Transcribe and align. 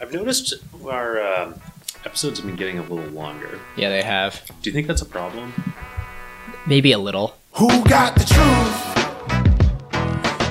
I've 0.00 0.12
noticed 0.12 0.54
our 0.84 1.18
uh, 1.20 1.52
episodes 2.04 2.38
have 2.38 2.46
been 2.46 2.56
getting 2.56 2.78
a 2.78 2.82
little 2.82 3.10
longer. 3.12 3.58
Yeah, 3.76 3.88
they 3.88 4.02
have. 4.02 4.42
Do 4.60 4.68
you 4.68 4.74
think 4.74 4.86
that's 4.86 5.00
a 5.02 5.06
problem? 5.06 5.54
Maybe 6.66 6.92
a 6.92 6.98
little. 6.98 7.36
Who 7.52 7.68
got 7.84 8.14
the 8.14 8.24
truth? 8.24 8.96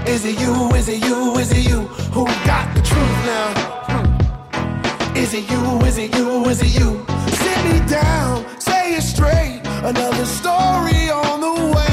Is 0.08 0.26
it 0.26 0.40
you? 0.40 0.70
Is 0.76 0.90
it 0.90 1.04
you? 1.04 1.36
Is 1.38 1.52
it 1.52 1.70
you? 1.70 1.82
Who 2.14 2.26
got 2.46 2.74
the 2.76 2.82
truth 2.82 3.26
now? 3.26 3.54
Hmm. 3.88 5.18
Is 5.18 5.34
it 5.34 5.50
you? 5.50 5.80
Is 5.82 5.98
it 5.98 6.16
you? 6.16 6.46
Is 6.46 6.62
it 6.62 6.80
you? 6.80 7.06
Sit 7.30 7.64
me 7.66 7.88
down, 7.88 8.60
say 8.60 8.96
it 8.96 9.02
straight. 9.02 9.62
Another 9.84 10.26
story 10.26 11.10
on 11.12 11.42
the 11.42 11.76
way. 11.76 11.85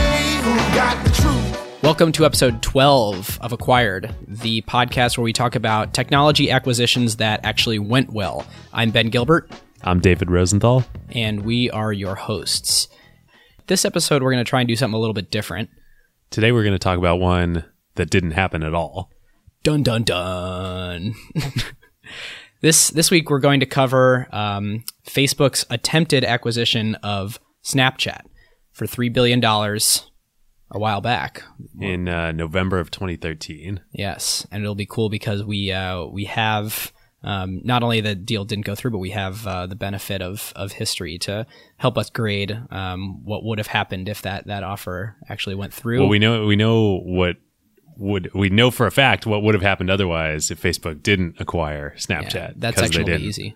Welcome 1.82 2.12
to 2.12 2.24
episode 2.24 2.62
12 2.62 3.38
of 3.40 3.52
Acquired, 3.52 4.14
the 4.28 4.62
podcast 4.62 5.18
where 5.18 5.24
we 5.24 5.32
talk 5.32 5.56
about 5.56 5.92
technology 5.92 6.48
acquisitions 6.50 7.16
that 7.16 7.44
actually 7.44 7.80
went 7.80 8.12
well. 8.12 8.46
I'm 8.72 8.90
Ben 8.92 9.08
Gilbert, 9.08 9.50
I'm 9.82 9.98
David 9.98 10.30
Rosenthal. 10.30 10.84
and 11.10 11.44
we 11.44 11.70
are 11.70 11.92
your 11.92 12.14
hosts. 12.14 12.86
This 13.66 13.84
episode, 13.84 14.22
we're 14.22 14.30
going 14.32 14.44
to 14.44 14.48
try 14.48 14.60
and 14.60 14.68
do 14.68 14.76
something 14.76 14.94
a 14.94 15.00
little 15.00 15.12
bit 15.14 15.30
different. 15.30 15.70
Today 16.30 16.52
we're 16.52 16.62
going 16.62 16.74
to 16.74 16.78
talk 16.78 16.98
about 16.98 17.18
one 17.18 17.64
that 17.96 18.10
didn't 18.10 18.32
happen 18.32 18.62
at 18.62 18.74
all. 18.74 19.10
Dun 19.64 19.82
dun 19.82 20.04
dun. 20.04 21.14
this 22.60 22.90
this 22.90 23.10
week 23.10 23.28
we're 23.28 23.38
going 23.40 23.60
to 23.60 23.66
cover 23.66 24.28
um, 24.30 24.84
Facebook's 25.04 25.66
attempted 25.68 26.24
acquisition 26.24 26.94
of 26.96 27.40
Snapchat 27.64 28.22
for 28.72 28.86
three 28.86 29.08
billion 29.08 29.40
dollars 29.40 30.10
a 30.72 30.78
while 30.78 31.00
back. 31.00 31.42
In 31.78 32.08
uh, 32.08 32.32
November 32.32 32.80
of 32.80 32.90
2013. 32.90 33.80
Yes, 33.92 34.46
and 34.50 34.62
it'll 34.62 34.74
be 34.74 34.86
cool 34.86 35.08
because 35.08 35.44
we 35.44 35.70
uh, 35.70 36.06
we 36.06 36.24
have 36.24 36.92
um, 37.22 37.60
not 37.62 37.82
only 37.82 38.00
the 38.00 38.14
deal 38.14 38.44
didn't 38.44 38.64
go 38.64 38.74
through, 38.74 38.90
but 38.90 38.98
we 38.98 39.10
have 39.10 39.46
uh, 39.46 39.66
the 39.66 39.76
benefit 39.76 40.22
of 40.22 40.52
of 40.56 40.72
history 40.72 41.18
to 41.18 41.46
help 41.76 41.96
us 41.96 42.10
grade 42.10 42.58
um, 42.70 43.24
what 43.24 43.44
would 43.44 43.58
have 43.58 43.68
happened 43.68 44.08
if 44.08 44.22
that 44.22 44.46
that 44.46 44.64
offer 44.64 45.16
actually 45.28 45.54
went 45.54 45.72
through. 45.72 46.00
Well, 46.00 46.08
we 46.08 46.18
know 46.18 46.46
we 46.46 46.56
know 46.56 46.98
what 46.98 47.36
would 47.98 48.32
we 48.34 48.48
know 48.48 48.70
for 48.70 48.86
a 48.86 48.90
fact 48.90 49.26
what 49.26 49.42
would 49.42 49.54
have 49.54 49.62
happened 49.62 49.90
otherwise 49.90 50.50
if 50.50 50.60
Facebook 50.60 51.02
didn't 51.02 51.36
acquire 51.38 51.94
Snapchat. 51.96 52.34
Yeah, 52.34 52.52
that's 52.56 52.80
actually 52.80 53.14
easy. 53.22 53.54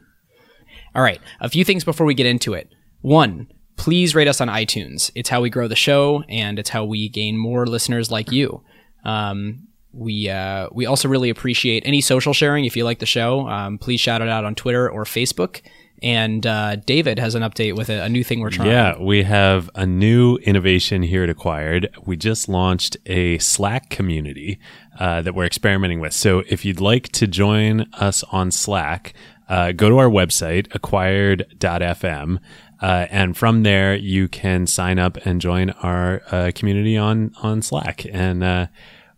All 0.95 1.03
right, 1.03 1.21
a 1.41 1.49
few 1.49 1.65
things 1.65 1.85
before 1.85 2.07
we 2.07 2.15
get 2.15 2.27
into 2.27 2.55
it. 2.55 2.69
One, 3.03 3.49
please 3.77 4.15
rate 4.15 4.29
us 4.29 4.41
on 4.41 4.49
iTunes. 4.49 5.11
It's 5.15 5.29
how 5.29 5.41
we 5.41 5.51
grow 5.51 5.69
the 5.69 5.77
show, 5.77 6.25
and 6.29 6.59
it's 6.59 6.71
how 6.71 6.85
we 6.85 7.09
gain 7.09 7.37
more 7.37 7.67
listeners 7.67 8.11
like 8.11 8.33
you. 8.33 8.63
Um, 9.05 9.69
we 9.93 10.29
uh, 10.29 10.69
we 10.73 10.87
also 10.87 11.09
really 11.09 11.31
appreciate 11.31 11.83
any 11.87 12.01
social 12.01 12.33
sharing. 12.33 12.65
If 12.65 12.77
you 12.77 12.85
like 12.85 12.99
the 12.99 13.07
show, 13.07 13.49
um, 13.49 13.79
please 13.79 14.01
shout 14.01 14.21
it 14.21 14.29
out 14.29 14.45
on 14.45 14.55
Twitter 14.55 14.91
or 14.91 15.05
Facebook. 15.05 15.63
And 16.03 16.47
uh, 16.47 16.77
David 16.77 17.19
has 17.19 17.35
an 17.35 17.43
update 17.43 17.75
with 17.75 17.89
a, 17.89 18.03
a 18.03 18.09
new 18.11 18.23
thing 18.23 18.41
we're 18.41 18.51
trying. 18.51 18.69
Yeah, 18.69 18.99
we 19.01 19.23
have 19.23 19.71
a 19.75 19.87
new 19.87 20.37
innovation 20.37 21.03
here 21.03 21.23
at 21.23 21.31
Acquired. 21.31 21.89
We 22.05 22.17
just 22.17 22.51
launched 22.51 22.99
a 23.07 23.39
Slack 23.39 23.89
community 23.89 24.59
uh, 24.99 25.23
that 25.23 25.35
we're 25.35 25.47
experimenting 25.47 26.01
with. 26.01 26.13
So 26.13 26.43
if 26.49 26.67
you'd 26.67 26.81
like 26.81 27.09
to 27.13 27.27
join 27.27 27.87
us 27.95 28.23
on 28.25 28.51
Slack, 28.51 29.15
uh, 29.49 29.73
go 29.73 29.89
to 29.89 29.97
our 29.97 30.09
website, 30.09 30.67
acquired.fm. 30.75 32.41
Uh, 32.81 33.07
and 33.11 33.37
from 33.37 33.63
there, 33.63 33.95
you 33.95 34.29
can 34.29 34.67
sign 34.67 34.99
up 34.99 35.17
and 35.25 35.41
join 35.41 35.71
our 35.71 36.23
uh, 36.31 36.51
community 36.55 36.97
on 36.97 37.33
on 37.43 37.63
Slack, 37.63 38.05
and 38.13 38.45
uh, 38.45 38.67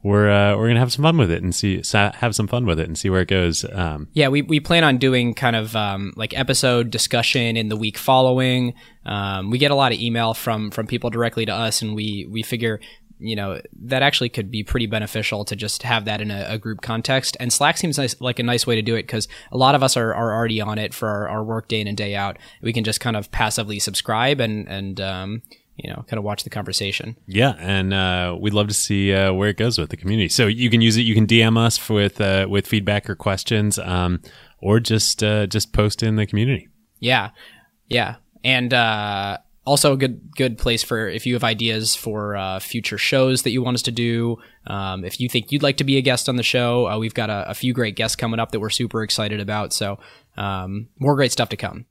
we're 0.03 0.31
uh, 0.31 0.56
we're 0.56 0.69
gonna 0.69 0.78
have 0.78 0.92
some 0.92 1.03
fun 1.03 1.19
with 1.19 1.31
it 1.31 1.42
and 1.42 1.55
see 1.55 1.83
have 1.92 2.34
some 2.36 2.47
fun 2.47 2.67
with 2.67 2.79
it 2.79 2.86
and 2.86 2.97
see 2.97 3.11
where 3.11 3.23
it 3.23 3.29
goes. 3.29 3.64
Um, 3.73 4.09
Yeah, 4.12 4.29
we, 4.29 4.42
we 4.42 4.61
plan 4.61 4.84
on 4.84 4.98
doing 4.98 5.34
kind 5.34 5.56
of 5.56 5.75
um, 5.75 6.12
like 6.17 6.39
episode 6.39 6.91
discussion 6.91 7.56
in 7.56 7.69
the 7.69 7.77
week 7.77 7.98
following. 7.98 8.75
Um, 9.05 9.51
we 9.51 9.59
get 9.59 9.70
a 9.73 9.75
lot 9.75 9.92
of 9.92 9.98
email 9.98 10.34
from 10.34 10.70
from 10.70 10.86
people 10.86 11.11
directly 11.11 11.45
to 11.47 11.53
us, 11.53 11.83
and 11.83 11.95
we 11.95 12.29
we 12.30 12.42
figure 12.42 12.80
you 13.18 13.36
know 13.36 13.61
that 13.83 14.02
actually 14.02 14.29
could 14.29 14.51
be 14.51 14.62
pretty 14.62 14.86
beneficial 14.86 15.45
to 15.45 15.56
just 15.56 15.83
have 15.83 16.05
that 16.05 16.20
in 16.20 16.30
a, 16.30 16.46
a 16.48 16.58
group 16.58 16.80
context. 16.80 17.36
And 17.40 17.52
Slack 17.52 17.77
seems 17.77 17.98
nice, 17.98 18.20
like 18.20 18.39
a 18.39 18.42
nice 18.42 18.67
way 18.67 18.74
to 18.77 18.83
do 18.83 18.95
it 18.95 19.02
because 19.02 19.29
a 19.52 19.56
lot 19.56 19.74
of 19.74 19.83
us 19.83 19.96
are, 19.96 20.14
are 20.14 20.34
already 20.34 20.61
on 20.61 20.79
it 20.79 20.95
for 20.95 21.08
our, 21.08 21.28
our 21.28 21.45
work 21.45 21.68
day 21.68 21.80
in 21.80 21.86
and 21.86 21.96
day 21.96 22.14
out. 22.14 22.39
We 22.62 22.73
can 22.73 22.84
just 22.84 23.01
kind 23.01 23.17
of 23.17 23.30
passively 23.30 23.78
subscribe 23.78 24.40
and 24.40 24.68
and 24.68 25.01
um, 25.01 25.42
you 25.77 25.90
know 25.90 26.05
kind 26.08 26.18
of 26.18 26.24
watch 26.24 26.45
the 26.45 26.51
conversation. 26.51 27.17
Yeah, 27.27 27.55
and 27.58 27.95
uh, 27.95 28.36
we'd 28.39 28.55
love 28.55 28.68
to 28.68 28.74
see 28.74 29.12
uh, 29.14 29.33
where 29.33 29.48
it 29.48 29.57
goes 29.57 29.78
with 29.78 29.90
the 29.90 29.96
community. 29.96 30.28
So 30.28 30.46
you 30.46 30.70
can 30.70 30.80
use 30.80 30.96
it. 30.96 31.02
You 31.02 31.14
can 31.14 31.27
DM 31.27 31.57
us 31.57 31.89
with 31.89 32.20
uh, 32.20 32.46
with 32.51 32.67
feedback 32.67 33.08
or 33.08 33.14
questions, 33.14 33.78
um, 33.78 34.20
or 34.61 34.80
just 34.80 35.23
uh, 35.23 35.46
just 35.46 35.73
post 35.73 36.02
in 36.02 36.17
the 36.17 36.27
community. 36.27 36.68
Yeah, 37.01 37.30
yeah, 37.89 38.17
and 38.45 38.74
uh, 38.74 39.39
also 39.68 39.92
a 39.92 39.96
good 39.96 40.34
good 40.34 40.58
place 40.58 40.83
for 40.83 41.08
if 41.08 41.27
you 41.27 41.34
have 41.34 41.45
ideas 41.45 41.95
for 41.95 42.36
uh, 42.36 42.58
future 42.58 42.98
shows 42.98 43.42
that 43.42 43.51
you 43.51 43.62
want 43.62 43.77
us 43.77 43.83
to 43.83 43.92
do. 43.92 44.39
Um, 44.67 45.05
if 45.05 45.20
you 45.20 45.29
think 45.29 45.52
you'd 45.52 45.62
like 45.62 45.77
to 45.77 45.84
be 45.84 45.96
a 45.98 46.01
guest 46.01 46.29
on 46.29 46.36
the 46.36 46.42
show, 46.42 46.89
uh, 46.89 46.98
we've 46.98 47.14
got 47.14 47.30
a, 47.30 47.51
a 47.51 47.55
few 47.55 47.73
great 47.73 47.95
guests 47.95 48.17
coming 48.17 48.40
up 48.40 48.51
that 48.52 48.61
we're 48.61 48.70
super 48.70 49.02
excited 49.02 49.40
about. 49.40 49.73
So 49.73 49.98
um, 50.36 50.89
more 50.98 51.14
great 51.14 51.33
stuff 51.33 51.51
to 51.51 51.57
come. 51.57 51.86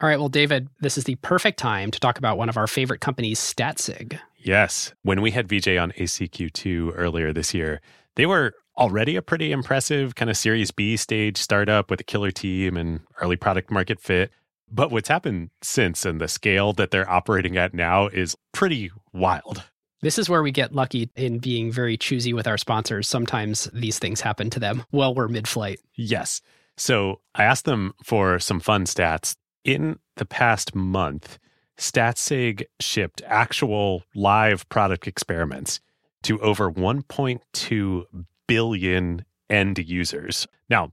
All 0.00 0.08
right, 0.08 0.18
well, 0.18 0.28
David, 0.28 0.68
this 0.80 0.98
is 0.98 1.04
the 1.04 1.14
perfect 1.16 1.60
time 1.60 1.92
to 1.92 2.00
talk 2.00 2.18
about 2.18 2.36
one 2.36 2.48
of 2.48 2.56
our 2.56 2.66
favorite 2.66 3.00
companies, 3.00 3.38
Statsig. 3.38 4.18
Yes. 4.36 4.92
When 5.02 5.22
we 5.22 5.30
had 5.30 5.48
VJ 5.48 5.76
on 5.78 5.92
ACQ2 5.92 6.92
earlier 6.96 7.32
this 7.32 7.54
year, 7.54 7.80
they 8.16 8.26
were 8.26 8.52
already 8.76 9.14
a 9.14 9.22
pretty 9.22 9.52
impressive 9.52 10.16
kind 10.16 10.28
of 10.28 10.36
Series 10.36 10.72
B 10.72 10.96
stage 10.96 11.38
startup 11.38 11.88
with 11.88 12.00
a 12.00 12.04
killer 12.04 12.32
team 12.32 12.76
and 12.76 13.00
early 13.20 13.36
product 13.36 13.70
market 13.70 14.00
fit. 14.00 14.32
But 14.74 14.90
what's 14.90 15.08
happened 15.08 15.50
since 15.60 16.06
and 16.06 16.18
the 16.18 16.28
scale 16.28 16.72
that 16.74 16.90
they're 16.90 17.08
operating 17.08 17.58
at 17.58 17.74
now 17.74 18.06
is 18.06 18.36
pretty 18.52 18.90
wild. 19.12 19.62
This 20.00 20.18
is 20.18 20.30
where 20.30 20.42
we 20.42 20.50
get 20.50 20.74
lucky 20.74 21.10
in 21.14 21.38
being 21.38 21.70
very 21.70 21.98
choosy 21.98 22.32
with 22.32 22.48
our 22.48 22.56
sponsors. 22.56 23.06
Sometimes 23.06 23.68
these 23.74 23.98
things 23.98 24.22
happen 24.22 24.48
to 24.50 24.58
them 24.58 24.84
while 24.90 25.14
we're 25.14 25.28
mid 25.28 25.46
flight. 25.46 25.78
Yes. 25.94 26.40
So 26.78 27.20
I 27.34 27.44
asked 27.44 27.66
them 27.66 27.92
for 28.02 28.38
some 28.38 28.60
fun 28.60 28.84
stats. 28.86 29.36
In 29.62 29.98
the 30.16 30.24
past 30.24 30.74
month, 30.74 31.38
StatSig 31.78 32.64
shipped 32.80 33.22
actual 33.26 34.02
live 34.14 34.68
product 34.70 35.06
experiments 35.06 35.80
to 36.22 36.40
over 36.40 36.70
1.2 36.70 38.04
billion 38.48 39.24
end 39.50 39.78
users. 39.78 40.48
Now, 40.68 40.92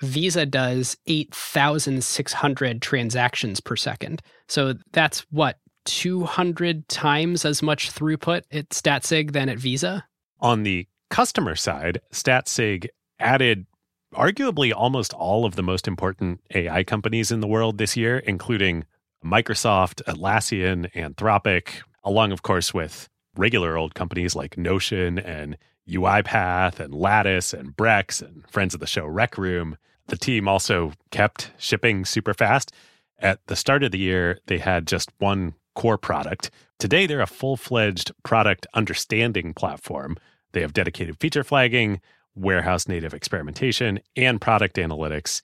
Visa 0.00 0.44
does 0.44 0.96
8,600 1.06 2.82
transactions 2.82 3.60
per 3.60 3.76
second. 3.76 4.22
So 4.48 4.74
that's 4.92 5.20
what, 5.30 5.58
200 5.86 6.88
times 6.88 7.44
as 7.44 7.62
much 7.62 7.92
throughput 7.92 8.42
at 8.52 8.68
StatSig 8.70 9.32
than 9.32 9.48
at 9.48 9.58
Visa? 9.58 10.04
On 10.40 10.64
the 10.64 10.86
customer 11.10 11.54
side, 11.54 12.00
StatSig 12.12 12.88
added 13.18 13.66
arguably 14.14 14.72
almost 14.74 15.12
all 15.14 15.44
of 15.44 15.56
the 15.56 15.62
most 15.62 15.86
important 15.88 16.40
AI 16.54 16.84
companies 16.84 17.30
in 17.30 17.40
the 17.40 17.46
world 17.46 17.78
this 17.78 17.96
year, 17.96 18.18
including 18.18 18.84
Microsoft, 19.24 20.02
Atlassian, 20.04 20.92
Anthropic, 20.92 21.82
along, 22.04 22.32
of 22.32 22.42
course, 22.42 22.74
with 22.74 23.08
regular 23.36 23.76
old 23.76 23.94
companies 23.94 24.34
like 24.34 24.56
Notion 24.56 25.18
and 25.18 25.56
UiPath 25.88 26.80
and 26.80 26.94
Lattice 26.94 27.52
and 27.52 27.76
Brex 27.76 28.20
and 28.20 28.48
friends 28.50 28.74
of 28.74 28.80
the 28.80 28.86
show 28.86 29.06
Rec 29.06 29.38
Room. 29.38 29.76
The 30.08 30.16
team 30.16 30.48
also 30.48 30.92
kept 31.10 31.52
shipping 31.58 32.04
super 32.04 32.34
fast. 32.34 32.72
At 33.18 33.40
the 33.46 33.56
start 33.56 33.82
of 33.82 33.92
the 33.92 33.98
year, 33.98 34.38
they 34.46 34.58
had 34.58 34.86
just 34.86 35.10
one 35.18 35.54
core 35.74 35.98
product. 35.98 36.50
Today, 36.78 37.06
they're 37.06 37.20
a 37.20 37.26
full 37.26 37.56
fledged 37.56 38.12
product 38.22 38.66
understanding 38.74 39.54
platform 39.54 40.16
They 40.52 40.60
have 40.62 40.72
dedicated 40.72 41.18
feature 41.20 41.44
flagging, 41.44 42.00
warehouse 42.34 42.88
native 42.88 43.12
experimentation, 43.12 44.00
and 44.16 44.40
product 44.40 44.76
analytics. 44.76 45.42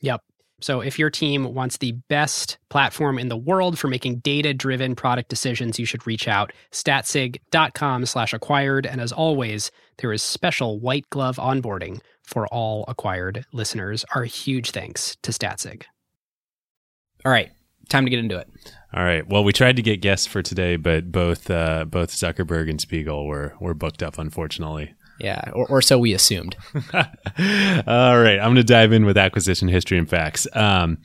Yep. 0.00 0.22
So 0.60 0.80
if 0.80 0.98
your 0.98 1.10
team 1.10 1.54
wants 1.54 1.78
the 1.78 1.92
best 2.08 2.58
platform 2.68 3.18
in 3.18 3.28
the 3.28 3.36
world 3.36 3.78
for 3.78 3.88
making 3.88 4.18
data-driven 4.18 4.94
product 4.94 5.28
decisions, 5.28 5.78
you 5.78 5.84
should 5.84 6.06
reach 6.06 6.28
out 6.28 6.52
statsig.com 6.72 8.06
slash 8.06 8.32
acquired. 8.32 8.86
And 8.86 9.00
as 9.00 9.12
always, 9.12 9.70
there 9.98 10.12
is 10.12 10.22
special 10.22 10.78
white 10.80 11.08
glove 11.10 11.36
onboarding 11.36 12.00
for 12.22 12.46
all 12.48 12.84
acquired 12.88 13.44
listeners. 13.52 14.04
Our 14.14 14.24
huge 14.24 14.70
thanks 14.70 15.16
to 15.22 15.32
Statsig. 15.32 15.82
All 17.24 17.32
right, 17.32 17.50
time 17.88 18.04
to 18.04 18.10
get 18.10 18.20
into 18.20 18.38
it. 18.38 18.48
All 18.92 19.04
right. 19.04 19.26
Well, 19.28 19.44
we 19.44 19.52
tried 19.52 19.76
to 19.76 19.82
get 19.82 20.00
guests 20.00 20.26
for 20.26 20.42
today, 20.42 20.76
but 20.76 21.12
both 21.12 21.50
uh, 21.50 21.84
both 21.84 22.10
Zuckerberg 22.10 22.68
and 22.68 22.80
Spiegel 22.80 23.26
were 23.26 23.54
were 23.60 23.74
booked 23.74 24.02
up, 24.02 24.18
unfortunately. 24.18 24.94
Yeah, 25.20 25.50
or, 25.52 25.66
or 25.68 25.82
so 25.82 25.98
we 25.98 26.14
assumed. 26.14 26.56
All 26.94 27.02
right, 28.18 28.38
I'm 28.38 28.46
going 28.46 28.56
to 28.56 28.64
dive 28.64 28.92
in 28.92 29.04
with 29.04 29.18
acquisition 29.18 29.68
history 29.68 29.98
and 29.98 30.08
facts. 30.08 30.46
Um, 30.54 30.98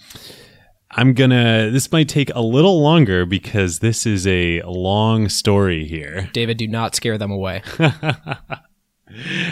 I'm 0.92 1.14
gonna. 1.14 1.72
This 1.72 1.92
might 1.92 2.08
take 2.08 2.32
a 2.34 2.42
little 2.42 2.82
longer 2.82 3.26
because 3.26 3.80
this 3.80 4.06
is 4.06 4.26
a 4.26 4.62
long 4.62 5.28
story 5.28 5.86
here. 5.86 6.30
David, 6.32 6.58
do 6.58 6.68
not 6.68 6.96
scare 6.96 7.18
them 7.18 7.32
away. 7.32 7.64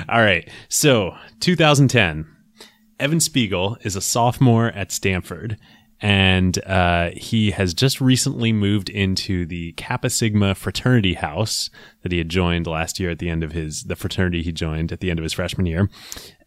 All 0.10 0.22
right, 0.22 0.50
so 0.70 1.16
2010, 1.42 2.26
Evan 3.00 3.20
Spiegel 3.20 3.78
is 3.82 3.96
a 3.96 4.02
sophomore 4.02 4.68
at 4.68 4.92
Stanford, 4.92 5.58
and 6.04 6.62
uh, 6.66 7.12
he 7.16 7.52
has 7.52 7.74
just 7.74 8.02
recently 8.02 8.52
moved 8.52 8.90
into 8.90 9.46
the 9.46 9.72
Kappa 9.74 10.10
Sigma 10.10 10.54
fraternity 10.54 11.14
house 11.14 11.70
that 12.02 12.12
he 12.12 12.18
had 12.18 12.28
joined 12.28 12.68
last 12.68 13.00
year 13.00 13.10
at 13.10 13.20
the 13.20 13.30
end 13.30 13.42
of 13.42 13.54
his 13.54 13.84
the 13.84 13.96
fraternity 13.96 14.44
he 14.44 14.52
joined 14.52 14.92
at 14.92 15.00
the 15.00 15.10
end 15.10 15.18
of 15.18 15.24
his 15.24 15.32
freshman 15.32 15.66
year, 15.66 15.90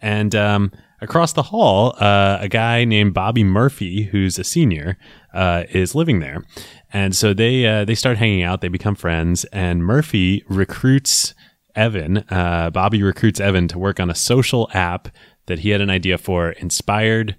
and 0.03 0.35
um, 0.35 0.73
across 1.01 1.33
the 1.33 1.45
hall, 1.45 1.95
uh, 1.99 2.37
a 2.39 2.49
guy 2.49 2.85
named 2.85 3.15
Bobby 3.15 3.45
Murphy, 3.45 4.05
who's 4.05 4.39
a 4.39 4.45
senior, 4.45 4.99
uh, 5.33 5.65
is 5.71 5.95
living 5.95 6.21
there, 6.21 6.45
and 6.93 7.17
so 7.17 7.33
they 7.33 7.65
uh, 7.65 7.87
they 7.87 7.95
start 7.95 8.19
hanging 8.19 8.43
out. 8.43 8.61
They 8.61 8.69
become 8.69 8.95
friends, 8.95 9.47
and 9.47 9.83
Murphy 9.83 10.45
recruits 10.51 11.33
Evan. 11.75 12.19
Uh, 12.29 12.69
Bobby 12.69 13.03
recruits 13.03 13.41
Evan 13.41 13.69
to 13.69 13.79
work 13.79 14.01
on 14.01 14.11
a 14.11 14.15
social 14.15 14.69
app 14.75 15.09
that 15.47 15.61
he 15.61 15.71
had 15.71 15.81
an 15.81 15.89
idea 15.89 16.19
for, 16.19 16.51
inspired 16.51 17.37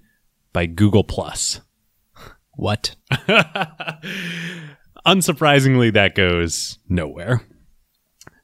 by 0.52 0.66
Google 0.66 1.04
Plus. 1.04 1.62
What? 2.58 2.96
Unsurprisingly, 5.06 5.94
that 5.94 6.16
goes 6.16 6.80
nowhere. 6.90 7.42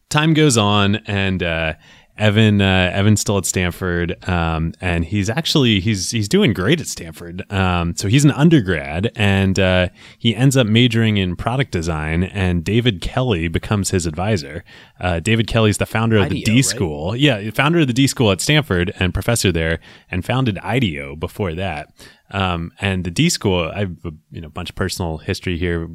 Time 0.10 0.34
goes 0.34 0.58
on, 0.58 0.98
and 1.08 1.44
uh, 1.44 1.74
Evan 2.16 2.62
uh, 2.62 2.92
Evan's 2.94 3.22
still 3.22 3.40
at 3.40 3.46
Stanford, 3.46 4.24
um, 4.30 4.74
and 4.80 5.04
he's 5.04 5.32
actually 5.32 5.80
he's 5.80 6.12
he's 6.12 6.30
doing 6.30 6.54
great 6.54 6.80
at 6.80 6.86
Stanford. 6.86 7.44
Um, 7.52 7.96
so 7.96 8.08
he's 8.08 8.24
an 8.24 8.30
undergrad, 8.32 9.12
and 9.16 9.58
uh, 9.58 9.90
he 10.20 10.36
ends 10.36 10.56
up 10.56 10.68
majoring 10.68 11.18
in 11.18 11.36
product 11.36 11.72
design. 11.72 12.24
And 12.24 12.64
David 12.64 13.02
Kelley 13.02 13.48
becomes 13.48 13.90
his 13.90 14.06
advisor. 14.06 14.64
Uh, 15.00 15.22
David 15.22 15.48
Kelley's 15.48 15.80
the 15.80 15.88
founder 15.88 16.18
of 16.18 16.30
the 16.30 16.44
D 16.44 16.54
right? 16.54 16.66
School, 16.66 17.16
yeah, 17.16 17.50
founder 17.50 17.80
of 17.80 17.88
the 17.88 17.94
D 17.94 18.06
School 18.06 18.32
at 18.32 18.42
Stanford 18.42 18.94
and 19.00 19.12
professor 19.12 19.52
there, 19.52 19.80
and 20.12 20.24
founded 20.24 20.60
IDEO 20.60 21.16
before 21.16 21.56
that. 21.56 21.90
Um, 22.34 22.72
and 22.82 23.04
the 23.04 23.12
D 23.12 23.30
School, 23.30 23.72
I 23.74 23.80
have 23.80 24.06
a 24.06 24.12
you 24.32 24.42
know 24.42 24.50
bunch 24.50 24.70
of 24.70 24.76
personal 24.76 25.20
history 25.20 25.58
here, 25.58 25.90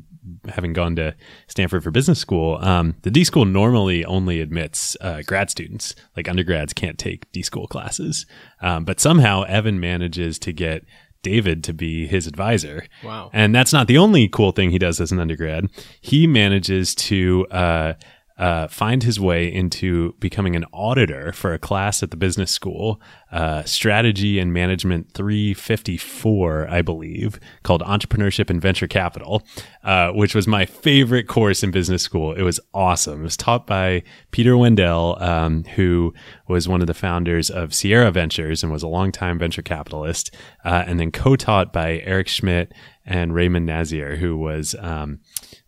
having 0.49 0.73
gone 0.73 0.97
to 0.97 1.15
Stanford 1.49 1.83
for 1.83 1.91
business 1.91 2.19
school. 2.19 2.59
Um, 2.63 2.95
the 3.03 3.11
D 3.11 3.25
School 3.25 3.45
normally 3.45 4.05
only 4.05 4.41
admits 4.41 4.97
uh, 5.01 5.23
grad 5.27 5.51
students, 5.51 5.95
like 6.17 6.29
undergrads 6.29 6.73
can't 6.73 6.99
take 6.99 7.31
D 7.33 7.43
School 7.43 7.67
classes. 7.67 8.25
Um, 8.63 8.85
but 8.85 9.01
somehow 9.01 9.43
Evan 9.43 9.81
manages 9.81 10.39
to 10.41 10.53
get 10.53 10.85
David 11.23 11.65
to 11.65 11.73
be 11.73 12.07
his 12.07 12.27
advisor. 12.27 12.87
Wow. 13.03 13.31
And 13.33 13.55
that's 13.55 13.73
not 13.73 13.89
the 13.89 13.99
only 13.99 14.29
cool 14.29 14.53
thing 14.53 14.71
he 14.71 14.79
does 14.79 15.01
as 15.01 15.11
an 15.13 15.19
undergrad. 15.19 15.69
He 16.01 16.27
manages 16.27 16.95
to 16.95 17.47
uh, 17.51 17.95
uh, 18.39 18.69
find 18.69 19.03
his 19.03 19.19
way 19.19 19.53
into 19.53 20.15
becoming 20.21 20.55
an 20.55 20.65
auditor 20.73 21.33
for 21.33 21.53
a 21.53 21.59
class 21.59 22.03
at 22.03 22.13
the 22.13 22.17
business 22.17 22.53
school, 22.53 23.01
uh, 23.33 23.65
Strategy 23.65 24.39
and 24.39 24.53
Management 24.53 25.13
354, 25.13 26.69
I 26.71 26.83
believe, 26.83 27.41
called 27.65 27.83
Entrepreneurship 27.83 28.49
and 28.49 28.63
Venture 28.63 28.87
Capital, 28.87 29.43
uh, 29.83 30.11
which 30.13 30.37
was 30.37 30.47
my 30.47 30.65
favorite 30.67 31.27
course 31.27 31.65
in 31.65 31.73
business 31.73 32.03
school. 32.03 32.33
It 32.33 32.43
was 32.43 32.61
awesome. 32.73 33.21
It 33.21 33.25
was 33.25 33.37
taught 33.37 33.67
by 33.67 34.05
Peter 34.31 34.57
Wendell, 34.57 35.17
um, 35.21 35.65
who 35.65 36.15
was 36.47 36.69
one 36.69 36.81
of 36.81 36.87
the 36.87 36.95
founders 36.95 37.51
of 37.51 37.75
Sierra 37.75 38.13
Ventures 38.13 38.63
and 38.63 38.71
was 38.71 38.85
a 38.85 38.89
longtime 38.89 39.39
venture 39.39 39.63
capitalist, 39.63 40.33
uh, 40.65 40.85
and 40.87 41.01
then 41.01 41.11
co-taught 41.11 41.73
by 41.73 41.99
Eric 42.05 42.29
Schmidt 42.29 42.73
and 43.05 43.35
Raymond 43.35 43.67
Nasr, 43.67 44.17
who 44.17 44.37
was 44.37 44.77
um, 44.79 45.21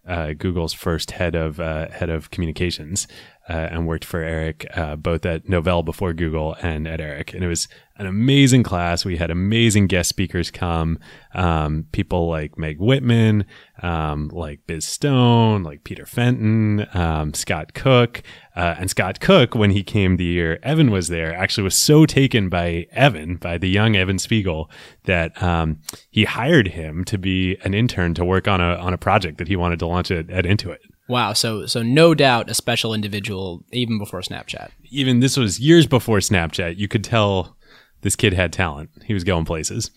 uh, 0.06 0.32
Google's 0.32 0.73
first 0.73 1.12
head 1.12 1.35
of 1.35 1.61
uh, 1.61 1.88
head 1.91 2.11
of 2.11 2.31
communications, 2.31 3.06
uh, 3.49 3.52
and 3.52 3.87
worked 3.87 4.05
for 4.05 4.20
Eric 4.20 4.67
uh, 4.76 4.97
both 4.97 5.26
at 5.26 5.47
Novell 5.47 5.85
before 5.85 6.12
Google 6.12 6.56
and 6.62 6.87
at 6.87 7.00
Eric. 7.00 7.35
And 7.35 7.44
it 7.44 7.49
was 7.49 7.69
an 8.00 8.06
amazing 8.06 8.62
class. 8.62 9.05
We 9.05 9.19
had 9.19 9.31
amazing 9.31 9.87
guest 9.87 10.08
speakers 10.08 10.50
come, 10.50 10.99
um, 11.35 11.85
people 11.93 12.29
like 12.29 12.56
Meg 12.56 12.79
Whitman, 12.81 13.44
um, 13.82 14.29
like 14.29 14.67
Biz 14.67 14.87
Stone, 14.87 15.64
like 15.64 15.85
Peter 15.85 16.06
Fenton, 16.06 16.87
um, 16.94 17.35
Scott 17.35 17.75
Cook, 17.75 18.23
uh, 18.56 18.76
and 18.79 18.88
Scott 18.88 19.20
Cook 19.20 19.55
when 19.55 19.70
he 19.70 19.82
came 19.82 20.17
the 20.17 20.25
year 20.25 20.58
Evan 20.62 20.91
was 20.91 21.08
there 21.08 21.35
actually 21.35 21.64
was 21.64 21.76
so 21.76 22.06
taken 22.06 22.49
by 22.49 22.87
Evan 22.93 23.37
by 23.37 23.58
the 23.58 23.69
young 23.69 23.97
Evan 23.97 24.19
Spiegel 24.19 24.70
that 25.05 25.41
um, 25.43 25.79
he 26.11 26.25
hired 26.25 26.69
him 26.69 27.05
to 27.05 27.19
be 27.19 27.58
an 27.64 27.75
intern 27.75 28.14
to 28.14 28.25
work 28.25 28.49
on 28.49 28.62
a 28.62 28.76
on 28.76 28.94
a 28.94 28.99
project 28.99 29.37
that 29.38 29.49
he 29.49 29.56
wanted 29.56 29.79
to 29.79 29.87
launch 29.87 30.11
at, 30.11 30.31
at 30.31 30.46
Intuit. 30.46 30.79
Wow. 31.06 31.35
So 31.35 31.67
so 31.67 31.82
no 31.82 32.14
doubt 32.14 32.49
a 32.49 32.55
special 32.55 32.94
individual 32.94 33.62
even 33.73 33.99
before 33.99 34.20
Snapchat. 34.20 34.70
Even 34.91 35.20
this 35.20 35.37
was 35.37 35.61
years 35.61 35.87
before 35.87 36.19
Snapchat. 36.19 36.79
You 36.79 36.88
could 36.88 37.05
tell 37.05 37.56
this 38.02 38.17
kid 38.17 38.32
had 38.32 38.52
talent. 38.52 38.91
He 39.05 39.14
was 39.14 39.25
going 39.25 39.44
places. 39.44 39.91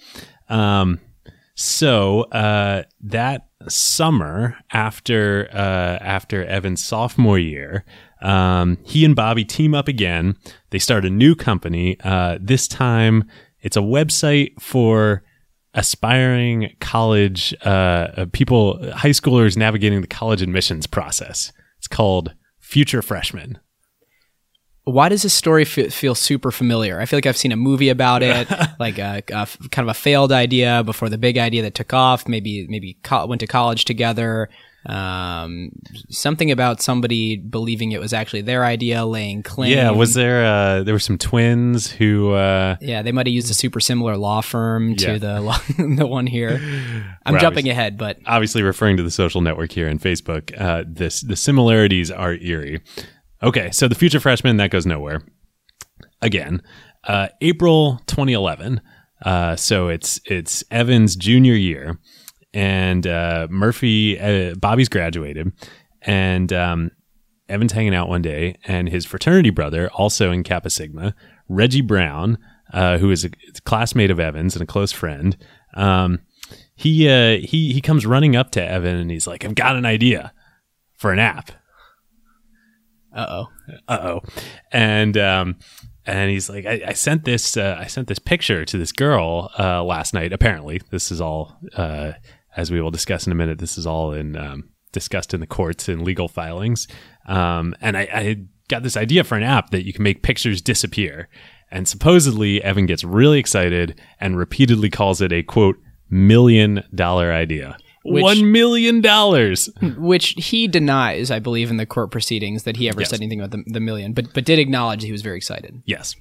Um, 0.49 0.99
so 1.55 2.21
uh, 2.23 2.83
that 3.01 3.47
summer 3.67 4.57
after 4.71 5.49
uh, 5.53 5.97
after 6.01 6.43
Evan's 6.45 6.83
sophomore 6.83 7.39
year, 7.39 7.85
um, 8.21 8.77
he 8.83 9.05
and 9.05 9.15
Bobby 9.15 9.45
team 9.45 9.75
up 9.75 9.87
again. 9.87 10.35
They 10.71 10.79
start 10.79 11.05
a 11.05 11.09
new 11.09 11.35
company. 11.35 11.97
Uh, 12.03 12.39
this 12.41 12.67
time, 12.67 13.25
it's 13.61 13.77
a 13.77 13.81
website 13.81 14.59
for 14.59 15.23
aspiring 15.73 16.75
college 16.79 17.53
uh, 17.65 18.07
uh, 18.17 18.25
people, 18.31 18.79
high 18.93 19.09
schoolers 19.09 19.57
navigating 19.57 20.01
the 20.01 20.07
college 20.07 20.41
admissions 20.41 20.87
process. 20.87 21.51
It's 21.77 21.87
called 21.87 22.33
Future 22.59 23.01
Freshmen. 23.01 23.59
Why 24.85 25.07
does 25.09 25.21
this 25.23 25.33
story 25.33 25.63
fe- 25.65 25.89
feel 25.89 26.13
super 26.15 26.51
familiar? 26.51 26.99
I 26.99 27.05
feel 27.05 27.17
like 27.17 27.25
I've 27.25 27.37
seen 27.37 27.51
a 27.53 27.55
movie 27.57 27.89
about 27.89 28.21
it, 28.21 28.47
like 28.79 28.97
a, 28.99 29.23
a 29.31 29.37
f- 29.37 29.57
kind 29.71 29.87
of 29.87 29.95
a 29.95 29.97
failed 29.97 30.31
idea 30.33 30.83
before 30.83 31.07
the 31.09 31.17
big 31.17 31.37
idea 31.37 31.61
that 31.61 31.73
took 31.73 31.93
off. 31.93 32.27
Maybe 32.27 32.67
maybe 32.67 32.97
co- 33.03 33.25
went 33.25 33.39
to 33.41 33.47
college 33.47 33.85
together. 33.85 34.49
Um, 34.85 35.71
something 36.09 36.51
about 36.51 36.81
somebody 36.81 37.37
believing 37.37 37.93
it 37.93 38.01
was 38.01 38.11
actually 38.11 38.41
their 38.41 38.65
idea, 38.65 39.05
laying 39.05 39.41
claim. 39.41 39.71
Yeah, 39.71 39.91
was 39.91 40.13
there? 40.13 40.45
Uh, 40.45 40.83
there 40.83 40.93
were 40.93 40.99
some 40.99 41.17
twins 41.17 41.89
who. 41.89 42.33
Uh, 42.33 42.75
Yeah, 42.81 43.01
they 43.01 43.13
might 43.13 43.25
have 43.25 43.33
used 43.33 43.49
a 43.49 43.53
super 43.53 43.79
similar 43.79 44.17
law 44.17 44.41
firm 44.41 44.97
to 44.97 45.13
Yeah. 45.13 45.17
the 45.19 45.39
law, 45.47 45.57
the 45.77 46.05
one 46.05 46.27
here. 46.27 46.59
I'm 47.25 47.35
We're 47.35 47.39
jumping 47.39 47.69
ahead, 47.69 47.97
but 47.97 48.17
obviously 48.25 48.61
referring 48.63 48.97
to 48.97 49.03
the 49.03 49.11
social 49.11 49.39
network 49.39 49.71
here 49.71 49.87
in 49.87 49.99
Facebook. 49.99 50.51
Uh, 50.59 50.83
this 50.85 51.21
the 51.21 51.37
similarities 51.37 52.11
are 52.11 52.33
eerie. 52.33 52.81
Okay, 53.43 53.71
so 53.71 53.89
the 53.89 53.95
future 53.95 54.21
freshman 54.21 54.55
that 54.57 54.71
goes 54.71 54.85
nowhere. 54.85 55.21
Again, 56.21 56.61
uh, 57.03 57.27
April 57.41 57.99
2011. 58.07 58.79
Uh, 59.23 59.57
so 59.57 59.89
it's 59.89 60.21
it's 60.25 60.63
Evan's 60.71 61.17
junior 61.17 61.53
year, 61.53 61.99
and 62.53 63.05
uh, 63.05 63.47
Murphy 63.49 64.19
uh, 64.19 64.55
Bobby's 64.55 64.87
graduated, 64.87 65.51
and 66.01 66.53
um, 66.53 66.91
Evan's 67.49 67.73
hanging 67.73 67.93
out 67.93 68.07
one 68.07 68.21
day, 68.21 68.55
and 68.65 68.87
his 68.87 69.05
fraternity 69.05 69.49
brother, 69.49 69.89
also 69.91 70.31
in 70.31 70.43
Kappa 70.43 70.69
Sigma, 70.69 71.13
Reggie 71.49 71.81
Brown, 71.81 72.37
uh, 72.73 72.97
who 72.97 73.11
is 73.11 73.25
a 73.25 73.29
classmate 73.65 74.11
of 74.11 74.19
Evan's 74.19 74.55
and 74.55 74.63
a 74.63 74.67
close 74.67 74.93
friend, 74.93 75.35
um, 75.73 76.19
he 76.75 77.09
uh, 77.09 77.37
he 77.37 77.73
he 77.73 77.81
comes 77.81 78.05
running 78.05 78.37
up 78.37 78.51
to 78.51 78.63
Evan 78.63 78.95
and 78.95 79.11
he's 79.11 79.27
like, 79.27 79.43
"I've 79.43 79.55
got 79.55 79.75
an 79.75 79.85
idea 79.85 80.31
for 80.97 81.11
an 81.11 81.19
app." 81.19 81.51
Uh 83.13 83.25
oh. 83.29 83.47
Uh 83.87 83.99
oh, 84.01 84.21
and 84.71 85.17
um, 85.17 85.57
and 86.05 86.29
he's 86.29 86.49
like, 86.49 86.65
I, 86.65 86.81
I 86.87 86.93
sent 86.93 87.25
this 87.25 87.55
uh, 87.57 87.77
I 87.79 87.87
sent 87.87 88.07
this 88.07 88.19
picture 88.19 88.65
to 88.65 88.77
this 88.77 88.91
girl 88.91 89.51
uh, 89.57 89.83
last 89.83 90.13
night. 90.13 90.33
Apparently, 90.33 90.81
this 90.89 91.11
is 91.11 91.21
all 91.21 91.57
uh, 91.75 92.13
as 92.55 92.71
we 92.71 92.81
will 92.81 92.91
discuss 92.91 93.25
in 93.25 93.31
a 93.31 93.35
minute. 93.35 93.59
This 93.59 93.77
is 93.77 93.87
all 93.87 94.11
in 94.11 94.35
um, 94.35 94.69
discussed 94.91 95.33
in 95.33 95.39
the 95.39 95.47
courts 95.47 95.87
and 95.89 96.03
legal 96.03 96.27
filings. 96.27 96.87
Um, 97.27 97.75
and 97.81 97.97
I, 97.97 98.01
I 98.01 98.43
got 98.69 98.83
this 98.83 98.97
idea 98.97 99.23
for 99.23 99.35
an 99.35 99.43
app 99.43 99.71
that 99.71 99.85
you 99.85 99.93
can 99.93 100.03
make 100.03 100.23
pictures 100.23 100.61
disappear. 100.61 101.29
And 101.71 101.87
supposedly, 101.87 102.63
Evan 102.63 102.85
gets 102.85 103.03
really 103.03 103.39
excited 103.39 103.99
and 104.19 104.37
repeatedly 104.37 104.89
calls 104.89 105.21
it 105.21 105.33
a 105.33 105.41
quote, 105.41 105.77
million 106.09 106.83
dollar 106.93 107.33
idea. 107.33 107.77
Which- 108.05 108.21
One 108.23 108.51
million 108.51 108.99
dollars. 109.01 109.69
which 109.97 110.35
he 110.37 110.67
denies, 110.67 111.31
I 111.31 111.39
believe, 111.39 111.69
in 111.71 111.77
the 111.77 111.85
court 111.85 112.11
proceedings 112.11 112.63
that 112.63 112.75
he 112.77 112.89
ever 112.89 113.01
Yes. 113.01 113.09
said 113.11 113.19
anything 113.21 113.39
about 113.39 113.51
the, 113.51 113.63
the 113.67 113.79
million, 113.79 114.11
but 114.13 114.33
but 114.33 114.43
did 114.45 114.59
acknowledge 114.59 115.03
he 115.03 115.11
was 115.11 115.21
very 115.21 115.37
excited. 115.37 115.81
Yes. 115.85 116.15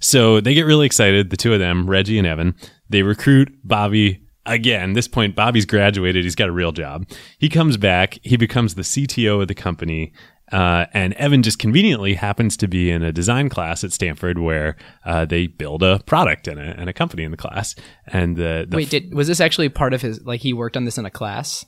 So 0.00 0.40
they 0.40 0.54
get 0.54 0.62
really 0.66 0.86
excited, 0.86 1.30
the 1.30 1.36
two 1.36 1.52
of 1.52 1.58
them, 1.60 1.88
Reggie 1.90 2.18
and 2.18 2.26
Evan. 2.26 2.54
They 2.88 3.02
recruit 3.02 3.52
Bobby 3.64 4.20
again. 4.46 4.92
This 4.92 5.08
point, 5.08 5.34
Bobby's 5.34 5.64
graduated. 5.66 6.22
He's 6.24 6.34
got 6.36 6.48
a 6.48 6.52
real 6.52 6.70
job. 6.72 7.06
He 7.38 7.48
comes 7.48 7.76
back. 7.78 8.18
He 8.22 8.36
becomes 8.36 8.74
the 8.74 8.82
CTO 8.82 9.40
of 9.40 9.48
the 9.48 9.54
company. 9.54 10.12
Uh, 10.52 10.86
and 10.92 11.14
Evan 11.14 11.42
just 11.42 11.58
conveniently 11.58 12.14
happens 12.14 12.56
to 12.58 12.68
be 12.68 12.90
in 12.90 13.02
a 13.02 13.12
design 13.12 13.48
class 13.48 13.82
at 13.82 13.92
Stanford 13.92 14.38
where 14.38 14.76
uh, 15.04 15.24
they 15.24 15.46
build 15.46 15.82
a 15.82 16.00
product 16.00 16.46
and 16.46 16.60
a, 16.60 16.78
and 16.78 16.88
a 16.88 16.92
company 16.92 17.24
in 17.24 17.30
the 17.30 17.36
class. 17.36 17.74
And 18.06 18.36
the, 18.36 18.66
the 18.68 18.76
Wait, 18.76 18.90
did 18.90 19.14
was 19.14 19.26
this 19.26 19.40
actually 19.40 19.70
part 19.70 19.94
of 19.94 20.02
his 20.02 20.20
like 20.22 20.42
he 20.42 20.52
worked 20.52 20.76
on 20.76 20.84
this 20.84 20.98
in 20.98 21.06
a 21.06 21.10
class? 21.10 21.64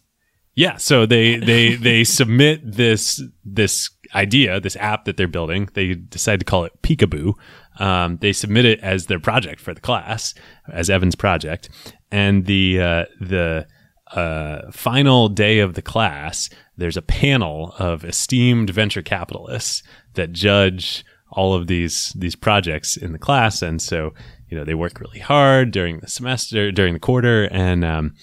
Yeah, 0.54 0.76
so 0.76 1.04
they 1.04 1.37
they 1.37 1.75
they 1.75 2.02
submit 2.04 2.61
this 2.64 3.23
this 3.45 3.90
idea, 4.14 4.59
this 4.59 4.76
app 4.76 5.04
that 5.04 5.16
they're 5.18 5.28
building. 5.28 5.68
They 5.75 5.95
decide 5.95 6.38
to 6.40 6.47
call 6.47 6.64
it 6.64 6.73
Picaboo. 6.83 7.35
Um, 7.78 8.16
they 8.18 8.33
submit 8.33 8.64
it 8.64 8.80
as 8.80 9.06
their 9.06 9.21
project 9.21 9.61
for 9.61 9.75
the 9.75 9.83
class, 9.83 10.33
as 10.73 10.88
Evan's 10.88 11.14
project, 11.14 11.68
and 12.11 12.47
the 12.47 12.80
uh, 12.80 13.04
the 13.21 13.66
uh, 14.12 14.71
final 14.71 15.28
day 15.28 15.59
of 15.59 15.75
the 15.75 15.83
class, 15.83 16.49
there's 16.76 16.97
a 16.97 17.02
panel 17.02 17.75
of 17.78 18.04
esteemed 18.04 18.71
venture 18.71 19.02
capitalists 19.02 19.83
that 20.14 20.33
judge 20.33 21.04
all 21.30 21.54
of 21.54 21.66
these 21.66 22.12
these 22.16 22.37
projects 22.37 22.97
in 22.97 23.12
the 23.12 23.18
class, 23.18 23.62
and 23.62 23.80
so 23.80 24.14
you 24.49 24.56
know 24.56 24.64
they 24.64 24.75
work 24.75 25.00
really 25.00 25.18
hard 25.18 25.71
during 25.71 25.99
the 26.00 26.09
semester, 26.09 26.71
during 26.71 26.95
the 26.95 27.00
quarter, 27.00 27.45
and 27.45 27.85
um, 27.85 28.14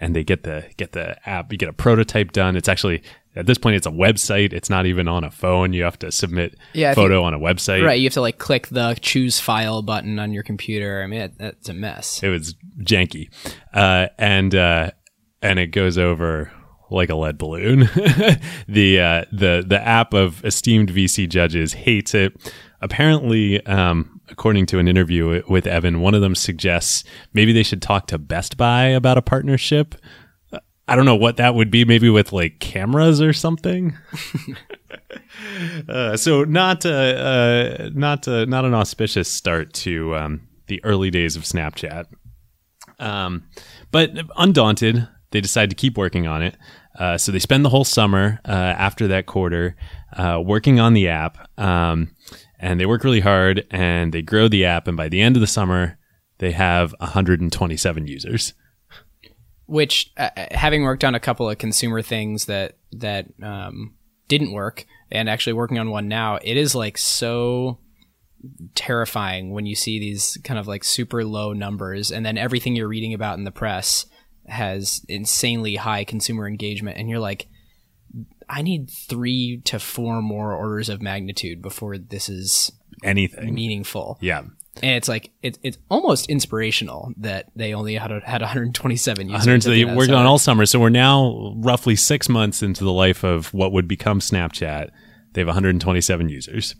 and 0.00 0.14
they 0.14 0.24
get 0.24 0.42
the 0.42 0.64
get 0.76 0.92
the 0.92 1.16
app. 1.28 1.52
You 1.52 1.58
get 1.58 1.68
a 1.68 1.74
prototype 1.74 2.32
done. 2.32 2.56
It's 2.56 2.68
actually 2.68 3.02
at 3.34 3.46
this 3.46 3.58
point 3.58 3.76
it's 3.76 3.86
a 3.86 3.90
website. 3.90 4.52
It's 4.52 4.68
not 4.68 4.86
even 4.86 5.08
on 5.08 5.24
a 5.24 5.30
phone. 5.30 5.72
You 5.72 5.84
have 5.84 5.98
to 6.00 6.12
submit 6.12 6.56
Yeah, 6.74 6.94
photo 6.94 7.22
on 7.22 7.32
a 7.32 7.38
website. 7.38 7.84
Right, 7.84 7.98
you 7.98 8.06
have 8.06 8.14
to 8.14 8.20
like 8.20 8.38
click 8.38 8.68
the 8.68 8.96
choose 9.00 9.40
file 9.40 9.82
button 9.82 10.18
on 10.18 10.32
your 10.32 10.42
computer. 10.42 11.02
I 11.02 11.06
mean, 11.06 11.20
it, 11.22 11.38
that's 11.38 11.68
a 11.68 11.74
mess. 11.74 12.22
It 12.22 12.28
was 12.28 12.54
janky, 12.80 13.30
uh, 13.72 14.08
and 14.18 14.54
uh, 14.54 14.90
and 15.40 15.58
it 15.58 15.68
goes 15.68 15.96
over 15.96 16.52
like 16.90 17.10
a 17.10 17.14
lead 17.14 17.38
balloon. 17.38 17.80
the 18.68 19.00
uh, 19.00 19.24
the 19.32 19.64
the 19.66 19.80
app 19.82 20.14
of 20.14 20.44
esteemed 20.44 20.90
VC 20.90 21.28
judges 21.28 21.72
hates 21.72 22.14
it. 22.14 22.52
Apparently, 22.82 23.64
um, 23.66 24.20
according 24.30 24.66
to 24.66 24.78
an 24.78 24.88
interview 24.88 25.42
with 25.48 25.66
Evan, 25.66 26.00
one 26.00 26.14
of 26.14 26.22
them 26.22 26.34
suggests 26.34 27.04
maybe 27.34 27.52
they 27.52 27.62
should 27.62 27.82
talk 27.82 28.06
to 28.06 28.18
Best 28.18 28.56
Buy 28.56 28.86
about 28.86 29.18
a 29.18 29.22
partnership. 29.22 29.94
I 30.88 30.96
don't 30.96 31.04
know 31.04 31.16
what 31.16 31.36
that 31.36 31.54
would 31.54 31.70
be. 31.70 31.84
Maybe 31.84 32.10
with 32.10 32.32
like 32.32 32.58
cameras 32.58 33.20
or 33.22 33.32
something. 33.32 33.96
uh, 35.88 36.16
so 36.16 36.42
not 36.42 36.84
uh, 36.84 36.88
uh, 36.88 37.90
not 37.94 38.26
uh, 38.26 38.44
not 38.46 38.64
an 38.64 38.74
auspicious 38.74 39.30
start 39.30 39.72
to 39.74 40.16
um, 40.16 40.48
the 40.66 40.82
early 40.84 41.10
days 41.10 41.36
of 41.36 41.44
Snapchat. 41.44 42.06
Um, 42.98 43.44
but 43.92 44.10
undaunted, 44.36 45.08
they 45.30 45.40
decide 45.40 45.70
to 45.70 45.76
keep 45.76 45.96
working 45.96 46.26
on 46.26 46.42
it. 46.42 46.56
Uh, 46.98 47.16
so 47.16 47.32
they 47.32 47.38
spend 47.38 47.64
the 47.64 47.68
whole 47.68 47.84
summer 47.84 48.40
uh, 48.44 48.50
after 48.50 49.06
that 49.08 49.26
quarter 49.26 49.76
uh, 50.16 50.40
working 50.44 50.80
on 50.80 50.92
the 50.92 51.08
app, 51.08 51.48
um, 51.58 52.14
and 52.58 52.80
they 52.80 52.86
work 52.86 53.04
really 53.04 53.20
hard 53.20 53.66
and 53.70 54.12
they 54.12 54.22
grow 54.22 54.48
the 54.48 54.64
app. 54.64 54.88
And 54.88 54.96
by 54.96 55.08
the 55.08 55.20
end 55.20 55.36
of 55.36 55.40
the 55.40 55.46
summer, 55.46 55.98
they 56.38 56.52
have 56.52 56.94
127 56.98 58.06
users. 58.06 58.54
Which, 59.66 60.12
uh, 60.16 60.30
having 60.50 60.82
worked 60.82 61.04
on 61.04 61.14
a 61.14 61.20
couple 61.20 61.48
of 61.48 61.58
consumer 61.58 62.02
things 62.02 62.46
that 62.46 62.76
that 62.92 63.26
um, 63.40 63.94
didn't 64.26 64.52
work, 64.52 64.84
and 65.12 65.30
actually 65.30 65.52
working 65.52 65.78
on 65.78 65.90
one 65.90 66.08
now, 66.08 66.38
it 66.42 66.56
is 66.56 66.74
like 66.74 66.98
so 66.98 67.78
terrifying 68.74 69.52
when 69.52 69.66
you 69.66 69.76
see 69.76 70.00
these 70.00 70.38
kind 70.42 70.58
of 70.58 70.66
like 70.66 70.82
super 70.82 71.24
low 71.24 71.52
numbers, 71.52 72.10
and 72.10 72.26
then 72.26 72.36
everything 72.36 72.74
you're 72.74 72.88
reading 72.88 73.14
about 73.14 73.38
in 73.38 73.44
the 73.44 73.52
press 73.52 74.06
has 74.50 75.04
insanely 75.08 75.76
high 75.76 76.04
consumer 76.04 76.46
engagement, 76.46 76.98
and 76.98 77.08
you're 77.08 77.18
like, 77.20 77.48
I 78.48 78.62
need 78.62 78.90
three 78.90 79.62
to 79.66 79.78
four 79.78 80.20
more 80.20 80.52
orders 80.52 80.88
of 80.88 81.00
magnitude 81.00 81.62
before 81.62 81.96
this 81.98 82.28
is 82.28 82.72
Anything. 83.04 83.54
meaningful. 83.54 84.18
Yeah. 84.20 84.42
And 84.82 84.96
it's 84.96 85.08
like 85.08 85.30
it, 85.42 85.58
it's 85.62 85.78
almost 85.88 86.28
inspirational 86.28 87.12
that 87.18 87.50
they 87.54 87.74
only 87.74 87.94
had 87.94 88.10
had 88.24 88.40
127 88.40 89.28
users. 89.28 89.46
100 89.46 89.62
they 89.62 89.84
worked 89.84 90.10
on 90.10 90.26
all 90.26 90.38
summer. 90.38 90.64
So 90.66 90.78
we're 90.78 90.88
now 90.90 91.54
roughly 91.56 91.96
six 91.96 92.28
months 92.28 92.62
into 92.62 92.84
the 92.84 92.92
life 92.92 93.24
of 93.24 93.52
what 93.52 93.72
would 93.72 93.86
become 93.88 94.20
Snapchat. 94.20 94.90
They 95.32 95.40
have 95.40 95.48
127 95.48 96.28
users. 96.28 96.74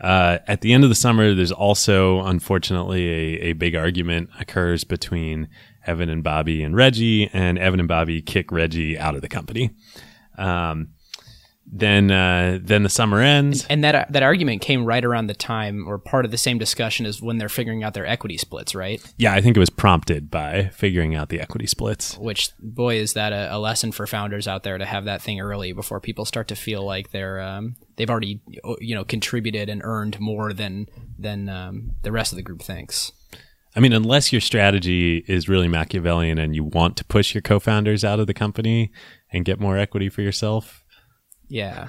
Uh, 0.00 0.38
at 0.46 0.60
the 0.60 0.72
end 0.72 0.84
of 0.84 0.90
the 0.90 0.96
summer, 0.96 1.34
there's 1.34 1.52
also, 1.52 2.20
unfortunately, 2.20 3.08
a, 3.08 3.50
a 3.50 3.52
big 3.54 3.74
argument 3.74 4.28
occurs 4.38 4.84
between 4.84 5.48
Evan 5.86 6.08
and 6.08 6.22
Bobby 6.22 6.62
and 6.62 6.74
Reggie, 6.74 7.28
and 7.32 7.58
Evan 7.58 7.80
and 7.80 7.88
Bobby 7.88 8.22
kick 8.22 8.52
Reggie 8.52 8.98
out 8.98 9.14
of 9.14 9.22
the 9.22 9.28
company. 9.28 9.70
Um, 10.38 10.88
then, 11.68 12.12
uh, 12.12 12.60
then 12.62 12.84
the 12.84 12.88
summer 12.88 13.20
ends. 13.20 13.66
And 13.68 13.82
that 13.82 14.12
that 14.12 14.22
argument 14.22 14.62
came 14.62 14.84
right 14.84 15.04
around 15.04 15.26
the 15.26 15.34
time, 15.34 15.86
or 15.88 15.98
part 15.98 16.24
of 16.24 16.30
the 16.30 16.38
same 16.38 16.58
discussion, 16.58 17.06
as 17.06 17.20
when 17.20 17.38
they're 17.38 17.48
figuring 17.48 17.82
out 17.82 17.92
their 17.92 18.06
equity 18.06 18.36
splits, 18.36 18.74
right? 18.74 19.02
Yeah, 19.18 19.32
I 19.32 19.40
think 19.40 19.56
it 19.56 19.60
was 19.60 19.70
prompted 19.70 20.30
by 20.30 20.70
figuring 20.72 21.16
out 21.16 21.28
the 21.28 21.40
equity 21.40 21.66
splits. 21.66 22.16
Which, 22.18 22.50
boy, 22.60 22.96
is 22.96 23.14
that 23.14 23.32
a, 23.32 23.56
a 23.56 23.58
lesson 23.58 23.90
for 23.90 24.06
founders 24.06 24.46
out 24.46 24.62
there 24.62 24.78
to 24.78 24.84
have 24.84 25.06
that 25.06 25.22
thing 25.22 25.40
early 25.40 25.72
before 25.72 26.00
people 26.00 26.24
start 26.24 26.46
to 26.48 26.56
feel 26.56 26.84
like 26.84 27.10
they're 27.10 27.40
um, 27.40 27.74
they've 27.96 28.10
already 28.10 28.40
you 28.80 28.94
know 28.94 29.04
contributed 29.04 29.68
and 29.68 29.82
earned 29.84 30.20
more 30.20 30.52
than 30.52 30.86
than 31.18 31.48
um, 31.48 31.92
the 32.02 32.12
rest 32.12 32.32
of 32.32 32.36
the 32.36 32.42
group 32.42 32.62
thinks. 32.62 33.10
I 33.76 33.80
mean, 33.80 33.92
unless 33.92 34.32
your 34.32 34.40
strategy 34.40 35.22
is 35.28 35.48
really 35.48 35.68
Machiavellian 35.68 36.38
and 36.38 36.54
you 36.56 36.64
want 36.64 36.96
to 36.96 37.04
push 37.04 37.34
your 37.34 37.42
co-founders 37.42 38.04
out 38.04 38.18
of 38.18 38.26
the 38.26 38.34
company 38.34 38.90
and 39.32 39.44
get 39.44 39.60
more 39.60 39.76
equity 39.76 40.08
for 40.08 40.22
yourself, 40.22 40.82
Yeah, 41.48 41.88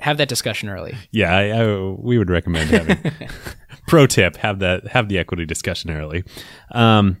have 0.00 0.16
that 0.16 0.28
discussion 0.28 0.68
early. 0.70 0.96
yeah, 1.12 1.36
I, 1.36 1.42
I, 1.50 1.76
we 1.98 2.16
would 2.18 2.30
recommend 2.30 2.70
having. 2.70 3.12
pro 3.88 4.06
tip: 4.06 4.36
have 4.38 4.58
that 4.60 4.86
have 4.88 5.08
the 5.08 5.18
equity 5.18 5.44
discussion 5.46 5.90
early. 5.90 6.24
Um, 6.72 7.18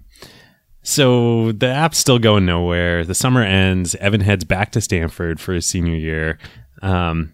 so 0.82 1.52
the 1.52 1.68
app's 1.68 1.98
still 1.98 2.18
going 2.18 2.46
nowhere. 2.46 3.04
The 3.04 3.14
summer 3.14 3.42
ends. 3.42 3.94
Evan 3.96 4.20
heads 4.22 4.44
back 4.44 4.72
to 4.72 4.80
Stanford 4.80 5.38
for 5.40 5.52
his 5.52 5.66
senior 5.66 5.94
year. 5.96 6.38
Um, 6.82 7.32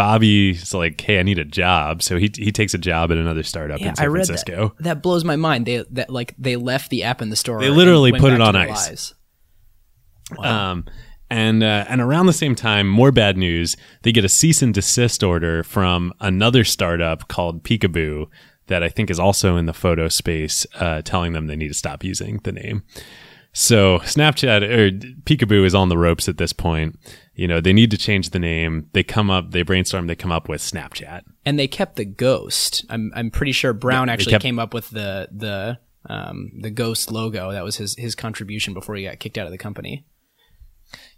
Bobby's 0.00 0.72
like, 0.72 0.98
"Hey, 0.98 1.20
I 1.20 1.22
need 1.22 1.38
a 1.38 1.44
job," 1.44 2.02
so 2.02 2.16
he 2.16 2.30
he 2.34 2.50
takes 2.52 2.72
a 2.72 2.78
job 2.78 3.12
at 3.12 3.18
another 3.18 3.42
startup 3.42 3.82
in 3.82 3.94
San 3.94 4.10
Francisco. 4.10 4.52
I 4.52 4.60
read 4.60 4.70
that. 4.78 4.82
That 4.84 5.02
blows 5.02 5.24
my 5.24 5.36
mind. 5.36 5.66
They 5.66 5.84
that 5.90 6.08
like 6.08 6.34
they 6.38 6.56
left 6.56 6.88
the 6.88 7.02
app 7.02 7.20
in 7.20 7.28
the 7.28 7.36
store. 7.36 7.60
They 7.60 7.68
literally 7.68 8.10
put 8.10 8.32
it 8.32 8.40
on 8.40 8.56
ice. 8.56 8.88
lives. 8.88 9.14
Um, 10.38 10.86
and 11.28 11.62
uh, 11.62 11.84
and 11.86 12.00
around 12.00 12.26
the 12.26 12.32
same 12.32 12.54
time, 12.54 12.88
more 12.88 13.12
bad 13.12 13.36
news. 13.36 13.76
They 14.00 14.10
get 14.10 14.24
a 14.24 14.28
cease 14.30 14.62
and 14.62 14.72
desist 14.72 15.22
order 15.22 15.62
from 15.62 16.14
another 16.18 16.64
startup 16.64 17.28
called 17.28 17.62
Picaboo 17.62 18.24
that 18.68 18.82
I 18.82 18.88
think 18.88 19.10
is 19.10 19.20
also 19.20 19.58
in 19.58 19.66
the 19.66 19.74
photo 19.74 20.08
space, 20.08 20.66
uh, 20.76 21.02
telling 21.02 21.34
them 21.34 21.46
they 21.46 21.56
need 21.56 21.68
to 21.68 21.74
stop 21.74 22.02
using 22.04 22.40
the 22.44 22.52
name. 22.52 22.84
So 23.52 23.98
Snapchat 24.00 24.62
or 24.62 24.90
Picaboo 25.22 25.64
is 25.64 25.74
on 25.74 25.88
the 25.88 25.98
ropes 25.98 26.28
at 26.28 26.38
this 26.38 26.52
point. 26.52 26.98
You 27.34 27.48
know, 27.48 27.60
they 27.60 27.72
need 27.72 27.90
to 27.90 27.98
change 27.98 28.30
the 28.30 28.38
name. 28.38 28.88
They 28.92 29.02
come 29.02 29.30
up, 29.30 29.50
they 29.50 29.62
brainstorm, 29.62 30.06
they 30.06 30.14
come 30.14 30.30
up 30.30 30.48
with 30.48 30.60
Snapchat. 30.60 31.22
and 31.44 31.58
they 31.58 31.66
kept 31.66 31.96
the 31.96 32.04
ghost. 32.04 32.84
I'm 32.88 33.10
I'm 33.14 33.30
pretty 33.30 33.52
sure 33.52 33.72
Brown 33.72 34.06
they 34.06 34.12
actually 34.12 34.32
kept- 34.32 34.42
came 34.42 34.58
up 34.58 34.72
with 34.74 34.90
the 34.90 35.28
the 35.32 35.78
um, 36.08 36.52
the 36.60 36.70
ghost 36.70 37.10
logo. 37.10 37.50
That 37.52 37.64
was 37.64 37.76
his 37.76 37.96
his 37.96 38.14
contribution 38.14 38.72
before 38.72 38.94
he 38.94 39.04
got 39.04 39.18
kicked 39.18 39.36
out 39.38 39.46
of 39.46 39.52
the 39.52 39.58
company. 39.58 40.06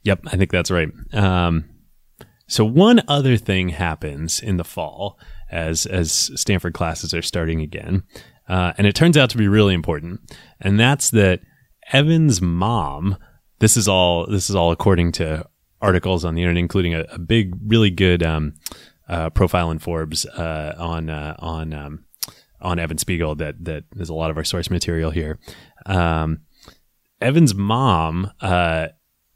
Yep, 0.03 0.21
I 0.27 0.37
think 0.37 0.51
that's 0.51 0.71
right. 0.71 0.89
Um, 1.13 1.65
so 2.49 2.65
one 2.65 3.03
other 3.09 3.37
thing 3.37 3.71
happens 3.71 4.41
in 4.41 4.57
the 4.57 4.65
fall 4.65 5.19
as 5.51 5.87
as 5.87 6.31
Stanford 6.35 6.75
classes 6.75 7.13
are 7.15 7.23
starting 7.23 7.61
again, 7.61 8.05
uh, 8.49 8.73
and 8.79 8.87
it 8.87 8.95
turns 8.95 9.17
out 9.17 9.31
to 9.31 9.37
be 9.39 9.49
really 9.49 9.75
important, 9.75 10.21
and 10.61 10.81
that's 10.81 11.11
that 11.11 11.41
Evan's 11.91 12.41
mom. 12.41 13.17
This 13.59 13.77
is 13.77 13.89
all. 13.89 14.27
This 14.27 14.51
is 14.51 14.57
all 14.57 14.73
according 14.73 15.13
to 15.13 15.47
articles 15.81 16.25
on 16.25 16.35
the 16.35 16.43
internet, 16.43 16.61
including 16.61 16.95
a, 16.95 17.01
a 17.11 17.19
big, 17.19 17.55
really 17.67 17.91
good 17.91 18.23
um, 18.23 18.55
uh, 19.09 19.31
profile 19.31 19.71
in 19.71 19.79
Forbes 19.79 20.25
uh, 20.27 20.75
on 20.79 21.11
uh, 21.11 21.37
on 21.39 21.73
um, 21.73 22.05
on 22.61 22.79
Evan 22.79 22.99
Spiegel. 22.99 23.35
That 23.35 23.65
that 23.65 23.85
there's 23.93 24.09
a 24.09 24.15
lot 24.15 24.31
of 24.31 24.37
our 24.37 24.45
source 24.45 24.71
material 24.71 25.11
here. 25.11 25.39
Um, 25.87 26.41
Evan's 27.21 27.55
mom 27.55 28.33
uh, 28.41 28.89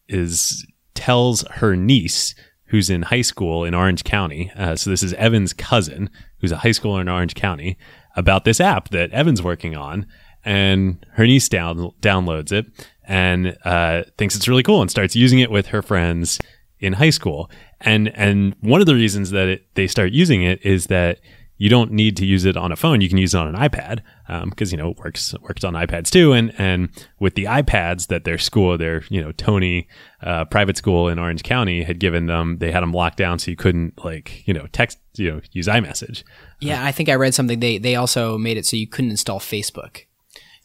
is 0.09 0.67
tells 0.95 1.43
her 1.43 1.77
niece 1.77 2.35
who's 2.69 2.91
in 2.91 3.03
high 3.03 3.23
school 3.23 3.65
in 3.65 3.75
Orange 3.75 4.05
County. 4.05 4.51
Uh, 4.57 4.75
so 4.75 4.91
this 4.91 5.03
is 5.03 5.13
Evan's 5.15 5.53
cousin, 5.53 6.11
who's 6.41 6.53
a 6.53 6.59
high 6.59 6.71
schooler 6.71 7.01
in 7.01 7.09
Orange 7.09 7.35
County, 7.35 7.79
about 8.17 8.45
this 8.45 8.61
app 8.61 8.89
that 8.89 9.13
Evan's 9.13 9.43
working 9.43 9.77
on. 9.77 10.07
And 10.47 11.05
her 11.15 11.27
niece 11.27 11.49
down, 11.49 11.91
downloads 12.01 12.53
it 12.53 12.67
and 13.07 13.57
uh, 13.65 14.05
thinks 14.17 14.37
it's 14.37 14.49
really 14.49 14.63
cool 14.63 14.81
and 14.81 14.91
starts 14.91 15.15
using 15.15 15.41
it 15.41 15.51
with 15.51 15.67
her 15.67 15.83
friends 15.83 16.39
in 16.79 16.95
high 16.95 17.11
school. 17.11 17.51
And 17.81 18.09
and 18.09 18.55
one 18.61 18.81
of 18.81 18.87
the 18.87 18.95
reasons 18.95 19.31
that 19.31 19.49
it, 19.49 19.75
they 19.75 19.87
start 19.87 20.13
using 20.13 20.43
it 20.43 20.65
is 20.65 20.87
that 20.87 21.19
you 21.59 21.71
don't 21.71 21.91
need 21.91 22.19
to 22.19 22.27
use 22.27 22.45
it 22.45 22.57
on 22.57 22.71
a 22.71 22.77
phone. 22.77 23.01
You 23.01 23.09
can 23.09 23.17
use 23.17 23.35
it 23.35 23.39
on 23.39 23.49
an 23.49 23.55
iPad 23.55 24.03
because 24.51 24.73
um, 24.73 24.77
you 24.77 24.83
know 24.83 24.91
it 24.91 24.99
works 24.99 25.35
works 25.41 25.65
on 25.65 25.75
iPads 25.75 26.11
too. 26.11 26.33
And 26.33 26.53
and 26.59 26.89
with 27.19 27.35
the 27.35 27.45
iPads 27.45 28.09
that 28.09 28.25
their 28.25 28.39
school, 28.39 28.77
their 28.77 29.03
you 29.09 29.23
know 29.23 29.33
Tony 29.33 29.89
uh, 30.23 30.45
private 30.47 30.77
school 30.77 31.09
in 31.09 31.19
Orange 31.19 31.43
County 31.43 31.83
had 31.83 31.99
given 31.99 32.27
them, 32.27 32.59
they 32.59 32.73
had 32.73 32.83
them 32.83 32.93
locked 32.93 33.17
down 33.17 33.39
so 33.39 33.51
you 33.51 33.57
couldn't 33.57 34.05
like 34.05 34.47
you 34.47 34.55
know 34.55 34.67
text 34.73 34.99
you 35.17 35.31
know 35.31 35.41
use 35.53 35.67
iMessage. 35.67 36.25
Yeah, 36.61 36.85
I 36.85 36.93
think 36.93 37.09
I 37.09 37.15
read 37.15 37.35
something. 37.35 37.61
They 37.61 37.79
they 37.79 37.95
also 37.95 38.37
made 38.37 38.57
it 38.57 38.67
so 38.67 38.77
you 38.77 38.87
couldn't 38.87 39.11
install 39.11 39.41
Facebook. 39.41 40.06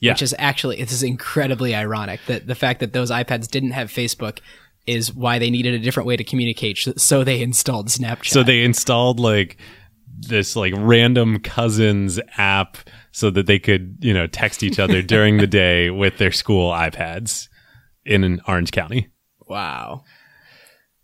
Yeah. 0.01 0.11
Which 0.13 0.23
is 0.23 0.35
actually 0.39 0.77
this 0.77 0.91
is 0.91 1.03
incredibly 1.03 1.73
ironic 1.75 2.19
that 2.27 2.47
the 2.47 2.55
fact 2.55 2.79
that 2.79 2.91
those 2.91 3.11
iPads 3.11 3.47
didn't 3.47 3.71
have 3.71 3.89
Facebook 3.89 4.39
is 4.87 5.13
why 5.13 5.39
they 5.39 5.49
needed 5.49 5.73
a 5.73 5.79
different 5.79 6.07
way 6.07 6.17
to 6.17 6.23
communicate. 6.23 6.77
So 6.97 7.23
they 7.23 7.41
installed 7.41 7.87
Snapchat. 7.87 8.27
So 8.27 8.43
they 8.43 8.63
installed 8.63 9.19
like 9.19 9.57
this 10.19 10.55
like 10.55 10.73
random 10.75 11.39
cousins 11.39 12.19
app 12.37 12.77
so 13.11 13.29
that 13.29 13.45
they 13.45 13.59
could, 13.59 13.97
you 14.01 14.13
know, 14.13 14.27
text 14.27 14.63
each 14.63 14.79
other 14.79 15.01
during 15.03 15.37
the 15.37 15.47
day 15.47 15.89
with 15.89 16.17
their 16.17 16.31
school 16.31 16.71
iPads 16.71 17.47
in 18.05 18.41
Orange 18.47 18.71
County. 18.71 19.09
wow. 19.47 20.03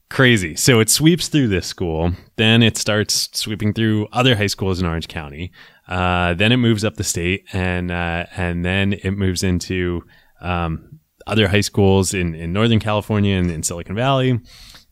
Crazy. 0.09 0.55
So 0.55 0.79
it 0.79 0.89
sweeps 0.89 1.27
through 1.27 1.49
this 1.49 1.67
school, 1.67 2.13
then 2.37 2.63
it 2.63 2.77
starts 2.77 3.27
sweeping 3.33 3.73
through 3.73 4.07
other 4.13 4.37
high 4.37 4.47
schools 4.47 4.79
in 4.79 4.85
Orange 4.85 5.09
County. 5.09 5.51
Uh, 5.87 6.33
then 6.33 6.51
it 6.51 6.57
moves 6.57 6.83
up 6.83 6.95
the 6.95 7.03
state, 7.03 7.45
and 7.53 7.91
uh, 7.91 8.25
and 8.35 8.65
then 8.65 8.93
it 8.93 9.11
moves 9.11 9.43
into 9.43 10.03
um, 10.41 10.99
other 11.27 11.47
high 11.47 11.61
schools 11.61 12.13
in, 12.13 12.33
in 12.33 12.53
Northern 12.53 12.79
California 12.79 13.35
and 13.35 13.51
in 13.51 13.63
Silicon 13.63 13.95
Valley. 13.95 14.39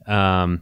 Um, 0.05 0.61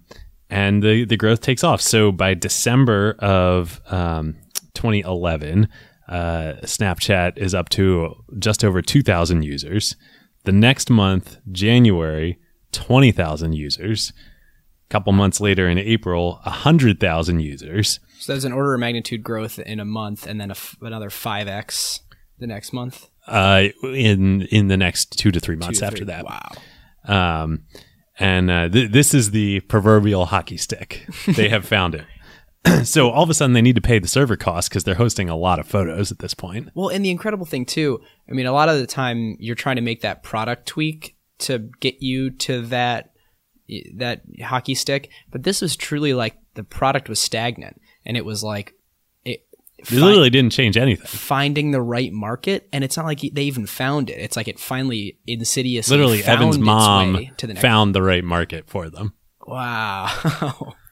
and 0.50 0.84
the, 0.84 1.06
the 1.06 1.18
growth 1.18 1.42
takes 1.42 1.64
off. 1.64 1.82
So 1.82 2.12
by 2.12 2.36
December 2.36 3.16
of 3.20 3.82
um, 3.88 4.36
2011, 4.76 5.68
uh, 6.08 6.54
Snapchat 6.64 7.38
is 7.38 7.56
up 7.56 7.70
to 7.70 8.14
just 8.38 8.64
over 8.64 8.82
2,000 8.82 9.42
users. 9.44 9.96
The 10.44 10.52
next 10.52 10.90
month, 10.90 11.38
January, 11.52 12.38
20,000 12.72 13.54
users. 13.54 14.14
A 14.90 14.90
couple 14.90 15.12
months 15.14 15.42
later 15.42 15.68
in 15.68 15.80
April, 15.80 16.40
100,000 16.44 17.40
users. 17.40 18.00
So 18.24 18.32
there's 18.32 18.46
an 18.46 18.54
order 18.54 18.74
of 18.74 18.80
magnitude 18.80 19.22
growth 19.22 19.60
in 19.60 19.82
a 19.82 19.86
month, 19.86 20.26
and 20.26 20.40
then 20.40 20.50
a 20.50 20.54
f- 20.54 20.78
another 20.80 21.10
five 21.10 21.50
x 21.50 22.00
the 22.40 22.48
next 22.48 22.72
month. 22.72 23.10
Uh, 23.28 23.66
in 23.84 24.44
in 24.44 24.70
the 24.70 24.78
next 24.78 25.20
two 25.20 25.30
to 25.30 25.42
three 25.42 25.58
months 25.58 25.80
Two, 25.80 25.86
after 25.86 25.98
three. 25.98 26.06
that. 26.06 26.24
Wow. 26.24 26.52
Um, 27.06 27.64
and 28.18 28.50
uh, 28.50 28.70
th- 28.70 28.92
this 28.92 29.14
is 29.14 29.32
the 29.32 29.60
proverbial 29.62 30.28
hockey 30.28 30.56
stick. 30.56 31.06
They 31.36 31.50
have 31.50 31.66
found 31.66 31.96
it. 31.96 32.06
so 32.88 33.10
all 33.10 33.24
of 33.24 33.30
a 33.30 33.34
sudden, 33.34 33.52
they 33.52 33.62
need 33.62 33.76
to 33.76 33.82
pay 33.82 34.00
the 34.00 34.08
server 34.08 34.38
costs 34.38 34.70
because 34.70 34.86
they're 34.86 34.96
hosting 34.96 35.28
a 35.28 35.36
lot 35.36 35.60
of 35.60 35.68
photos 35.68 36.10
at 36.10 36.20
this 36.20 36.34
point. 36.34 36.70
Well, 36.76 36.88
and 36.88 37.04
the 37.04 37.12
incredible 37.12 37.46
thing 37.46 37.66
too, 37.66 38.00
I 38.30 38.32
mean, 38.32 38.46
a 38.46 38.54
lot 38.54 38.70
of 38.70 38.80
the 38.80 38.88
time 38.88 39.36
you're 39.38 39.54
trying 39.54 39.76
to 39.76 39.82
make 39.82 40.00
that 40.00 40.24
product 40.24 40.66
tweak 40.66 41.18
to 41.40 41.70
get 41.82 42.02
you 42.02 42.30
to 42.30 42.62
that 42.68 43.10
that 43.96 44.22
hockey 44.42 44.76
stick, 44.76 45.10
but 45.30 45.44
this 45.44 45.62
was 45.62 45.76
truly 45.76 46.14
like 46.14 46.38
the 46.54 46.64
product 46.64 47.10
was 47.10 47.20
stagnant, 47.20 47.82
and 48.06 48.18
it 48.18 48.26
was 48.26 48.44
like 48.44 48.76
it 49.26 49.46
They 49.90 49.98
literally 49.98 50.30
didn't 50.30 50.52
change 50.52 50.78
anything. 50.78 51.06
finding 51.06 51.72
the 51.72 51.82
right 51.82 52.12
market, 52.12 52.68
and 52.72 52.84
it's 52.84 52.98
not 52.98 53.06
like 53.06 53.22
they 53.22 53.44
even 53.44 53.66
found 53.66 54.10
it. 54.10 54.20
It's 54.20 54.36
like 54.38 54.48
it 54.48 54.60
finally 54.60 55.18
insidiously 55.28 55.96
Literally, 55.96 56.24
Evan's 56.24 56.58
mom 56.58 57.28
the 57.38 57.56
found 57.56 57.96
the 57.96 58.02
right 58.02 58.24
market 58.24 58.70
for 58.70 58.90
them. 58.90 59.14
Wow. 59.46 60.76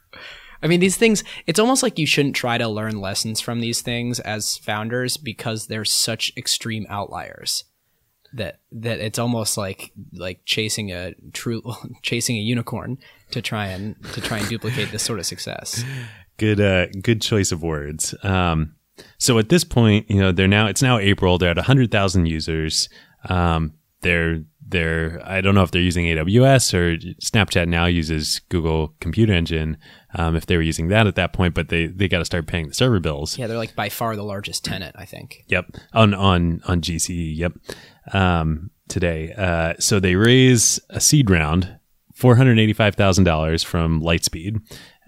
I 0.64 0.68
mean, 0.68 0.80
these 0.80 0.96
things, 0.98 1.24
it's 1.48 1.60
almost 1.60 1.82
like 1.82 1.98
you 1.98 2.06
shouldn't 2.06 2.36
try 2.36 2.58
to 2.58 2.68
learn 2.68 3.02
lessons 3.02 3.42
from 3.42 3.62
these 3.62 3.82
things 3.82 4.20
as 4.20 4.58
founders 4.58 5.18
because 5.18 5.68
they're 5.68 5.86
such 5.86 6.32
extreme 6.38 6.86
outliers 6.90 7.64
that 8.34 8.60
that 8.72 9.00
it's 9.00 9.20
almost 9.20 9.58
like 9.58 9.92
like 10.14 10.40
chasing 10.46 10.92
a 10.92 11.14
true 11.34 11.62
chasing 12.02 12.38
a 12.38 12.40
unicorn 12.40 12.98
to 13.32 13.42
try 13.42 13.68
and 13.68 13.96
to 14.14 14.22
try 14.22 14.38
and 14.38 14.48
duplicate 14.48 14.92
this 14.92 15.04
sort 15.04 15.20
of 15.20 15.26
success. 15.26 15.84
Good, 16.42 16.60
uh, 16.60 16.88
good 17.04 17.22
choice 17.22 17.52
of 17.52 17.62
words. 17.62 18.16
Um, 18.24 18.74
so 19.20 19.38
at 19.38 19.50
this 19.50 19.64
point, 19.64 20.10
you 20.10 20.20
know, 20.20 20.32
they're 20.32 20.48
now 20.48 20.66
it's 20.66 20.82
now 20.82 20.98
April. 20.98 21.38
They're 21.38 21.52
at 21.52 21.58
hundred 21.60 21.92
thousand 21.92 22.26
users. 22.26 22.90
Um, 23.30 23.74
they're 24.02 24.44
they're 24.68 25.22
I 25.24 25.42
don't 25.42 25.54
know 25.54 25.62
if 25.62 25.70
they're 25.70 25.84
using 25.84 26.06
AWS 26.08 26.74
or 26.74 26.98
Snapchat 27.22 27.68
now 27.68 27.86
uses 27.86 28.40
Google 28.50 28.96
Compute 29.00 29.30
Engine. 29.30 29.78
Um, 30.16 30.36
if 30.36 30.48
they 30.48 30.56
were 30.56 30.64
using 30.64 30.88
that 30.88 31.06
at 31.06 31.14
that 31.14 31.32
point, 31.32 31.54
but 31.54 31.70
they 31.70 31.86
they 31.86 32.08
got 32.08 32.18
to 32.18 32.26
start 32.26 32.48
paying 32.48 32.70
the 32.70 32.74
server 32.74 33.00
bills. 33.00 33.38
Yeah, 33.38 33.46
they're 33.46 33.56
like 33.56 33.76
by 33.76 33.90
far 33.90 34.16
the 34.16 34.24
largest 34.24 34.66
tenant, 34.66 34.96
I 34.98 35.06
think. 35.06 35.44
Yep. 35.48 35.76
On 35.94 36.16
on 36.16 36.62
on 36.66 36.82
GCE. 36.82 37.38
Yep. 37.38 37.54
Um, 38.14 38.72
today. 38.88 39.32
Uh, 39.38 39.76
so 39.78 40.00
they 40.00 40.16
raise 40.16 40.80
a 40.90 41.00
seed 41.00 41.30
round, 41.30 41.78
four 42.16 42.36
hundred 42.36 42.58
eighty 42.58 42.74
five 42.74 42.96
thousand 42.96 43.26
dollars 43.26 43.64
from 43.64 44.02
Lightspeed 44.02 44.60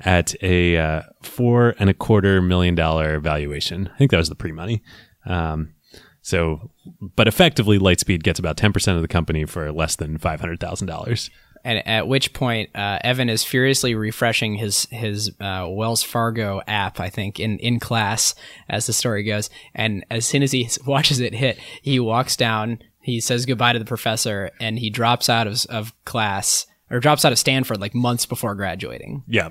at 0.06 0.36
a 0.44 0.78
uh, 0.78 1.02
four 1.22 1.76
and 1.80 1.90
a 1.90 1.94
quarter 1.94 2.42
million 2.42 2.76
dollar 2.76 3.20
valuation. 3.20 3.90
I 3.94 3.98
think 3.98 4.12
that 4.12 4.18
was 4.18 4.30
the 4.30 4.36
pre 4.36 4.52
money. 4.52 4.82
Um, 5.26 5.74
so, 6.22 6.72
but 7.16 7.28
effectively, 7.28 7.80
Lightspeed 7.80 8.24
gets 8.24 8.40
about 8.40 8.58
ten 8.58 8.74
percent 8.74 8.96
of 8.96 9.02
the 9.02 9.08
company 9.08 9.46
for 9.46 9.72
less 9.72 9.96
than 9.96 10.18
five 10.18 10.40
hundred 10.40 10.60
thousand 10.60 10.88
dollars. 10.88 11.30
And 11.66 11.86
at 11.88 12.10
which 12.10 12.34
point, 12.34 12.72
uh, 12.76 13.00
Evan 13.06 13.30
is 13.30 13.44
furiously 13.44 13.96
refreshing 13.96 14.56
his 14.56 14.86
his 14.92 15.32
uh, 15.40 15.66
Wells 15.70 16.04
Fargo 16.04 16.62
app, 16.68 17.00
I 17.00 17.10
think, 17.10 17.40
in 17.40 17.58
in 17.60 17.80
class 17.80 18.36
as 18.68 18.86
the 18.86 18.94
story 18.94 19.24
goes. 19.24 19.50
And 19.74 20.06
as 20.12 20.26
soon 20.26 20.44
as 20.44 20.52
he 20.52 20.70
watches 20.86 21.20
it 21.20 21.34
hit, 21.34 21.58
he 21.82 22.00
walks 22.00 22.36
down, 22.36 22.80
he 23.02 23.22
says 23.22 23.46
goodbye 23.46 23.74
to 23.74 23.80
the 23.80 23.86
professor, 23.86 24.52
and 24.60 24.80
he 24.80 24.90
drops 24.90 25.30
out 25.30 25.48
of 25.48 25.66
of 25.70 25.94
class 26.04 26.68
or 26.90 27.00
drops 27.00 27.26
out 27.26 27.32
of 27.32 27.40
Stanford 27.40 27.80
like 27.80 27.96
months 27.96 28.26
before 28.26 28.56
graduating. 28.56 29.24
Yeah, 29.28 29.50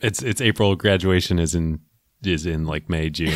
it's 0.00 0.22
it's 0.22 0.40
April. 0.40 0.74
Graduation 0.76 1.38
is 1.38 1.54
in 1.54 1.80
is 2.22 2.46
in 2.46 2.64
like 2.66 2.88
May 2.88 3.10
June. 3.10 3.32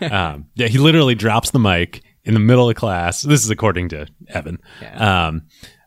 um, 0.10 0.46
yeah, 0.54 0.66
he 0.68 0.78
literally 0.78 1.14
drops 1.14 1.50
the 1.50 1.58
mic 1.58 2.02
in 2.24 2.34
the 2.34 2.40
middle 2.40 2.68
of 2.68 2.76
class. 2.76 3.22
This 3.22 3.44
is 3.44 3.50
according 3.50 3.88
to 3.90 4.06
Evan. 4.28 4.58
Um, 4.96 5.42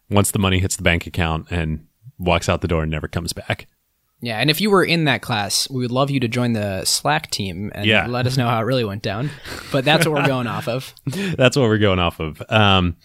once 0.10 0.32
the 0.32 0.40
money 0.40 0.60
hits 0.60 0.76
the 0.76 0.84
bank 0.84 1.06
account 1.06 1.48
and 1.52 1.86
walks 2.18 2.50
out 2.50 2.62
the 2.62 2.68
door 2.68 2.82
and 2.84 2.92
never 2.92 3.08
comes 3.08 3.34
back. 3.34 3.68
Yeah, 4.22 4.38
and 4.40 4.50
if 4.50 4.60
you 4.60 4.70
were 4.70 4.84
in 4.84 5.06
that 5.06 5.22
class, 5.22 5.70
we 5.70 5.78
would 5.78 5.92
love 5.92 6.10
you 6.10 6.20
to 6.20 6.28
join 6.28 6.52
the 6.52 6.84
Slack 6.84 7.32
team 7.32 7.72
and 7.74 7.86
Yeah. 7.86 8.06
let 8.08 8.28
us 8.28 8.36
know 8.36 8.50
how 8.50 8.60
it 8.60 8.64
really 8.64 8.84
went 8.84 9.02
down. 9.02 9.30
But 9.72 9.86
that's 9.86 10.06
what 10.06 10.14
we're 10.22 10.28
going 10.28 10.46
off 10.48 10.68
of. 10.68 10.94
That's 11.06 11.56
what 11.56 11.64
we're 11.64 11.78
going 11.78 12.00
off 12.00 12.20
of. 12.20 12.42
Um, 12.50 12.98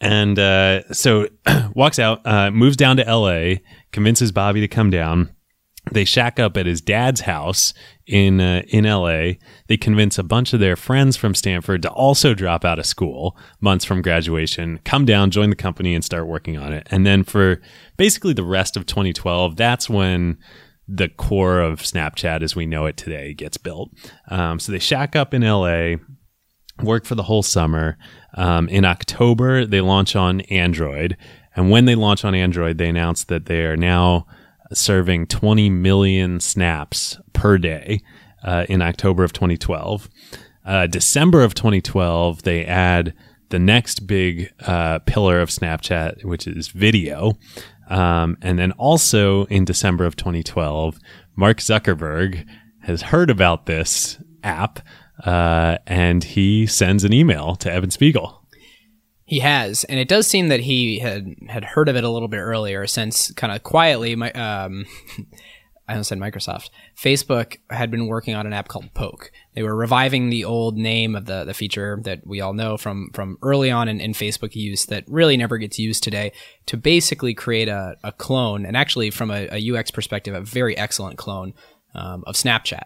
and 0.00 0.38
uh, 0.38 0.90
so 0.92 1.28
walks 1.74 1.98
out, 1.98 2.26
uh, 2.26 2.50
moves 2.50 2.78
down 2.78 2.96
to 2.96 3.06
L.A., 3.06 3.62
convinces 3.92 4.32
Bobby 4.32 4.62
to 4.62 4.68
come 4.68 4.88
down. 4.88 5.34
They 5.92 6.04
shack 6.04 6.38
up 6.38 6.56
at 6.56 6.66
his 6.66 6.80
dad's 6.80 7.22
house 7.22 7.74
in 8.06 8.40
uh, 8.40 8.62
in 8.68 8.86
L.A. 8.86 9.38
They 9.68 9.76
convince 9.76 10.18
a 10.18 10.22
bunch 10.22 10.52
of 10.52 10.60
their 10.60 10.76
friends 10.76 11.16
from 11.16 11.34
Stanford 11.34 11.82
to 11.82 11.90
also 11.90 12.34
drop 12.34 12.64
out 12.64 12.78
of 12.78 12.86
school 12.86 13.36
months 13.60 13.84
from 13.84 14.02
graduation, 14.02 14.80
come 14.84 15.04
down, 15.04 15.30
join 15.30 15.50
the 15.50 15.56
company, 15.56 15.94
and 15.94 16.04
start 16.04 16.26
working 16.26 16.56
on 16.56 16.72
it. 16.72 16.86
And 16.90 17.06
then 17.06 17.24
for 17.24 17.60
basically 17.96 18.32
the 18.32 18.44
rest 18.44 18.76
of 18.76 18.86
2012, 18.86 19.56
that's 19.56 19.88
when 19.88 20.38
the 20.88 21.08
core 21.08 21.60
of 21.60 21.80
Snapchat 21.80 22.42
as 22.42 22.56
we 22.56 22.66
know 22.66 22.86
it 22.86 22.96
today 22.96 23.34
gets 23.34 23.56
built. 23.56 23.90
Um, 24.28 24.58
so 24.58 24.72
they 24.72 24.78
shack 24.78 25.14
up 25.16 25.32
in 25.32 25.42
LA, 25.42 25.96
work 26.82 27.04
for 27.04 27.14
the 27.14 27.22
whole 27.22 27.42
summer. 27.42 27.96
Um, 28.34 28.68
in 28.68 28.84
October, 28.84 29.64
they 29.64 29.80
launch 29.80 30.16
on 30.16 30.40
Android. 30.42 31.16
And 31.54 31.70
when 31.70 31.84
they 31.84 31.94
launch 31.94 32.24
on 32.24 32.34
Android, 32.34 32.78
they 32.78 32.88
announce 32.88 33.24
that 33.24 33.46
they 33.46 33.60
are 33.60 33.76
now 33.76 34.26
serving 34.72 35.26
20 35.26 35.70
million 35.70 36.40
snaps 36.40 37.18
per 37.32 37.58
day 37.58 38.00
uh, 38.44 38.66
in 38.68 38.82
October 38.82 39.24
of 39.24 39.32
2012. 39.32 40.08
Uh, 40.64 40.86
December 40.86 41.42
of 41.42 41.54
2012, 41.54 42.42
they 42.42 42.64
add 42.64 43.14
the 43.50 43.58
next 43.58 44.06
big 44.06 44.52
uh, 44.66 44.98
pillar 45.00 45.40
of 45.40 45.50
Snapchat, 45.50 46.24
which 46.24 46.46
is 46.46 46.68
video. 46.68 47.32
Um, 47.88 48.38
and 48.40 48.58
then 48.58 48.72
also 48.72 49.44
in 49.46 49.64
December 49.64 50.04
of 50.04 50.16
2012, 50.16 50.98
Mark 51.36 51.58
Zuckerberg 51.58 52.46
has 52.80 53.02
heard 53.02 53.30
about 53.30 53.66
this 53.66 54.18
app 54.42 54.80
uh, 55.24 55.78
and 55.86 56.24
he 56.24 56.66
sends 56.66 57.04
an 57.04 57.12
email 57.12 57.54
to 57.56 57.70
Evan 57.70 57.90
Spiegel. 57.90 58.41
He 59.32 59.40
has, 59.40 59.84
and 59.84 59.98
it 59.98 60.08
does 60.08 60.26
seem 60.26 60.48
that 60.48 60.60
he 60.60 60.98
had 60.98 61.36
had 61.48 61.64
heard 61.64 61.88
of 61.88 61.96
it 61.96 62.04
a 62.04 62.10
little 62.10 62.28
bit 62.28 62.36
earlier, 62.36 62.86
since 62.86 63.32
kind 63.32 63.50
of 63.50 63.62
quietly. 63.62 64.14
My, 64.14 64.30
um, 64.32 64.84
I 65.88 65.92
almost 65.92 66.10
said 66.10 66.18
Microsoft. 66.18 66.68
Facebook 66.94 67.56
had 67.70 67.90
been 67.90 68.08
working 68.08 68.34
on 68.34 68.46
an 68.46 68.52
app 68.52 68.68
called 68.68 68.92
Poke. 68.92 69.32
They 69.54 69.62
were 69.62 69.74
reviving 69.74 70.28
the 70.28 70.44
old 70.44 70.76
name 70.76 71.16
of 71.16 71.24
the 71.24 71.44
the 71.44 71.54
feature 71.54 71.98
that 72.04 72.26
we 72.26 72.42
all 72.42 72.52
know 72.52 72.76
from 72.76 73.08
from 73.14 73.38
early 73.40 73.70
on 73.70 73.88
in, 73.88 74.02
in 74.02 74.12
Facebook 74.12 74.54
use 74.54 74.84
that 74.84 75.04
really 75.08 75.38
never 75.38 75.56
gets 75.56 75.78
used 75.78 76.02
today 76.02 76.32
to 76.66 76.76
basically 76.76 77.32
create 77.32 77.68
a, 77.68 77.96
a 78.04 78.12
clone 78.12 78.66
and 78.66 78.76
actually 78.76 79.08
from 79.08 79.30
a, 79.30 79.48
a 79.50 79.74
UX 79.74 79.90
perspective, 79.90 80.34
a 80.34 80.42
very 80.42 80.76
excellent 80.76 81.16
clone 81.16 81.54
um, 81.94 82.22
of 82.26 82.34
Snapchat. 82.34 82.84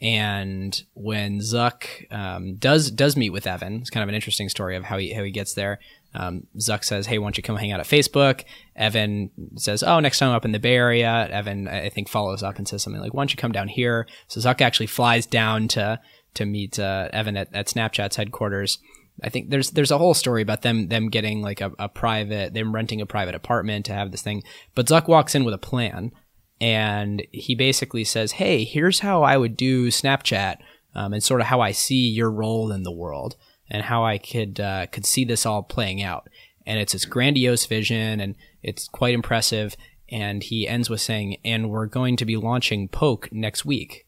And 0.00 0.80
when 0.94 1.40
Zuck 1.40 2.10
um, 2.12 2.54
does 2.56 2.90
does 2.90 3.16
meet 3.16 3.30
with 3.30 3.48
Evan, 3.48 3.80
it's 3.80 3.90
kind 3.90 4.02
of 4.02 4.08
an 4.08 4.14
interesting 4.14 4.48
story 4.48 4.76
of 4.76 4.84
how 4.84 4.96
he 4.96 5.12
how 5.12 5.24
he 5.24 5.32
gets 5.32 5.54
there. 5.54 5.80
Um, 6.14 6.46
Zuck 6.56 6.84
says, 6.84 7.06
"Hey, 7.06 7.18
why 7.18 7.26
don't 7.26 7.36
you 7.36 7.42
come 7.42 7.56
hang 7.56 7.72
out 7.72 7.80
at 7.80 7.86
Facebook?" 7.86 8.44
Evan 8.76 9.30
says, 9.56 9.82
"Oh, 9.82 9.98
next 9.98 10.20
time 10.20 10.30
I'm 10.30 10.36
up 10.36 10.44
in 10.44 10.52
the 10.52 10.60
Bay 10.60 10.76
Area." 10.76 11.28
Evan, 11.30 11.66
I 11.66 11.88
think, 11.88 12.08
follows 12.08 12.44
up 12.44 12.58
and 12.58 12.68
says 12.68 12.82
something 12.82 13.02
like, 13.02 13.12
"Why 13.12 13.22
don't 13.22 13.32
you 13.32 13.36
come 13.36 13.50
down 13.50 13.66
here?" 13.66 14.06
So 14.28 14.40
Zuck 14.40 14.60
actually 14.60 14.86
flies 14.86 15.26
down 15.26 15.66
to 15.68 16.00
to 16.34 16.46
meet 16.46 16.78
uh, 16.78 17.08
Evan 17.12 17.36
at, 17.36 17.52
at 17.52 17.66
Snapchat's 17.66 18.16
headquarters. 18.16 18.78
I 19.22 19.30
think 19.30 19.50
there's 19.50 19.72
there's 19.72 19.90
a 19.90 19.98
whole 19.98 20.14
story 20.14 20.42
about 20.42 20.62
them 20.62 20.88
them 20.88 21.08
getting 21.08 21.42
like 21.42 21.60
a, 21.60 21.72
a 21.78 21.88
private 21.88 22.54
them 22.54 22.72
renting 22.72 23.00
a 23.00 23.06
private 23.06 23.34
apartment 23.34 23.86
to 23.86 23.92
have 23.92 24.12
this 24.12 24.22
thing. 24.22 24.44
But 24.76 24.86
Zuck 24.86 25.08
walks 25.08 25.34
in 25.34 25.44
with 25.44 25.54
a 25.54 25.58
plan 25.58 26.12
and 26.60 27.22
he 27.32 27.54
basically 27.54 28.04
says, 28.04 28.32
"Hey, 28.32 28.64
here's 28.64 29.00
how 29.00 29.22
I 29.22 29.36
would 29.36 29.56
do 29.56 29.88
Snapchat, 29.88 30.56
um, 30.94 31.12
and 31.12 31.22
sort 31.22 31.40
of 31.40 31.46
how 31.46 31.60
I 31.60 31.72
see 31.72 32.08
your 32.08 32.30
role 32.30 32.72
in 32.72 32.82
the 32.82 32.92
world, 32.92 33.36
and 33.70 33.82
how 33.82 34.04
I 34.04 34.18
could 34.18 34.60
uh, 34.60 34.86
could 34.86 35.06
see 35.06 35.24
this 35.24 35.46
all 35.46 35.62
playing 35.62 36.02
out." 36.02 36.28
And 36.66 36.78
it's 36.78 36.92
this 36.92 37.04
grandiose 37.04 37.66
vision, 37.66 38.20
and 38.20 38.34
it's 38.62 38.88
quite 38.88 39.14
impressive. 39.14 39.76
And 40.10 40.42
he 40.42 40.66
ends 40.66 40.88
with 40.90 41.00
saying, 41.00 41.36
"And 41.44 41.70
we're 41.70 41.86
going 41.86 42.16
to 42.16 42.24
be 42.24 42.36
launching 42.36 42.88
Poke 42.88 43.28
next 43.32 43.64
week." 43.64 44.06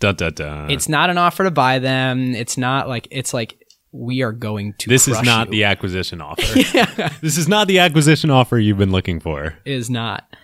Da 0.00 0.12
da 0.12 0.30
da. 0.30 0.66
It's 0.66 0.88
not 0.88 1.08
an 1.10 1.18
offer 1.18 1.44
to 1.44 1.50
buy 1.50 1.78
them. 1.78 2.34
It's 2.34 2.58
not 2.58 2.88
like 2.88 3.08
it's 3.10 3.32
like 3.32 3.58
we 3.92 4.22
are 4.22 4.32
going 4.32 4.74
to. 4.78 4.88
this 4.88 5.06
is 5.06 5.22
not 5.22 5.48
you. 5.48 5.52
the 5.52 5.64
acquisition 5.64 6.20
offer. 6.20 6.58
yeah. 6.74 7.12
This 7.20 7.36
is 7.36 7.48
not 7.48 7.68
the 7.68 7.78
acquisition 7.78 8.30
offer 8.30 8.58
you've 8.58 8.78
been 8.78 8.90
looking 8.92 9.20
for. 9.20 9.54
is 9.64 9.90
not. 9.90 10.34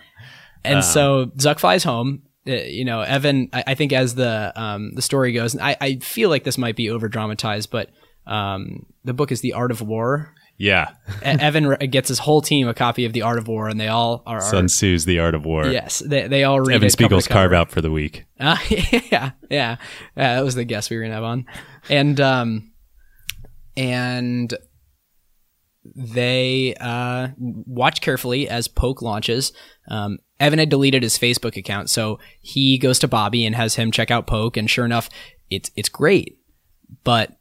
And 0.63 0.83
so 0.83 1.27
Zuck 1.37 1.59
flies 1.59 1.83
home. 1.83 2.23
Uh, 2.47 2.53
you 2.53 2.85
know, 2.85 3.01
Evan. 3.01 3.49
I, 3.53 3.63
I 3.67 3.75
think 3.75 3.93
as 3.93 4.15
the 4.15 4.51
um, 4.55 4.93
the 4.95 5.01
story 5.01 5.31
goes, 5.33 5.53
and 5.53 5.63
I, 5.63 5.77
I 5.79 5.95
feel 5.97 6.29
like 6.29 6.43
this 6.43 6.57
might 6.57 6.75
be 6.75 6.89
over 6.89 7.07
dramatized, 7.07 7.69
but 7.69 7.89
um, 8.25 8.85
the 9.03 9.13
book 9.13 9.31
is 9.31 9.41
The 9.41 9.53
Art 9.53 9.71
of 9.71 9.81
War. 9.81 10.33
Yeah. 10.57 10.89
Evan 11.21 11.73
gets 11.89 12.09
his 12.09 12.19
whole 12.19 12.41
team 12.41 12.67
a 12.67 12.73
copy 12.73 13.05
of 13.05 13.13
The 13.13 13.21
Art 13.21 13.37
of 13.37 13.47
War, 13.47 13.69
and 13.69 13.79
they 13.79 13.87
all 13.87 14.23
are. 14.25 14.41
Sun 14.41 14.67
Tzu's 14.67 15.05
The 15.05 15.19
Art 15.19 15.33
of 15.33 15.45
War. 15.45 15.67
yes, 15.67 15.99
they, 15.99 16.27
they 16.27 16.43
all 16.43 16.59
read 16.59 16.75
Evan 16.75 16.87
it 16.87 16.91
Spiegel's 16.91 17.27
carve 17.27 17.53
out 17.53 17.71
for 17.71 17.79
the 17.79 17.89
week. 17.91 18.25
Uh, 18.37 18.57
yeah, 18.69 19.01
yeah, 19.09 19.31
yeah. 19.49 19.75
That 20.15 20.43
was 20.43 20.55
the 20.55 20.65
guest 20.65 20.89
we 20.89 20.97
were 20.97 21.03
gonna 21.03 21.15
have 21.15 21.23
on, 21.23 21.45
and 21.89 22.19
um, 22.19 22.73
and 23.77 24.53
they 25.95 26.75
uh, 26.79 27.29
watch 27.37 28.01
carefully 28.01 28.49
as 28.49 28.67
Poke 28.67 29.01
launches. 29.01 29.53
Um, 29.87 30.19
Evan 30.39 30.59
had 30.59 30.69
deleted 30.69 31.03
his 31.03 31.17
Facebook 31.17 31.57
account, 31.57 31.89
so 31.89 32.19
he 32.41 32.77
goes 32.77 32.99
to 32.99 33.07
Bobby 33.07 33.45
and 33.45 33.55
has 33.55 33.75
him 33.75 33.91
check 33.91 34.11
out 34.11 34.27
Poke, 34.27 34.57
and 34.57 34.69
sure 34.69 34.85
enough, 34.85 35.09
it's 35.49 35.71
it's 35.75 35.89
great. 35.89 36.39
But 37.03 37.37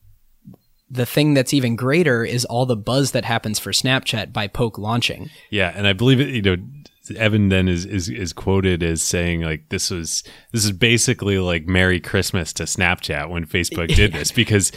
the 0.91 1.07
thing 1.07 1.35
that's 1.35 1.53
even 1.53 1.77
greater 1.77 2.25
is 2.25 2.45
all 2.45 2.67
the 2.67 2.77
buzz 2.77 3.13
that 3.13 3.25
happens 3.25 3.59
for 3.59 3.73
Snapchat 3.73 4.33
by 4.33 4.47
Poke 4.47 4.79
launching. 4.79 5.31
Yeah, 5.51 5.73
and 5.75 5.87
I 5.87 5.93
believe 5.93 6.21
it. 6.21 6.29
You 6.29 6.43
know, 6.43 6.57
Evan 7.17 7.49
then 7.49 7.69
is 7.69 7.85
is 7.85 8.09
is 8.09 8.33
quoted 8.33 8.83
as 8.83 9.03
saying 9.03 9.43
like 9.43 9.69
this 9.69 9.91
was 9.91 10.25
this 10.53 10.65
is 10.65 10.73
basically 10.73 11.39
like 11.39 11.67
Merry 11.67 12.01
Christmas 12.01 12.53
to 12.55 12.65
Snapchat 12.65 13.29
when 13.29 13.47
Facebook 13.47 13.95
did 13.95 14.13
this 14.15 14.33
because 14.33 14.73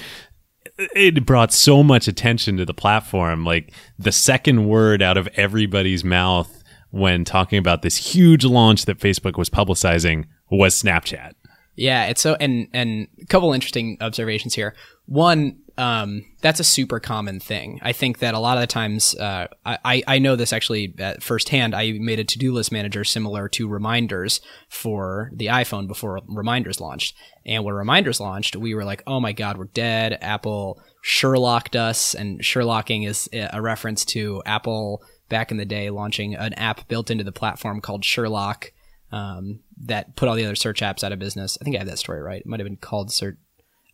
it 0.95 1.25
brought 1.25 1.53
so 1.53 1.83
much 1.83 2.07
attention 2.07 2.57
to 2.57 2.65
the 2.65 2.73
platform. 2.73 3.45
Like 3.45 3.73
the 3.97 4.11
second 4.11 4.67
word 4.67 5.01
out 5.01 5.17
of 5.17 5.27
everybody's 5.35 6.03
mouth 6.03 6.63
when 6.91 7.23
talking 7.23 7.57
about 7.57 7.81
this 7.81 7.97
huge 7.97 8.45
launch 8.45 8.85
that 8.85 8.99
Facebook 8.99 9.37
was 9.37 9.49
publicizing 9.49 10.25
was 10.49 10.81
Snapchat. 10.81 11.33
Yeah, 11.75 12.05
it's 12.05 12.21
so 12.21 12.35
and 12.39 12.67
and 12.73 13.07
a 13.21 13.25
couple 13.25 13.53
interesting 13.53 13.97
observations 14.01 14.53
here. 14.53 14.75
One, 15.05 15.60
um, 15.77 16.25
that's 16.41 16.59
a 16.59 16.63
super 16.63 16.99
common 16.99 17.39
thing. 17.39 17.79
I 17.81 17.91
think 17.91 18.19
that 18.19 18.33
a 18.33 18.39
lot 18.39 18.57
of 18.57 18.61
the 18.61 18.67
times, 18.67 19.15
uh, 19.15 19.47
I 19.65 20.03
I 20.07 20.19
know 20.19 20.35
this 20.35 20.53
actually 20.53 20.93
at 20.99 21.23
firsthand. 21.23 21.75
I 21.75 21.93
made 21.93 22.19
a 22.19 22.23
to 22.23 22.37
do 22.37 22.51
list 22.53 22.71
manager 22.71 23.03
similar 23.03 23.49
to 23.49 23.67
Reminders 23.67 24.41
for 24.69 25.31
the 25.33 25.47
iPhone 25.47 25.87
before 25.87 26.19
Reminders 26.27 26.79
launched. 26.79 27.15
And 27.45 27.63
when 27.63 27.73
Reminders 27.73 28.19
launched, 28.19 28.55
we 28.55 28.75
were 28.75 28.85
like, 28.85 29.03
"Oh 29.07 29.19
my 29.19 29.33
God, 29.33 29.57
we're 29.57 29.65
dead." 29.65 30.17
Apple 30.21 30.81
Sherlocked 31.03 31.75
us, 31.75 32.13
and 32.13 32.41
Sherlocking 32.41 33.07
is 33.07 33.27
a 33.33 33.61
reference 33.61 34.05
to 34.05 34.43
Apple 34.45 35.01
back 35.29 35.49
in 35.49 35.57
the 35.57 35.65
day 35.65 35.89
launching 35.89 36.35
an 36.35 36.53
app 36.53 36.87
built 36.87 37.09
into 37.09 37.23
the 37.23 37.31
platform 37.31 37.81
called 37.81 38.05
Sherlock 38.05 38.71
um, 39.11 39.61
that 39.85 40.15
put 40.15 40.29
all 40.29 40.35
the 40.35 40.45
other 40.45 40.55
search 40.55 40.81
apps 40.81 41.03
out 41.03 41.11
of 41.11 41.19
business. 41.19 41.57
I 41.59 41.63
think 41.63 41.75
I 41.75 41.79
have 41.79 41.87
that 41.87 41.99
story 41.99 42.21
right. 42.21 42.41
It 42.41 42.45
might 42.45 42.59
have 42.59 42.67
been 42.67 42.77
called 42.77 43.11
Search. 43.11 43.37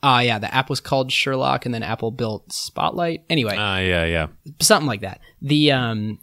Ah, 0.04 0.20
yeah, 0.20 0.38
the 0.40 0.54
app 0.54 0.70
was 0.70 0.80
called 0.80 1.12
Sherlock, 1.12 1.66
and 1.66 1.74
then 1.74 1.84
Apple 1.84 2.12
built 2.12 2.52
Spotlight. 2.54 3.24
Anyway, 3.30 3.56
Ah, 3.58 3.80
yeah, 3.80 4.06
yeah. 4.06 4.28
something 4.62 4.88
like 4.88 5.02
that. 5.02 5.20
The 5.42 5.72
um, 5.72 6.20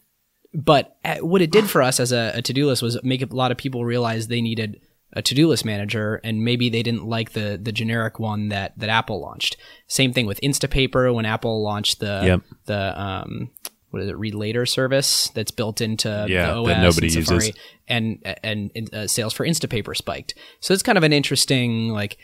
but 0.54 0.96
uh, 1.04 1.16
what 1.16 1.42
it 1.42 1.50
did 1.50 1.68
for 1.68 1.82
us 1.82 1.98
as 1.98 2.12
a, 2.12 2.32
a 2.36 2.42
to 2.42 2.52
do 2.52 2.66
list 2.66 2.82
was 2.82 3.02
make 3.02 3.20
a 3.22 3.26
lot 3.34 3.50
of 3.50 3.56
people 3.56 3.84
realize 3.84 4.28
they 4.28 4.40
needed 4.40 4.80
a 5.12 5.22
to 5.22 5.34
do 5.34 5.48
list 5.48 5.64
manager, 5.64 6.20
and 6.24 6.44
maybe 6.44 6.68
they 6.70 6.82
didn't 6.84 7.04
like 7.06 7.32
the 7.32 7.58
the 7.60 7.72
generic 7.72 8.18
one 8.20 8.48
that 8.50 8.78
that 8.78 8.88
Apple 8.88 9.20
launched. 9.20 9.56
Same 9.88 10.12
thing 10.12 10.26
with 10.26 10.40
Instapaper 10.40 11.12
when 11.12 11.26
Apple 11.26 11.62
launched 11.62 11.98
the 12.00 12.20
Yep. 12.24 12.40
the 12.66 13.00
um. 13.00 13.50
What 13.90 14.02
is 14.02 14.08
it? 14.08 14.18
Read 14.18 14.34
later 14.34 14.66
service 14.66 15.28
that's 15.36 15.52
built 15.52 15.80
into 15.80 16.08
Yeah, 16.28 16.46
the 16.46 16.52
OS 16.54 16.66
that 16.66 16.80
nobody 16.82 17.06
and 17.06 17.12
Safari, 17.26 17.46
uses. 17.46 17.60
and 17.86 18.18
and, 18.42 18.72
and 18.74 18.92
uh, 18.94 19.06
sales 19.06 19.32
for 19.32 19.46
Instapaper 19.46 19.96
spiked. 19.96 20.34
So 20.58 20.74
it's 20.74 20.82
kind 20.82 20.98
of 20.98 21.04
an 21.04 21.12
interesting 21.12 21.90
like. 21.90 22.16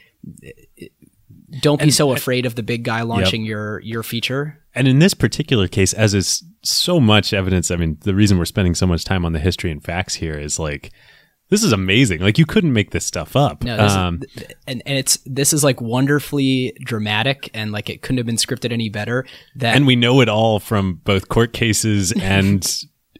Don't 1.60 1.80
be 1.80 1.90
so 1.90 2.12
afraid 2.12 2.46
of 2.46 2.54
the 2.54 2.62
big 2.62 2.84
guy 2.84 3.02
launching 3.02 3.44
your 3.44 3.80
your 3.80 4.02
feature. 4.02 4.58
And 4.74 4.86
in 4.86 5.00
this 5.00 5.14
particular 5.14 5.66
case, 5.66 5.92
as 5.92 6.14
is 6.14 6.44
so 6.62 7.00
much 7.00 7.32
evidence, 7.32 7.70
I 7.70 7.76
mean, 7.76 7.98
the 8.02 8.14
reason 8.14 8.38
we're 8.38 8.44
spending 8.44 8.74
so 8.74 8.86
much 8.86 9.04
time 9.04 9.24
on 9.24 9.32
the 9.32 9.40
history 9.40 9.70
and 9.70 9.82
facts 9.82 10.14
here 10.14 10.38
is 10.38 10.60
like, 10.60 10.92
this 11.48 11.64
is 11.64 11.72
amazing. 11.72 12.20
Like, 12.20 12.38
you 12.38 12.46
couldn't 12.46 12.72
make 12.72 12.92
this 12.92 13.04
stuff 13.04 13.34
up. 13.34 13.64
No, 13.64 13.76
this 13.76 13.92
um, 13.92 14.20
is, 14.36 14.44
and 14.68 14.82
and 14.86 14.96
it's 14.98 15.18
this 15.26 15.52
is 15.52 15.64
like 15.64 15.80
wonderfully 15.80 16.76
dramatic 16.84 17.50
and 17.52 17.72
like 17.72 17.90
it 17.90 18.02
couldn't 18.02 18.18
have 18.18 18.26
been 18.26 18.36
scripted 18.36 18.72
any 18.72 18.88
better. 18.88 19.26
That 19.56 19.74
and 19.74 19.86
we 19.86 19.96
know 19.96 20.20
it 20.20 20.28
all 20.28 20.60
from 20.60 21.00
both 21.04 21.28
court 21.28 21.52
cases 21.52 22.12
and 22.22 22.64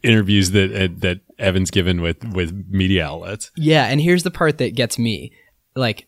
interviews 0.05 0.53
that 0.53 0.73
uh, 0.73 0.89
that 0.99 1.21
Evan's 1.39 1.73
given 1.73 2.01
with 2.01 2.25
with 2.33 2.67
media 2.69 3.05
outlets. 3.07 3.51
yeah, 3.57 3.87
and 3.87 4.01
here's 4.01 4.23
the 4.23 4.31
part 4.31 4.59
that 4.59 4.77
gets 4.77 4.99
me, 4.99 5.33
like 5.75 6.07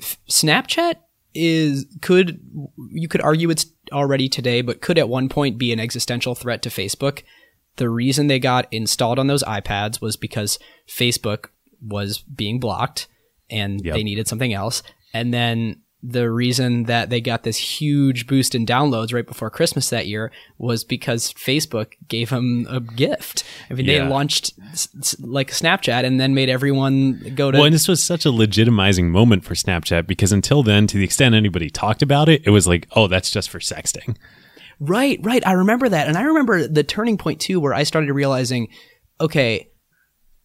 Snapchat 0.00 0.96
is 1.36 1.86
could 2.00 2.40
you 2.90 3.08
could 3.08 3.20
argue 3.20 3.50
it's 3.50 3.66
already 3.92 4.28
today, 4.28 4.62
but 4.62 4.80
could 4.80 4.98
at 4.98 5.08
one 5.08 5.28
point 5.28 5.58
be 5.58 5.72
an 5.72 5.78
existential 5.80 6.34
threat 6.34 6.62
to 6.62 6.68
Facebook. 6.68 7.22
The 7.76 7.88
reason 7.90 8.26
they 8.26 8.38
got 8.38 8.66
installed 8.72 9.18
on 9.18 9.26
those 9.26 9.42
iPads 9.44 10.00
was 10.00 10.16
because 10.16 10.58
Facebook 10.88 11.46
was 11.86 12.18
being 12.18 12.58
blocked 12.58 13.06
and 13.50 13.84
Yep. 13.84 13.94
they 13.94 14.02
needed 14.02 14.26
something 14.26 14.52
else. 14.52 14.82
And 15.12 15.32
then 15.32 15.82
the 16.08 16.30
reason 16.30 16.84
that 16.84 17.10
they 17.10 17.20
got 17.20 17.42
this 17.42 17.56
huge 17.56 18.28
boost 18.28 18.54
in 18.54 18.64
downloads 18.64 19.12
right 19.12 19.26
before 19.26 19.50
Christmas 19.50 19.90
that 19.90 20.06
year 20.06 20.30
was 20.56 20.84
because 20.84 21.32
Facebook 21.32 21.94
gave 22.06 22.30
them 22.30 22.64
a 22.70 22.78
gift. 22.80 23.42
I 23.68 23.74
mean, 23.74 23.86
Yeah. 23.86 24.04
they 24.04 24.08
launched 24.08 24.52
s- 24.70 24.88
s- 25.00 25.16
like 25.18 25.50
Snapchat 25.50 26.04
and 26.04 26.20
then 26.20 26.32
made 26.34 26.48
everyone 26.48 27.32
go 27.34 27.50
to 27.50 27.56
Well, 27.58 27.64
and 27.64 27.74
this 27.74 27.88
was 27.88 28.02
such 28.02 28.24
a 28.24 28.28
legitimizing 28.28 29.06
moment 29.06 29.44
for 29.44 29.54
Snapchat 29.54 30.06
because 30.06 30.30
until 30.30 30.62
then, 30.62 30.86
to 30.86 30.96
the 30.98 31.02
extent 31.04 31.34
anybody 31.34 31.70
talked 31.70 32.02
about 32.02 32.28
it, 32.28 32.42
it 32.44 32.50
was 32.50 32.68
like, 32.68 32.86
oh, 32.94 33.08
that's 33.08 33.30
just 33.30 33.50
for 33.50 33.58
sexting. 33.58 34.16
Right, 34.78 35.18
right. 35.22 35.44
I 35.46 35.52
remember 35.52 35.88
that. 35.88 36.06
And 36.06 36.16
I 36.16 36.22
remember 36.22 36.68
the 36.68 36.84
turning 36.84 37.16
point 37.18 37.40
too, 37.40 37.58
where 37.58 37.74
I 37.74 37.82
started 37.82 38.12
realizing, 38.12 38.68
okay, 39.20 39.70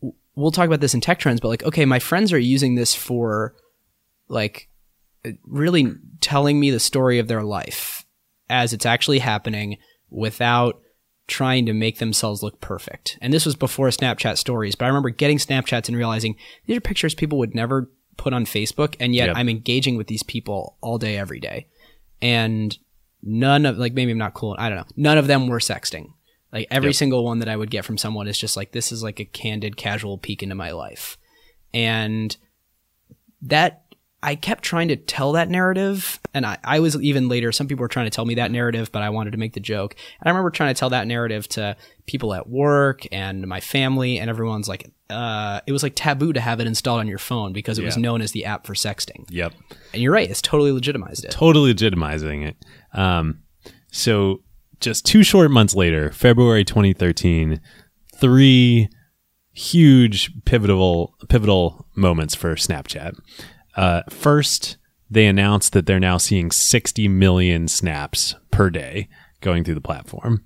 w- 0.02 0.15
we'll 0.36 0.52
talk 0.52 0.65
about 0.65 0.80
this 0.80 0.93
in 0.93 1.02
tech 1.02 1.19
trends, 1.19 1.39
but 1.39 1.50
like, 1.50 1.63
okay, 1.63 1.86
my 1.86 2.00
friends 2.00 2.32
are 2.34 2.39
using 2.39 2.76
this 2.76 2.95
for 2.95 3.54
like 4.28 4.69
really 5.43 5.93
telling 6.19 6.60
me 6.60 6.71
the 6.71 6.79
story 6.79 7.19
of 7.19 7.27
their 7.27 7.43
life 7.43 8.05
as 8.49 8.73
it's 8.73 8.86
actually 8.86 9.19
happening 9.19 9.77
without 10.10 10.81
trying 11.27 11.65
to 11.65 11.73
make 11.73 11.99
themselves 11.99 12.43
look 12.43 12.60
perfect. 12.60 13.17
And 13.21 13.31
this 13.31 13.45
was 13.45 13.55
before 13.55 13.88
Snapchat 13.89 14.38
stories, 14.38 14.75
but 14.75 14.86
I 14.86 14.88
remember 14.89 15.10
getting 15.10 15.38
Snapchats 15.38 15.88
and 15.88 15.95
realizing 15.95 16.36
these 16.65 16.75
are 16.77 16.81
pictures 16.81 17.15
people 17.15 17.38
would 17.38 17.55
never 17.55 17.89
put 18.17 18.34
on 18.34 18.45
Facebook. 18.45 18.95
And 18.99 19.15
yet 19.15 19.27
Yep. 19.27 19.38
I'm 19.38 19.47
engaging 19.49 19.95
with 19.95 20.07
these 20.07 20.23
people 20.23 20.77
all 20.81 20.97
day, 20.97 21.17
every 21.17 21.39
day. 21.39 21.67
And 22.21 22.77
none 23.23 23.65
of 23.65 23.77
like 23.77 23.93
maybe 23.93 24.12
I'm 24.12 24.17
not 24.17 24.34
cool. 24.34 24.55
I 24.60 24.67
don't 24.69 24.79
know. 24.79 24.86
None 24.97 25.17
of 25.17 25.27
them 25.27 25.47
were 25.47 25.60
sexting. 25.60 26.07
Like 26.51 26.67
every 26.69 26.89
Yep. 26.89 26.95
single 26.95 27.23
one 27.23 27.39
that 27.39 27.47
I 27.47 27.55
would 27.55 27.71
get 27.71 27.86
from 27.86 27.97
someone 27.97 28.27
is 28.27 28.38
just 28.38 28.57
like 28.57 28.73
this 28.73 28.91
is 28.91 29.01
like 29.01 29.19
a 29.21 29.25
candid, 29.25 29.77
casual 29.77 30.17
peek 30.17 30.43
into 30.43 30.55
my 30.55 30.71
life, 30.71 31.17
and 31.73 32.36
that 33.43 33.84
I 34.23 34.36
kept 34.36 34.63
trying 34.63 34.89
to 34.89 34.95
tell 34.95 35.31
that 35.31 35.49
narrative, 35.49 36.19
and 36.34 36.45
I, 36.45 36.57
I 36.63 36.79
was 36.79 36.95
even 37.01 37.27
later. 37.27 37.51
Some 37.51 37.67
people 37.67 37.81
were 37.81 37.88
trying 37.88 38.05
to 38.05 38.12
tell 38.12 38.25
me 38.25 38.36
that 38.36 38.51
narrative, 38.51 38.91
but 38.91 39.01
I 39.01 39.10
wanted 39.10 39.31
to 39.31 39.38
make 39.38 39.53
the 39.53 39.60
joke. 39.60 39.95
And 40.19 40.27
I 40.27 40.29
remember 40.29 40.51
trying 40.51 40.73
to 40.73 40.79
tell 40.79 40.91
that 40.91 41.07
narrative 41.07 41.47
to 41.49 41.75
people 42.05 42.34
at 42.34 42.47
work 42.47 43.01
and 43.12 43.47
my 43.47 43.60
family, 43.60 44.19
and 44.19 44.29
everyone's 44.29 44.69
like, 44.69 44.91
uh, 45.10 45.62
it 45.65 45.71
was 45.71 45.81
like 45.81 45.93
taboo 45.95 46.34
to 46.34 46.39
have 46.39 46.60
it 46.60 46.67
installed 46.67 46.99
on 46.99 47.07
your 47.07 47.17
phone 47.17 47.51
because 47.51 47.79
it 47.79 47.84
was 47.84 47.97
known 47.97 48.21
as 48.21 48.31
the 48.31 48.45
app 48.45 48.67
for 48.67 48.73
sexting. 48.73 49.25
Yep. 49.29 49.53
And 49.93 50.01
you're 50.01 50.13
right; 50.13 50.29
it's 50.29 50.41
totally 50.41 50.71
legitimized 50.71 51.25
it. 51.25 51.31
totally 51.31 51.73
legitimizing 51.73 52.47
it. 52.47 52.57
Um, 52.93 53.41
so 53.91 54.43
just 54.79 55.05
two 55.05 55.23
short 55.23 55.51
months 55.51 55.75
later, 55.75 56.12
February 56.12 56.63
2013, 56.63 57.60
three 58.15 58.89
huge 59.53 60.31
pivotal 60.45 61.15
pivotal 61.27 61.88
moments 61.95 62.36
for 62.36 62.55
Snapchat. 62.55 63.13
Uh, 63.75 64.01
first, 64.10 64.77
they 65.10 65.25
announced 65.25 65.73
that 65.73 65.86
they're 65.86 65.99
now 65.99 66.17
seeing 66.17 66.51
60 66.51 67.07
million 67.07 67.67
snaps 67.67 68.36
per 68.51 68.69
day 68.69 69.10
going 69.41 69.63
through 69.63 69.75
the 69.75 69.81
platform. 69.81 70.43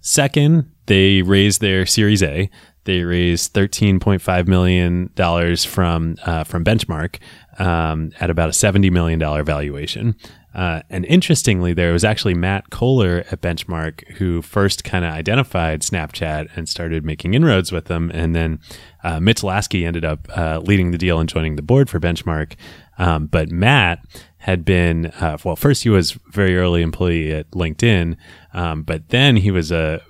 Second, 0.00 0.70
they 0.86 1.22
raised 1.22 1.60
their 1.60 1.84
Series 1.86 2.22
A. 2.22 2.50
They 2.84 3.02
raised 3.02 3.52
$13.5 3.54 4.48
million 4.48 5.10
from 5.58 6.16
uh, 6.24 6.44
from 6.44 6.64
Benchmark 6.64 7.18
um, 7.58 8.10
at 8.20 8.30
about 8.30 8.48
a 8.48 8.52
$70 8.52 8.90
million 8.90 9.18
valuation. 9.44 10.16
Uh, 10.54 10.82
and 10.90 11.04
interestingly, 11.04 11.72
there 11.72 11.92
was 11.92 12.04
actually 12.04 12.34
Matt 12.34 12.70
Cohler 12.70 13.20
at 13.32 13.40
Benchmark 13.40 14.06
who 14.14 14.42
first 14.42 14.82
kind 14.82 15.04
of 15.04 15.12
identified 15.12 15.82
Snapchat 15.82 16.48
and 16.56 16.68
started 16.68 17.04
making 17.04 17.34
inroads 17.34 17.70
with 17.70 17.84
them. 17.84 18.10
And 18.12 18.34
then 18.34 18.58
uh, 19.04 19.20
Mitch 19.20 19.42
Lasky 19.42 19.84
ended 19.84 20.04
up 20.04 20.26
uh, 20.36 20.58
leading 20.58 20.90
the 20.90 20.98
deal 20.98 21.20
and 21.20 21.28
joining 21.28 21.56
the 21.56 21.62
board 21.62 21.88
for 21.88 22.00
Benchmark. 22.00 22.54
Um, 22.98 23.26
but 23.26 23.50
Matt 23.50 24.00
had 24.38 24.64
been, 24.64 25.06
uh, 25.06 25.38
well, 25.44 25.56
first 25.56 25.84
he 25.84 25.88
was 25.88 26.12
very 26.30 26.56
early 26.56 26.82
employee 26.82 27.32
at 27.32 27.50
LinkedIn, 27.52 28.16
um, 28.52 28.82
but 28.82 29.08
then 29.10 29.36
he 29.36 29.50
was 29.50 29.70
a 29.70 30.02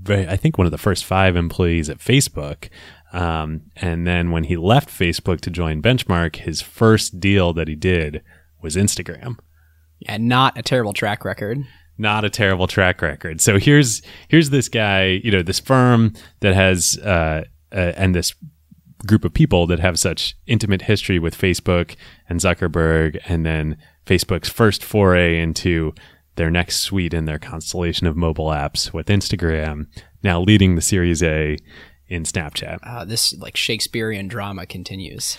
very, 0.00 0.28
I 0.28 0.36
think 0.36 0.58
one 0.58 0.66
of 0.66 0.70
the 0.70 0.78
first 0.78 1.04
five 1.04 1.34
employees 1.34 1.88
at 1.88 1.98
Facebook. 1.98 2.68
Um, 3.12 3.62
and 3.76 4.06
then 4.06 4.30
when 4.32 4.44
he 4.44 4.56
left 4.56 4.90
Facebook 4.90 5.40
to 5.40 5.50
join 5.50 5.80
Benchmark, 5.80 6.36
his 6.36 6.60
first 6.60 7.18
deal 7.20 7.54
that 7.54 7.66
he 7.66 7.74
did 7.74 8.22
was 8.60 8.76
Instagram 8.76 9.38
And 10.06 10.28
not 10.28 10.56
a 10.56 10.62
terrible 10.62 10.92
track 10.92 11.24
record. 11.24 11.58
not 12.00 12.24
a 12.24 12.30
terrible 12.30 12.68
track 12.68 13.02
record. 13.02 13.40
So 13.40 13.58
here's 13.58 14.02
here's 14.28 14.50
this 14.50 14.68
guy, 14.68 15.20
you 15.24 15.30
know, 15.32 15.42
this 15.42 15.58
firm 15.60 16.12
that 16.40 16.54
has 16.54 16.96
uh, 16.98 17.44
uh, 17.72 17.92
and 17.96 18.14
this 18.14 18.34
group 19.06 19.24
of 19.24 19.32
people 19.32 19.66
that 19.66 19.80
have 19.80 19.98
such 19.98 20.36
intimate 20.46 20.82
history 20.82 21.18
with 21.18 21.36
Facebook 21.36 21.96
and 22.28 22.40
Zuckerberg, 22.40 23.20
and 23.26 23.44
then 23.44 23.76
Facebook's 24.06 24.48
first 24.48 24.84
foray 24.84 25.40
into 25.40 25.92
their 26.36 26.50
next 26.50 26.78
suite 26.80 27.14
in 27.14 27.24
their 27.24 27.38
constellation 27.38 28.06
of 28.06 28.16
mobile 28.16 28.46
apps 28.46 28.92
with 28.92 29.08
Instagram, 29.08 29.86
now 30.22 30.40
leading 30.40 30.76
the 30.76 30.80
Series 30.82 31.22
A 31.22 31.56
in 32.06 32.22
Snapchat. 32.22 32.78
Uh, 32.84 33.04
this 33.04 33.34
like 33.38 33.56
Shakespearean 33.56 34.28
drama 34.28 34.66
continues. 34.66 35.36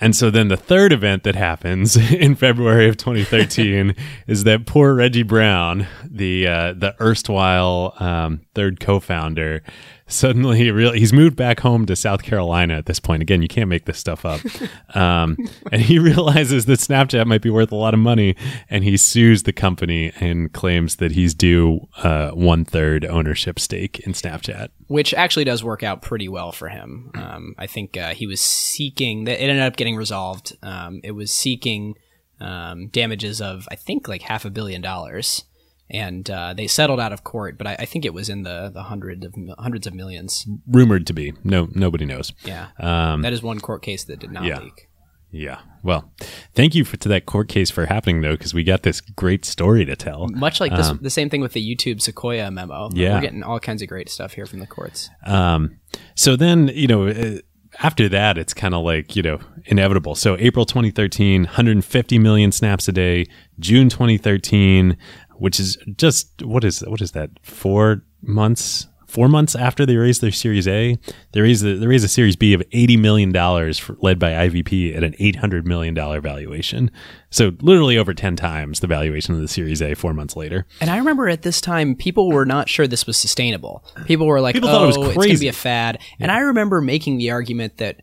And 0.00 0.16
so 0.16 0.30
then 0.30 0.48
the 0.48 0.56
third 0.56 0.92
event 0.92 1.24
that 1.24 1.36
happens 1.36 1.96
in 2.12 2.34
February 2.34 2.88
of 2.88 2.96
2013 2.96 3.94
is 4.26 4.44
that 4.44 4.66
poor 4.66 4.94
Reggie 4.94 5.22
Brown, 5.22 5.86
the 6.04 6.46
uh, 6.46 6.72
the 6.72 6.94
erstwhile 7.00 7.94
um, 7.98 8.40
third 8.54 8.80
co-founder, 8.80 9.62
suddenly 10.10 10.58
he 10.58 10.70
really 10.70 10.98
he's 10.98 11.12
moved 11.12 11.36
back 11.36 11.60
home 11.60 11.86
to 11.86 11.96
South 11.96 12.22
Carolina 12.22 12.74
at 12.74 12.86
this 12.86 13.00
point. 13.00 13.22
Again, 13.22 13.42
you 13.42 13.48
can't 13.48 13.68
make 13.68 13.84
this 13.84 13.98
stuff 13.98 14.24
up. 14.24 14.40
Um, 14.92 15.36
and 15.70 15.80
he 15.80 15.98
realizes 16.10 16.66
that 16.66 16.80
Snapchat 16.80 17.24
might 17.26 17.42
be 17.42 17.50
worth 17.50 17.70
a 17.70 17.76
lot 17.76 17.94
of 17.94 18.00
money, 18.00 18.34
and 18.68 18.82
he 18.82 18.96
sues 18.96 19.44
the 19.44 19.52
company 19.52 20.12
and 20.18 20.52
claims 20.52 20.96
that 20.96 21.12
he's 21.12 21.32
due 21.32 21.86
uh, 21.98 22.30
one 22.30 22.64
third 22.64 23.04
ownership 23.04 23.60
stake 23.60 24.00
in 24.00 24.12
Snapchat. 24.12 24.70
which 24.88 25.14
actually 25.14 25.44
does 25.44 25.62
work 25.62 25.84
out 25.84 26.02
pretty 26.02 26.28
well 26.28 26.50
for 26.50 26.68
him. 26.68 27.12
Um, 27.14 27.54
I 27.56 27.68
think 27.68 27.96
uh, 27.96 28.14
he 28.14 28.26
was 28.26 28.40
seeking 28.40 29.24
that 29.24 29.40
it 29.42 29.48
ended 29.48 29.62
up 29.62 29.76
getting 29.76 29.94
resolved. 29.96 30.56
Um, 30.62 31.00
it 31.04 31.12
was 31.12 31.30
seeking 31.30 31.94
um, 32.40 32.88
damages 32.88 33.40
of 33.40 33.68
I 33.70 33.76
think 33.76 34.08
like 34.08 34.22
half 34.22 34.44
a 34.44 34.50
billion 34.50 34.80
dollars, 34.82 35.44
and 35.90 36.28
uh, 36.30 36.54
they 36.54 36.66
settled 36.66 37.00
out 37.00 37.12
of 37.12 37.24
court. 37.24 37.58
But 37.58 37.66
I, 37.66 37.76
I 37.80 37.84
think 37.84 38.04
it 38.04 38.14
was 38.14 38.28
in 38.28 38.42
the 38.42 38.70
the 38.72 38.84
hundred 38.84 39.24
of 39.24 39.34
hundreds 39.58 39.86
of 39.86 39.94
millions. 39.94 40.46
Rumored 40.66 41.06
to 41.08 41.12
be. 41.12 41.32
No, 41.44 41.68
nobody 41.72 42.04
knows. 42.04 42.32
Yeah, 42.44 42.68
Um, 42.78 43.22
that 43.22 43.32
is 43.32 43.42
one 43.42 43.60
court 43.60 43.82
case 43.82 44.04
that 44.04 44.18
did 44.20 44.32
not 44.32 44.44
yeah. 44.44 44.60
leak. 44.60 44.86
Yeah. 45.32 45.60
Well, 45.84 46.12
thank 46.54 46.74
you 46.74 46.84
for, 46.84 46.96
to 46.96 47.08
that 47.10 47.24
court 47.24 47.48
case 47.48 47.70
for 47.70 47.86
happening 47.86 48.20
though, 48.20 48.32
because 48.32 48.52
we 48.52 48.64
got 48.64 48.82
this 48.82 49.00
great 49.00 49.44
story 49.44 49.84
to 49.84 49.94
tell. 49.94 50.26
Much 50.28 50.60
like 50.60 50.72
this, 50.74 50.90
the 51.00 51.08
same 51.08 51.30
thing 51.30 51.40
with 51.40 51.52
the 51.52 51.62
YouTube 51.64 52.02
Sequoia 52.02 52.50
memo. 52.50 52.86
Um, 52.86 52.90
Yeah. 52.94 53.14
we're 53.14 53.20
getting 53.20 53.44
all 53.44 53.60
kinds 53.60 53.80
of 53.80 53.88
great 53.88 54.08
stuff 54.08 54.32
here 54.32 54.44
from 54.46 54.58
the 54.58 54.66
courts. 54.66 55.08
Um, 55.24 55.78
so 56.16 56.34
then, 56.34 56.68
you 56.74 56.88
know, 56.88 57.06
uh, 57.06 57.38
after 57.78 58.08
that, 58.08 58.38
it's 58.38 58.52
kind 58.52 58.74
of 58.74 58.84
like, 58.84 59.14
you 59.14 59.22
know, 59.22 59.38
inevitable. 59.66 60.16
So 60.16 60.36
April 60.40 60.64
2013, 60.66 61.44
150 61.44 62.18
million 62.18 62.50
snaps 62.50 62.88
a 62.88 62.92
day. 62.92 63.26
June 63.60 63.88
2013, 63.88 64.96
which 65.40 65.58
is 65.58 65.76
just, 65.96 66.42
what 66.42 66.62
is, 66.64 66.80
what 66.80 67.00
is 67.00 67.12
that? 67.12 67.30
Four 67.42 68.02
months? 68.22 68.86
Four 69.08 69.26
months 69.28 69.56
after 69.56 69.84
they 69.84 69.96
raised 69.96 70.20
their 70.20 70.30
Series 70.30 70.68
A, 70.68 70.96
they 71.32 71.40
raised 71.40 71.64
the, 71.64 71.74
they 71.74 71.88
raised 71.88 72.04
a 72.04 72.08
Series 72.08 72.36
B 72.36 72.54
of 72.54 72.62
eighty 72.70 72.96
million 72.96 73.32
dollars, 73.32 73.82
led 73.98 74.20
by 74.20 74.30
IVP 74.30 74.96
at 74.96 75.02
an 75.02 75.16
eight 75.18 75.34
hundred 75.34 75.66
million 75.66 75.94
dollar 75.94 76.20
valuation. 76.20 76.92
So 77.28 77.50
literally 77.60 77.98
over 77.98 78.14
ten 78.14 78.36
times 78.36 78.78
the 78.78 78.86
valuation 78.86 79.34
of 79.34 79.40
the 79.40 79.48
Series 79.48 79.82
A. 79.82 79.94
Four 79.96 80.14
months 80.14 80.36
later, 80.36 80.64
And 80.80 80.90
I 80.90 80.96
remember 80.98 81.28
at 81.28 81.42
this 81.42 81.60
time, 81.60 81.96
people 81.96 82.30
were 82.30 82.46
not 82.46 82.68
sure 82.68 82.86
this 82.86 83.04
was 83.04 83.18
sustainable. 83.18 83.84
People 84.06 84.28
were 84.28 84.40
like, 84.40 84.54
People 84.54 84.68
"Oh, 84.68 84.84
it 84.84 84.86
was 84.86 84.96
oh, 84.96 85.00
it's 85.00 85.14
going 85.14 85.22
to 85.22 85.28
crazy." 85.30 85.44
be 85.46 85.48
a 85.48 85.52
fad." 85.52 85.98
And 86.20 86.30
I 86.30 86.38
remember 86.38 86.80
making 86.80 87.18
the 87.18 87.32
argument 87.32 87.78
that 87.78 87.96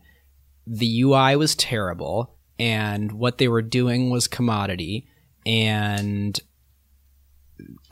the 0.66 1.00
UI 1.04 1.36
was 1.36 1.56
terrible 1.56 2.36
and 2.58 3.12
what 3.12 3.38
they 3.38 3.48
were 3.48 3.62
doing 3.62 4.10
was 4.10 4.28
commodity. 4.28 5.08
And 5.46 6.38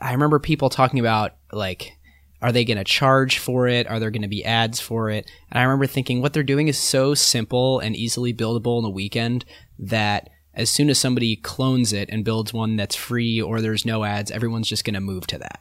I 0.01 0.13
remember 0.13 0.39
people 0.39 0.69
talking 0.69 0.99
about 0.99 1.35
like, 1.51 1.93
are 2.41 2.51
they 2.51 2.65
going 2.65 2.77
to 2.77 2.83
charge 2.83 3.39
for 3.39 3.67
it? 3.67 3.87
Are 3.87 3.99
there 3.99 4.11
going 4.11 4.21
to 4.21 4.27
be 4.27 4.45
ads 4.45 4.79
for 4.79 5.09
it? 5.09 5.29
And 5.51 5.59
I 5.59 5.63
remember 5.63 5.87
thinking, 5.87 6.21
what 6.21 6.33
they're 6.33 6.43
doing 6.43 6.67
is 6.67 6.77
so 6.77 7.13
simple 7.13 7.79
and 7.79 7.95
easily 7.95 8.33
buildable 8.33 8.79
in 8.79 8.85
a 8.85 8.89
weekend 8.89 9.43
that 9.79 10.29
as 10.53 10.69
soon 10.69 10.89
as 10.89 10.99
somebody 10.99 11.35
clones 11.35 11.93
it 11.93 12.09
and 12.11 12.23
builds 12.23 12.53
one 12.53 12.75
that's 12.75 12.95
free 12.95 13.41
or 13.41 13.61
there's 13.61 13.85
no 13.85 14.03
ads, 14.03 14.31
everyone's 14.31 14.67
just 14.67 14.85
going 14.85 14.93
to 14.93 14.99
move 14.99 15.25
to 15.27 15.37
that. 15.39 15.59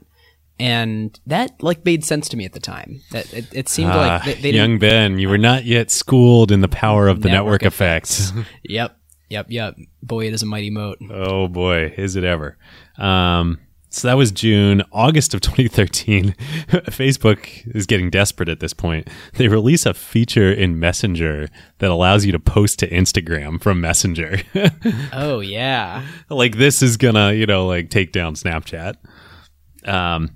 And 0.58 1.18
that 1.26 1.62
like 1.62 1.84
made 1.84 2.02
sense 2.04 2.30
to 2.30 2.36
me 2.36 2.46
at 2.46 2.54
the 2.54 2.60
time. 2.60 3.02
That 3.10 3.32
it, 3.34 3.46
it 3.52 3.68
seemed 3.68 3.90
Ah, 3.90 4.22
like 4.24 4.24
they, 4.24 4.34
they 4.40 4.56
young 4.56 4.78
Ben, 4.78 5.18
you 5.18 5.28
were 5.28 5.36
not 5.36 5.66
yet 5.66 5.90
schooled 5.90 6.50
in 6.50 6.60
the 6.62 6.68
power 6.68 7.08
of 7.08 7.20
the 7.20 7.28
network, 7.28 7.60
Network 7.60 7.72
effects. 7.74 8.32
Yep, 8.62 8.98
yep, 9.28 9.46
yep. 9.50 9.76
Boy, 10.02 10.28
it 10.28 10.32
is 10.32 10.42
a 10.42 10.46
mighty 10.46 10.70
moat. 10.70 10.98
Oh 11.10 11.46
boy, 11.48 11.92
is 11.98 12.16
it 12.16 12.24
ever. 12.24 12.56
Um, 12.96 13.58
so 13.96 14.08
that 14.08 14.16
was 14.16 14.30
June. 14.30 14.82
August 14.92 15.32
of 15.34 15.40
2013, 15.42 16.34
Facebook 16.68 17.74
is 17.74 17.86
getting 17.86 18.10
desperate 18.10 18.48
at 18.48 18.60
this 18.60 18.74
point. 18.74 19.08
They 19.34 19.48
release 19.48 19.86
a 19.86 19.94
feature 19.94 20.52
in 20.52 20.78
Messenger 20.78 21.48
that 21.78 21.90
allows 21.90 22.24
you 22.24 22.32
to 22.32 22.38
post 22.38 22.78
to 22.80 22.90
Instagram 22.90 23.60
from 23.62 23.80
Messenger. 23.80 24.40
Oh 25.12 25.40
yeah. 25.40 26.04
like 26.28 26.56
this 26.56 26.82
is 26.82 26.96
gonna, 26.96 27.32
you 27.32 27.46
know, 27.46 27.66
like 27.66 27.90
take 27.90 28.12
down 28.12 28.34
Snapchat. 28.34 28.96
Um, 29.84 30.30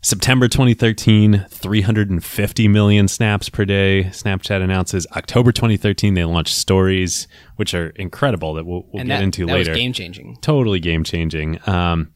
September 0.00 0.48
2013, 0.48 1.46
350 1.48 2.68
million 2.68 3.08
snaps 3.08 3.48
per 3.48 3.64
day. 3.64 4.04
Snapchat 4.04 4.62
announces 4.62 5.06
October 5.16 5.52
2013 5.52 6.14
they 6.14 6.24
launched 6.24 6.54
Stories, 6.54 7.26
which 7.56 7.74
are 7.74 7.88
incredible 7.90 8.54
that 8.54 8.66
we'll, 8.66 8.84
we'll 8.92 9.04
get 9.04 9.08
that, 9.08 9.22
into 9.22 9.46
that 9.46 9.52
later 9.52 9.70
was 9.70 9.78
game 9.78 9.92
changing. 9.92 10.36
totally 10.40 10.80
game 10.80 11.04
changing. 11.04 11.58
Um, 11.68 12.12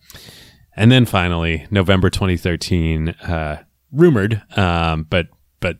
and 0.78 0.92
then 0.92 1.06
finally, 1.06 1.66
November 1.72 2.08
2013, 2.08 3.08
uh, 3.08 3.62
rumored, 3.90 4.40
um, 4.56 5.06
but 5.10 5.26
but 5.58 5.78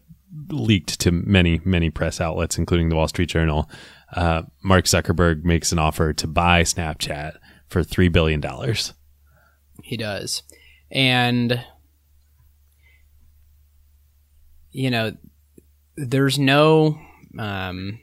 leaked 0.51 0.99
to 1.01 1.13
many 1.13 1.61
many 1.65 1.89
press 1.89 2.21
outlets, 2.21 2.59
including 2.59 2.89
the 2.89 2.97
Wall 2.97 3.07
Street 3.07 3.29
Journal. 3.29 3.71
Uh, 4.13 4.43
Mark 4.65 4.87
Zuckerberg 4.87 5.45
makes 5.45 5.71
an 5.71 5.79
offer 5.79 6.13
to 6.15 6.27
buy 6.27 6.63
Snapchat 6.63 7.37
for 7.69 7.85
three 7.85 8.09
billion 8.09 8.41
dollars. 8.41 8.93
He 9.85 9.97
does. 9.97 10.43
And 10.91 11.65
you 14.73 14.91
know, 14.91 15.17
there's 15.97 16.41
no 16.41 16.99
um 17.39 18.01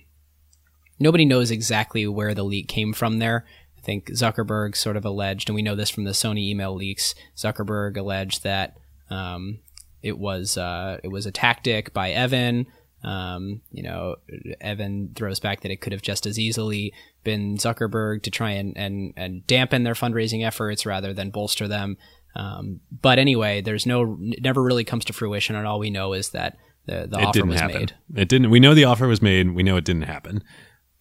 nobody 0.97 1.25
knows 1.25 1.51
exactly 1.51 2.07
where 2.07 2.33
the 2.33 2.43
leak 2.43 2.69
came 2.69 2.93
from 2.93 3.19
there. 3.19 3.45
I 3.85 3.87
think 3.87 4.07
Zuckerberg 4.07 4.75
sort 4.75 4.97
of 4.97 5.05
alleged, 5.05 5.47
and 5.47 5.55
we 5.55 5.61
know 5.61 5.75
this 5.75 5.91
from 5.91 6.05
the 6.05 6.11
Sony 6.11 6.49
email 6.49 6.73
leaks, 6.73 7.13
Zuckerberg 7.37 7.97
alleged 7.97 8.43
that 8.43 8.77
um 9.11 9.59
it 10.01 10.17
was 10.17 10.57
uh, 10.57 10.99
it 11.03 11.09
was 11.09 11.27
a 11.27 11.31
tactic 11.31 11.93
by 11.93 12.11
Evan. 12.11 12.65
Um, 13.03 13.61
you 13.71 13.83
know, 13.83 14.15
Evan 14.59 15.11
throws 15.15 15.39
back 15.39 15.61
that 15.61 15.71
it 15.71 15.81
could 15.81 15.93
have 15.93 16.01
just 16.01 16.25
as 16.25 16.39
easily 16.39 16.93
been 17.23 17.57
Zuckerberg 17.57 18.23
to 18.23 18.31
try 18.31 18.51
and 18.51 18.75
and 18.75 19.13
and 19.15 19.45
dampen 19.45 19.83
their 19.83 19.93
fundraising 19.93 20.45
efforts 20.45 20.85
rather 20.85 21.13
than 21.13 21.29
bolster 21.29 21.67
them. 21.67 21.97
Um, 22.35 22.81
but 22.91 23.19
anyway, 23.19 23.61
there's 23.61 23.85
no 23.85 24.17
it 24.21 24.43
never 24.43 24.63
really 24.63 24.83
comes 24.83 25.05
to 25.05 25.13
fruition, 25.13 25.55
and 25.55 25.67
all 25.67 25.79
we 25.79 25.91
know 25.91 26.13
is 26.13 26.29
that 26.29 26.57
the 26.87 27.07
the 27.07 27.19
it 27.19 27.25
offer 27.25 27.33
didn't 27.33 27.49
was 27.49 27.61
happen. 27.61 27.79
made. 27.79 27.93
It 28.15 28.29
didn't. 28.29 28.49
We 28.49 28.59
know 28.59 28.73
the 28.73 28.85
offer 28.85 29.07
was 29.07 29.21
made. 29.21 29.53
We 29.53 29.63
know 29.63 29.77
it 29.77 29.85
didn't 29.85 30.03
happen. 30.03 30.43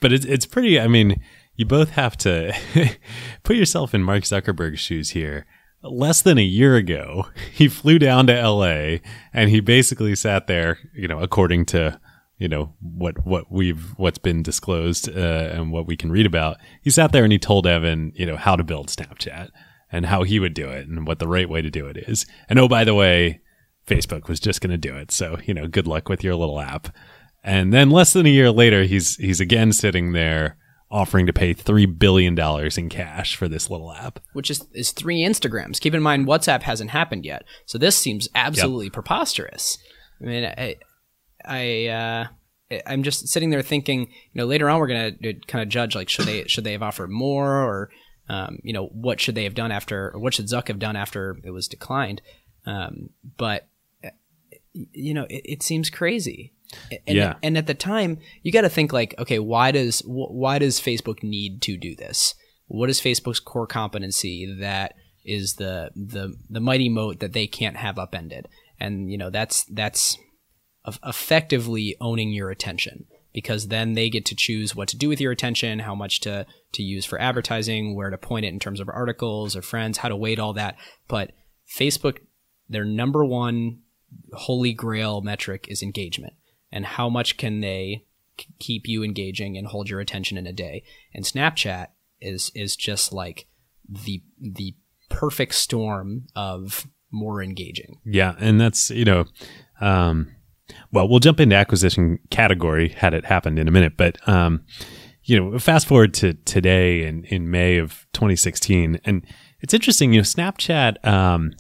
But 0.01 0.13
it's 0.13 0.27
it's 0.27 0.47
pretty. 0.47 0.79
I 0.79 0.87
mean, 0.89 1.21
you 1.57 1.65
both 1.65 1.91
have 1.91 2.17
to 2.19 2.55
put 3.43 3.57
yourself 3.57 3.95
in 3.95 4.03
Mark 4.03 4.25
Zuckerberg's 4.25 4.81
shoes 4.81 5.11
here. 5.11 5.47
Less 5.83 6.23
than 6.23 6.39
a 6.39 6.43
year 6.43 6.77
ago, 6.77 7.29
he 7.53 7.69
flew 7.69 7.99
down 7.99 8.27
to 8.27 8.37
L.A. 8.37 9.03
and 9.33 9.51
he 9.51 9.61
basically 9.61 10.15
sat 10.15 10.47
there. 10.47 10.79
You 10.95 11.09
know, 11.09 11.21
according 11.21 11.67
to 11.67 12.01
you 12.39 12.49
know 12.49 12.75
what 12.81 13.25
what 13.25 13.51
we've 13.53 13.93
what's 13.97 14.19
been 14.19 14.43
disclosed 14.43 15.09
uh, 15.09 15.51
and 15.53 15.71
what 15.71 15.87
we 15.87 15.97
can 15.97 16.11
read 16.11 16.27
about, 16.27 16.57
he 16.83 16.91
sat 16.91 17.13
there 17.13 17.25
and 17.25 17.33
he 17.33 17.39
told 17.39 17.67
Evan, 17.67 18.13
you 18.15 18.27
know, 18.27 18.37
how 18.37 18.57
to 18.57 18.65
build 18.65 18.89
Snapchat 18.89 19.51
and 19.93 20.07
how 20.07 20.25
he 20.25 20.41
would 20.41 20.55
do 20.55 20.69
it 20.69 20.89
and 20.89 21.07
what 21.07 21.19
the 21.19 21.29
right 21.29 21.49
way 21.49 21.63
to 21.63 21.71
do 21.71 21.87
it 21.87 21.97
is. 22.09 22.27
And 22.49 22.59
oh, 22.59 22.67
by 22.67 22.83
the 22.83 22.95
way, 22.95 23.41
Facebook 23.87 24.29
was 24.29 24.41
just 24.41 24.61
going 24.61 24.73
to 24.73 24.79
do 24.79 24.97
it. 24.97 25.13
So, 25.13 25.39
you 25.45 25.55
know, 25.55 25.69
good 25.69 25.87
luck 25.87 26.09
with 26.09 26.25
your 26.25 26.35
little 26.35 26.59
app. 26.59 26.89
And 27.45 27.73
then 27.73 27.91
less 27.91 28.13
than 28.13 28.27
a 28.27 28.31
year 28.31 28.51
later, 28.51 28.85
he's 28.85 29.17
he's 29.17 29.41
again 29.41 29.73
sitting 29.73 30.13
there 30.13 30.57
offering 30.91 31.27
to 31.27 31.33
pay 31.33 31.53
three 31.53 31.87
billion 31.87 32.35
dollars 32.35 32.79
in 32.79 32.89
cash 32.89 33.37
for 33.37 33.49
this 33.49 33.71
little 33.71 33.93
app. 33.93 34.21
which 34.33 34.51
is 34.51 34.67
is 34.73 34.93
three 34.93 35.21
Instagrams. 35.21 35.81
Keep 35.81 35.95
in 35.95 36.03
mind, 36.03 36.27
WhatsApp 36.27 36.63
hasn't 36.63 36.91
happened 36.91 37.25
yet, 37.25 37.45
so 37.67 37.79
this 37.79 37.97
seems 37.99 38.29
absolutely 38.35 38.91
preposterous. 38.91 39.79
I 40.21 40.25
mean, 40.25 40.45
I, 40.45 40.77
I, 41.45 41.87
uh, 41.89 42.27
I'm 42.87 43.03
just 43.03 43.29
sitting 43.29 43.51
there 43.51 43.63
thinking, 43.63 44.01
you 44.01 44.07
know, 44.35 44.47
later 44.47 44.71
on 44.71 44.79
we're 44.79 44.87
gonna 44.87 45.13
kind 45.47 45.63
of 45.63 45.69
judge 45.69 45.95
like 45.95 46.09
should 46.09 46.27
they 46.27 46.45
should 46.47 46.65
they 46.65 46.73
have 46.73 46.83
offered 46.83 47.11
more 47.11 47.51
or, 47.51 47.91
um, 48.29 48.59
you 48.63 48.73
know, 48.73 48.87
what 48.87 49.21
should 49.21 49.35
they 49.35 49.45
have 49.45 49.55
done 49.55 49.73
after 49.73 50.13
or 50.15 50.21
what 50.21 50.35
should 50.35 50.47
Zuck 50.47 50.69
have 50.69 50.79
done 50.79 50.97
after 50.97 51.39
it 51.45 51.51
was 51.51 51.69
declined? 51.69 52.23
Um, 52.67 53.11
but 53.37 53.69
uh, 54.05 54.11
you 54.73 55.13
know, 55.13 55.27
it, 55.29 55.43
it 55.45 55.63
seems 55.63 55.91
crazy. 55.91 56.54
And, 57.07 57.17
Yeah. 57.17 57.35
and 57.43 57.57
at 57.59 57.67
the 57.67 57.75
time, 57.75 58.19
you 58.43 58.53
got 58.53 58.63
to 58.63 58.69
think 58.69 58.93
like, 58.93 59.15
okay, 59.19 59.39
why 59.39 59.71
does 59.71 60.01
wh- 60.01 60.31
why 60.31 60.59
does 60.59 60.81
Facebook 60.81 61.23
need 61.23 61.63
to 61.63 61.77
do 61.77 61.95
this? 61.95 62.35
What 62.67 62.91
is 62.91 63.01
Facebook's 63.01 63.41
core 63.41 63.67
competency 63.67 64.57
that 64.61 64.95
is 65.25 65.55
the 65.55 65.91
the 65.95 66.35
the 66.49 66.61
mighty 66.61 66.89
moat 66.89 67.21
that 67.21 67.33
they 67.33 67.47
can't 67.47 67.77
have 67.77 67.99
upended? 67.99 68.49
And 68.81 69.11
you 69.11 69.19
know, 69.19 69.31
that's 69.31 69.65
that's 69.65 70.17
effectively 71.07 71.97
owning 72.01 72.31
your 72.33 72.51
attention 72.51 73.07
because 73.33 73.69
then 73.69 73.95
they 73.95 74.09
get 74.09 74.25
to 74.27 74.35
choose 74.37 74.77
what 74.77 74.89
to 74.89 74.97
do 74.97 75.09
with 75.09 75.21
your 75.21 75.33
attention, 75.33 75.81
how 75.81 75.95
much 75.95 76.21
to 76.21 76.47
to 76.73 76.83
use 76.83 77.05
for 77.05 77.21
advertising, 77.21 77.95
where 77.95 78.11
to 78.11 78.19
point 78.19 78.45
it 78.45 78.53
in 78.53 78.59
terms 78.59 78.81
of 78.81 78.89
articles 78.89 79.57
or 79.57 79.63
friends, 79.63 79.99
how 79.99 80.09
to 80.09 80.17
weight 80.17 80.39
all 80.39 80.53
that. 80.53 80.77
But 81.09 81.33
Facebook, 81.79 82.19
their 82.69 82.85
number 82.85 83.25
one 83.25 83.81
holy 84.33 84.73
grail 84.73 85.21
metric 85.21 85.67
is 85.69 85.83
engagement 85.83 86.35
and 86.75 86.85
how 86.85 87.09
much 87.09 87.39
can 87.39 87.61
they 87.63 88.05
k- 88.37 88.47
keep 88.59 88.87
you 88.87 89.03
engaging 89.03 89.57
and 89.57 89.69
hold 89.69 89.89
your 89.89 90.01
attention 90.01 90.37
in 90.37 90.47
a 90.47 90.53
day 90.53 90.83
and 91.15 91.25
snapchat 91.25 91.87
is 92.21 92.51
is 92.55 92.77
just 92.77 93.13
like 93.13 93.47
the 93.89 94.23
the 94.39 94.75
perfect 95.09 95.55
storm 95.55 96.27
of 96.35 96.87
more 97.15 97.43
engaging 97.43 98.01
Yeah, 98.05 98.35
and 98.39 98.61
that's 98.61 98.91
you 98.91 99.05
know, 99.05 99.25
um, 99.81 100.35
well, 100.93 101.09
we'll 101.09 101.21
jump 101.21 101.41
into 101.41 101.57
acquisition 101.57 102.19
category 102.31 102.89
had 102.89 103.15
it 103.15 103.25
happened 103.25 103.59
in 103.59 103.69
a 103.69 103.71
minute, 103.71 103.97
but 103.97 104.17
um, 104.29 104.65
you 105.23 105.41
know, 105.41 105.59
fast 105.59 105.87
forward 105.87 106.13
to 106.15 106.35
today 106.35 107.07
in 107.07 107.25
in 107.25 107.51
May 107.51 107.79
of 107.79 108.07
2016, 108.13 109.01
and 109.05 109.25
it's 109.61 109.73
interesting. 109.73 110.13
You 110.13 110.21
know, 110.21 110.25
Snapchat 110.25 111.05
um, 111.07 111.53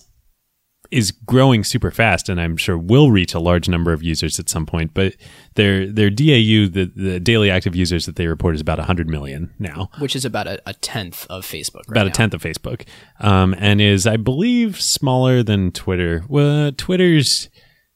is 0.94 1.10
growing 1.10 1.64
super 1.64 1.90
fast, 1.90 2.28
and 2.28 2.40
I'm 2.40 2.56
sure 2.56 2.78
will 2.78 3.10
reach 3.10 3.34
a 3.34 3.40
large 3.40 3.68
number 3.68 3.92
of 3.92 4.02
users 4.02 4.38
at 4.38 4.48
some 4.48 4.64
point. 4.64 4.92
But 4.94 5.16
their 5.56 5.86
their 5.86 6.10
DAU, 6.10 6.68
the 6.70 6.90
the 6.94 7.20
daily 7.20 7.50
active 7.50 7.74
users 7.74 8.06
that 8.06 8.16
they 8.16 8.26
report, 8.26 8.54
is 8.54 8.60
about 8.60 8.78
100 8.78 9.08
million 9.08 9.52
now 9.58 9.90
which 9.98 10.14
is 10.16 10.24
about 10.24 10.46
a, 10.46 10.60
a 10.66 10.74
tenth 10.74 11.26
of 11.28 11.44
facebook 11.44 11.82
right 11.88 11.96
about 11.96 12.06
a 12.06 12.10
now. 12.10 12.14
tenth 12.14 12.34
of 12.34 12.42
Facebook, 12.42 12.86
um, 13.20 13.54
and 13.58 13.80
is 13.80 14.06
I 14.06 14.16
believe 14.16 14.80
smaller 14.80 15.42
than 15.42 15.72
Twitter. 15.72 16.24
Well, 16.28 16.72
Twitter's 16.72 17.48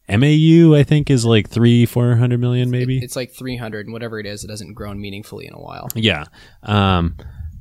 MAU 0.08 0.74
I 0.74 0.82
think 0.84 1.10
is 1.10 1.24
like 1.24 1.48
three 1.48 1.84
four 1.86 2.16
hundred 2.16 2.40
million 2.40 2.70
maybe. 2.70 2.98
it's 2.98 3.14
like 3.14 3.30
300 3.30 3.86
and 3.86 3.92
whatever 3.92 4.18
it 4.18 4.24
is 4.24 4.42
it 4.42 4.48
hasn't 4.48 4.74
grown 4.74 4.98
meaningfully 5.00 5.46
in 5.46 5.52
a 5.52 5.60
while 5.60 5.88
yeah, 5.94 6.24
um, 6.62 7.14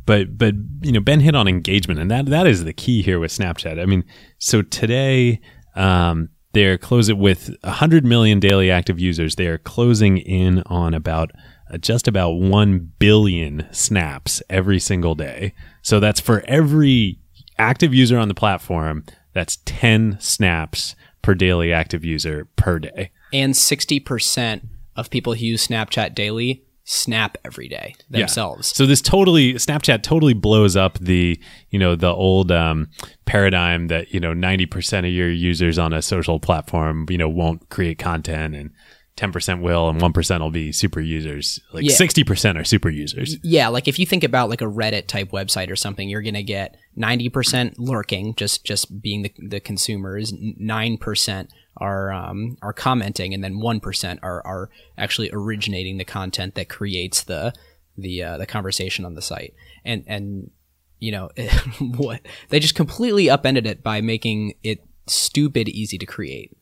but 0.07 0.37
but 0.37 0.55
you 0.81 0.91
know 0.91 0.99
Ben 0.99 1.19
hit 1.19 1.35
on 1.35 1.47
engagement, 1.47 1.99
and 1.99 2.09
that 2.09 2.25
that 2.25 2.47
is 2.47 2.63
the 2.63 2.73
key 2.73 3.03
here 3.03 3.19
with 3.19 3.31
Snapchat. 3.31 3.79
I 3.79 3.85
mean, 3.85 4.03
so 4.39 4.63
today. 4.63 5.39
Um, 5.75 6.29
they're 6.53 6.79
closing 6.79 7.19
with 7.19 7.55
100 7.61 8.03
million 8.03 8.39
daily 8.39 8.71
active 8.71 8.99
users. 8.99 9.35
They 9.35 9.45
are 9.45 9.59
closing 9.59 10.17
in 10.17 10.63
on 10.65 10.95
about 10.95 11.29
uh, 11.71 11.77
just 11.77 12.07
about 12.07 12.31
1 12.31 12.93
billion 12.97 13.67
snaps 13.71 14.41
every 14.49 14.79
single 14.79 15.13
day. 15.13 15.53
So 15.83 15.99
that's 15.99 16.19
for 16.19 16.43
every 16.47 17.19
active 17.59 17.93
user 17.93 18.17
on 18.17 18.27
the 18.27 18.33
platform, 18.33 19.03
that's 19.33 19.59
10 19.65 20.17
snaps 20.19 20.95
per 21.21 21.35
daily 21.35 21.71
active 21.71 22.03
user 22.03 22.47
per 22.55 22.79
day. 22.79 23.11
and 23.33 23.53
60% 23.53 24.61
of 24.95 25.09
people 25.09 25.33
who 25.35 25.45
use 25.45 25.67
snapchat 25.67 26.15
daily 26.15 26.63
snap 26.89 27.37
every 27.43 27.67
day 27.67 27.93
Yeah. 28.09 28.19
themselves 28.19 28.67
So 28.73 28.85
this 28.85 29.01
totally 29.01 29.55
Snapchat 29.55 30.03
totally 30.03 30.33
blows 30.33 30.77
up 30.77 30.97
the 30.99 31.37
you 31.69 31.77
know 31.77 31.97
the 31.97 32.07
old 32.13 32.49
um, 32.49 32.87
paradigm 33.25 33.87
that 33.87 34.13
you 34.13 34.21
know 34.21 34.33
ninety 34.33 34.65
percent 34.65 35.05
of 35.05 35.11
your 35.11 35.29
users 35.29 35.77
on 35.77 35.91
a 35.91 36.01
social 36.01 36.39
platform 36.39 37.05
you 37.09 37.17
know 37.17 37.27
won't 37.27 37.67
create 37.69 37.99
content 37.99 38.55
and 38.55 38.71
ten 39.17 39.33
percent 39.33 39.61
will 39.61 39.89
and 39.89 39.99
one 39.99 40.13
percent 40.13 40.41
will 40.41 40.51
be 40.51 40.71
super 40.71 41.01
users. 41.01 41.59
Like 41.73 41.83
Yeah. 41.83 41.93
sixty 41.95 42.23
percent 42.23 42.57
are 42.57 42.63
super 42.63 42.89
users. 42.89 43.35
Yeah, 43.43 43.67
like 43.67 43.89
if 43.89 43.99
you 43.99 44.05
think 44.05 44.23
about 44.23 44.49
like 44.49 44.61
a 44.61 44.65
Reddit 44.65 45.07
type 45.07 45.31
website 45.31 45.69
or 45.69 45.75
something, 45.75 46.07
you're 46.07 46.21
gonna 46.21 46.43
get 46.43 46.77
ninety 46.95 47.27
percent 47.27 47.77
lurking, 47.77 48.35
just 48.35 48.63
just 48.63 49.01
being 49.01 49.23
the 49.23 49.33
the 49.49 49.59
consumers. 49.59 50.31
Nine 50.37 50.97
percent 50.97 51.51
are 51.75 52.11
um, 52.13 52.57
are 52.61 52.73
commenting, 52.73 53.33
and 53.33 53.43
then 53.43 53.59
one 53.59 53.81
percent 53.81 54.21
are 54.23 54.41
are 54.45 54.69
actually 54.97 55.29
originating 55.33 55.97
the 55.97 56.05
content 56.05 56.55
that 56.55 56.69
creates 56.69 57.23
the 57.23 57.53
the 57.97 58.23
uh, 58.23 58.37
the 58.37 58.45
conversation 58.45 59.03
on 59.03 59.15
the 59.15 59.21
site. 59.21 59.53
And 59.83 60.03
and 60.07 60.51
you 60.99 61.11
know 61.11 61.29
what 61.79 62.21
they 62.49 62.59
just 62.59 62.75
completely 62.75 63.29
upended 63.29 63.65
it 63.67 63.83
by 63.83 64.01
making 64.01 64.53
it 64.63 64.83
stupid 65.07 65.67
easy 65.69 65.97
to 65.97 66.05
create. 66.05 66.55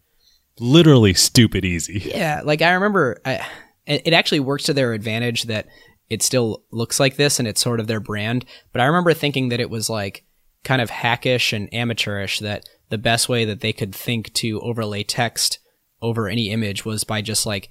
Literally 0.59 1.13
stupid 1.13 1.65
easy. 1.65 1.99
Yeah, 2.05 2.41
like 2.43 2.61
I 2.61 2.73
remember, 2.73 3.17
I, 3.25 3.45
it 3.85 4.13
actually 4.13 4.39
works 4.39 4.63
to 4.65 4.73
their 4.73 4.93
advantage 4.93 5.43
that 5.43 5.67
it 6.09 6.21
still 6.21 6.63
looks 6.71 6.99
like 6.99 7.15
this 7.15 7.39
and 7.39 7.47
it's 7.47 7.61
sort 7.61 7.79
of 7.79 7.87
their 7.87 7.99
brand. 7.99 8.45
But 8.71 8.81
I 8.81 8.85
remember 8.85 9.13
thinking 9.13 9.49
that 9.49 9.59
it 9.59 9.69
was 9.69 9.89
like 9.89 10.23
kind 10.63 10.81
of 10.81 10.89
hackish 10.89 11.53
and 11.53 11.73
amateurish. 11.73 12.39
That 12.39 12.65
the 12.89 12.97
best 12.97 13.27
way 13.27 13.45
that 13.45 13.61
they 13.61 13.73
could 13.73 13.93
think 13.93 14.33
to 14.35 14.61
overlay 14.61 15.03
text 15.03 15.59
over 16.01 16.27
any 16.27 16.51
image 16.51 16.85
was 16.85 17.03
by 17.03 17.21
just 17.21 17.45
like, 17.45 17.69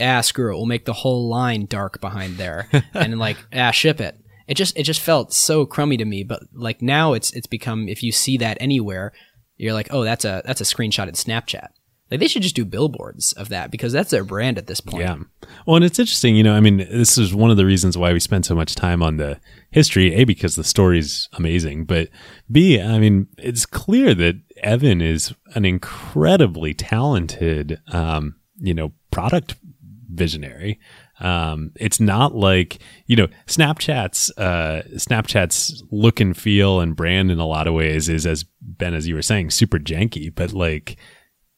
ah, 0.00 0.20
screw 0.20 0.52
it, 0.52 0.56
we'll 0.56 0.66
make 0.66 0.84
the 0.84 0.92
whole 0.92 1.28
line 1.28 1.66
dark 1.66 2.00
behind 2.00 2.36
there, 2.36 2.68
and 2.94 3.18
like, 3.18 3.36
ah, 3.52 3.70
ship 3.70 4.00
it. 4.00 4.16
It 4.46 4.54
just 4.54 4.76
it 4.76 4.82
just 4.82 5.00
felt 5.00 5.32
so 5.32 5.66
crummy 5.66 5.96
to 5.96 6.04
me. 6.04 6.22
But 6.22 6.42
like 6.52 6.82
now, 6.82 7.14
it's 7.14 7.32
it's 7.32 7.46
become 7.46 7.88
if 7.88 8.02
you 8.02 8.12
see 8.12 8.36
that 8.38 8.58
anywhere, 8.60 9.12
you're 9.56 9.72
like, 9.72 9.88
oh, 9.90 10.04
that's 10.04 10.24
a 10.24 10.42
that's 10.44 10.60
a 10.60 10.64
screenshot 10.64 11.08
in 11.08 11.14
Snapchat. 11.14 11.68
Like 12.10 12.20
they 12.20 12.28
should 12.28 12.42
just 12.42 12.54
do 12.54 12.66
billboards 12.66 13.32
of 13.32 13.48
that 13.48 13.70
because 13.70 13.92
that's 13.92 14.10
their 14.10 14.24
brand 14.24 14.58
at 14.58 14.66
this 14.66 14.80
point. 14.80 15.02
Yeah. 15.02 15.16
Well, 15.66 15.76
and 15.76 15.84
it's 15.84 15.98
interesting, 15.98 16.36
you 16.36 16.42
know, 16.42 16.54
I 16.54 16.60
mean, 16.60 16.76
this 16.76 17.16
is 17.16 17.34
one 17.34 17.50
of 17.50 17.56
the 17.56 17.64
reasons 17.64 17.96
why 17.96 18.12
we 18.12 18.20
spend 18.20 18.44
so 18.44 18.54
much 18.54 18.74
time 18.74 19.02
on 19.02 19.16
the 19.16 19.40
history, 19.70 20.14
A, 20.14 20.24
because 20.24 20.54
the 20.54 20.64
story's 20.64 21.28
amazing, 21.32 21.86
but 21.86 22.10
B, 22.52 22.80
I 22.80 22.98
mean, 22.98 23.28
it's 23.38 23.64
clear 23.64 24.14
that 24.14 24.36
Evan 24.58 25.00
is 25.00 25.34
an 25.54 25.64
incredibly 25.64 26.74
talented, 26.74 27.80
um, 27.88 28.36
you 28.60 28.74
know, 28.74 28.92
product 29.10 29.56
visionary. 30.12 30.78
Um, 31.20 31.72
it's 31.76 32.00
not 32.00 32.34
like, 32.34 32.78
you 33.06 33.16
know, 33.16 33.28
Snapchat's, 33.46 34.30
uh, 34.36 34.82
Snapchat's 34.94 35.82
look 35.90 36.20
and 36.20 36.36
feel 36.36 36.80
and 36.80 36.94
brand 36.94 37.30
in 37.30 37.38
a 37.38 37.46
lot 37.46 37.66
of 37.66 37.74
ways 37.74 38.08
is, 38.10 38.26
as 38.26 38.44
Ben, 38.60 38.94
as 38.94 39.08
you 39.08 39.14
were 39.14 39.22
saying, 39.22 39.50
super 39.50 39.78
janky, 39.78 40.32
but 40.32 40.52
like, 40.52 40.96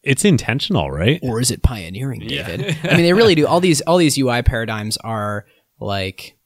it's 0.07 0.25
intentional, 0.25 0.91
right? 0.91 1.19
Or 1.23 1.41
is 1.41 1.51
it 1.51 1.63
pioneering, 1.63 2.21
David? 2.21 2.79
I 2.85 2.95
mean, 2.95 3.03
they 3.03 3.13
really 3.13 3.35
do. 3.35 3.47
All 3.47 3.61
these 3.61 3.81
all 3.83 3.99
these 3.99 4.17
UI 4.17 4.43
paradigms 4.43 4.97
are 4.99 5.47
like 5.81 6.37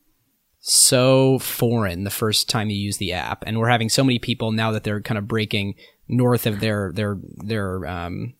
so 0.61 1.39
foreign 1.39 2.05
the 2.05 2.11
first 2.11 2.49
time 2.49 2.71
you 2.71 2.77
use 2.77 2.97
the 2.97 3.13
app, 3.13 3.45
and 3.47 3.59
we're 3.59 3.69
having 3.69 3.89
so 3.89 4.03
many 4.03 4.19
people 4.19 4.51
now 4.51 4.73
that 4.73 4.85
they're 4.85 5.03
kind 5.03 5.19
of 5.19 5.29
breaking 5.29 5.75
north 6.09 6.47
of 6.47 6.61
their 6.61 6.91
their 6.93 7.19
their 7.45 7.87
um, 7.87 8.35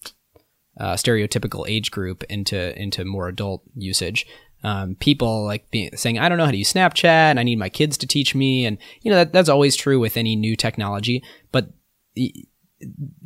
uh, 0.79 0.95
stereotypical 0.95 1.69
age 1.69 1.91
group 1.91 2.25
into 2.25 2.77
into 2.81 3.05
more 3.05 3.29
adult 3.29 3.63
usage. 3.75 4.27
Um, 4.63 4.95
people 4.97 5.45
like 5.45 5.71
being, 5.71 5.97
saying, 5.97 6.19
"I 6.19 6.29
don't 6.29 6.39
know 6.39 6.45
how 6.45 6.51
to 6.51 6.57
use 6.57 6.73
Snapchat, 6.73 7.05
and 7.05 7.39
I 7.39 7.43
need 7.43 7.59
my 7.59 7.69
kids 7.69 7.97
to 7.99 8.07
teach 8.07 8.35
me." 8.35 8.67
And 8.67 8.79
you 9.03 9.11
know 9.11 9.19
that, 9.19 9.33
that's 9.33 9.49
always 9.49 9.77
true 9.77 10.01
with 10.01 10.17
any 10.17 10.37
new 10.37 10.57
technology. 10.57 11.23
But 11.53 11.71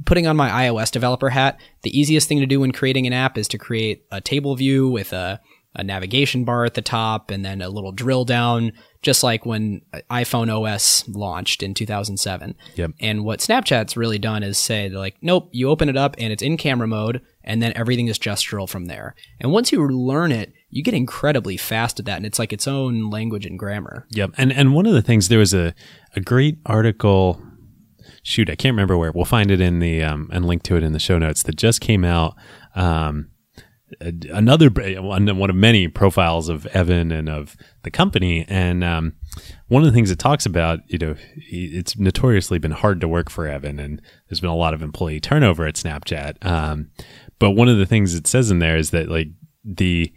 putting 0.05 0.27
on 0.27 0.37
my 0.37 0.49
iOS 0.49 0.91
developer 0.91 1.31
hat, 1.31 1.59
the 1.83 1.99
easiest 1.99 2.29
thing 2.29 2.41
to 2.41 2.47
do 2.47 2.61
when 2.61 2.73
creating 2.73 3.07
an 3.07 3.13
app 3.13 3.39
is 3.39 3.49
to 3.49 3.59
create 3.59 4.05
a 4.11 4.21
table 4.21 4.57
view 4.57 4.89
with 4.89 5.13
a, 5.13 5.41
a 5.75 5.85
navigation 5.85 6.45
bar 6.45 6.65
at 6.65 6.75
the 6.75 6.83
top 6.83 7.31
and 7.31 7.45
then 7.45 7.61
a 7.61 7.69
little 7.69 7.93
drill 7.93 8.25
down, 8.25 8.73
just 9.03 9.23
like 9.23 9.45
when 9.45 9.83
iPhone 10.11 10.49
OS 10.49 11.07
launched 11.09 11.63
in 11.63 11.75
2007. 11.75 12.55
Yep. 12.77 12.93
And 13.01 13.25
what 13.25 13.41
Snapchat's 13.41 13.97
really 13.97 14.19
done 14.19 14.43
is 14.43 14.59
say, 14.59 14.89
like, 14.89 15.17
nope, 15.21 15.49
you 15.53 15.69
open 15.69 15.89
it 15.89 15.97
up 15.97 16.15
and 16.19 16.33
it's 16.33 16.43
in 16.43 16.57
camera 16.57 16.87
mode, 16.87 17.23
and 17.43 17.63
then 17.63 17.73
everything 17.77 18.09
is 18.09 18.19
gestural 18.19 18.69
from 18.69 18.87
there. 18.87 19.15
And 19.41 19.53
once 19.53 19.73
you 19.73 19.87
learn 19.87 20.33
it, 20.33 20.53
you 20.71 20.83
get 20.83 20.95
incredibly 20.95 21.57
fast 21.57 22.01
at 22.01 22.07
that, 22.07 22.17
and 22.17 22.27
it's 22.27 22.39
like 22.39 22.53
its 22.53 22.67
own 22.67 23.09
language 23.11 23.47
and 23.47 23.59
grammar. 23.59 24.07
Yep. 24.11 24.33
And 24.37 24.53
and 24.53 24.75
one 24.75 24.87
of 24.87 24.93
the 24.93 25.03
things 25.03 25.29
there 25.29 25.39
was 25.39 25.55
a 25.55 25.73
a 26.17 26.21
great 26.21 26.59
article 26.67 27.41
shoot, 28.25 28.51
I 28.51 28.57
can't 28.57 28.73
remember 28.73 28.97
where. 28.97 29.13
We'll 29.13 29.25
find 29.25 29.53
it 29.53 29.61
in 29.61 29.79
the 29.79 30.03
um, 30.03 30.29
and 30.33 30.45
link 30.45 30.65
to 30.65 30.77
it 30.77 30.83
in 30.83 30.93
the 30.93 30.99
show 30.99 31.19
notes 31.19 31.45
that 31.45 31.57
just 31.57 31.81
came 31.81 32.05
out. 32.05 32.35
Um, 32.75 33.31
another 34.01 34.69
one 34.71 35.29
of 35.29 35.55
many 35.55 35.87
profiles 35.87 36.49
of 36.49 36.67
Evan 36.67 37.13
and 37.13 37.29
of 37.29 37.57
the 37.83 37.91
company, 37.91 38.45
and 38.49 38.83
um, 38.83 39.13
one 39.69 39.83
of 39.83 39.87
the 39.87 39.93
things 39.93 40.11
it 40.11 40.19
talks 40.19 40.47
about, 40.47 40.81
you 40.89 40.99
know, 40.99 41.15
it's 41.37 41.97
notoriously 41.97 42.59
been 42.59 42.73
hard 42.73 43.01
to 43.03 43.09
work 43.09 43.31
for 43.31 43.47
Evan, 43.47 43.79
and 43.79 44.03
there's 44.29 44.41
been 44.41 44.51
a 44.51 44.57
lot 44.57 44.75
of 44.75 44.83
employee 44.83 45.21
turnover 45.21 45.67
at 45.67 45.75
Snapchat. 45.75 46.45
Um, 46.45 46.91
but 47.39 47.51
one 47.53 47.69
of 47.69 47.79
the 47.79 47.87
things 47.87 48.15
it 48.15 48.27
says 48.27 48.51
in 48.51 48.59
there 48.59 48.77
is 48.77 48.91
that 48.91 49.09
like 49.09 49.29
the 49.65 50.13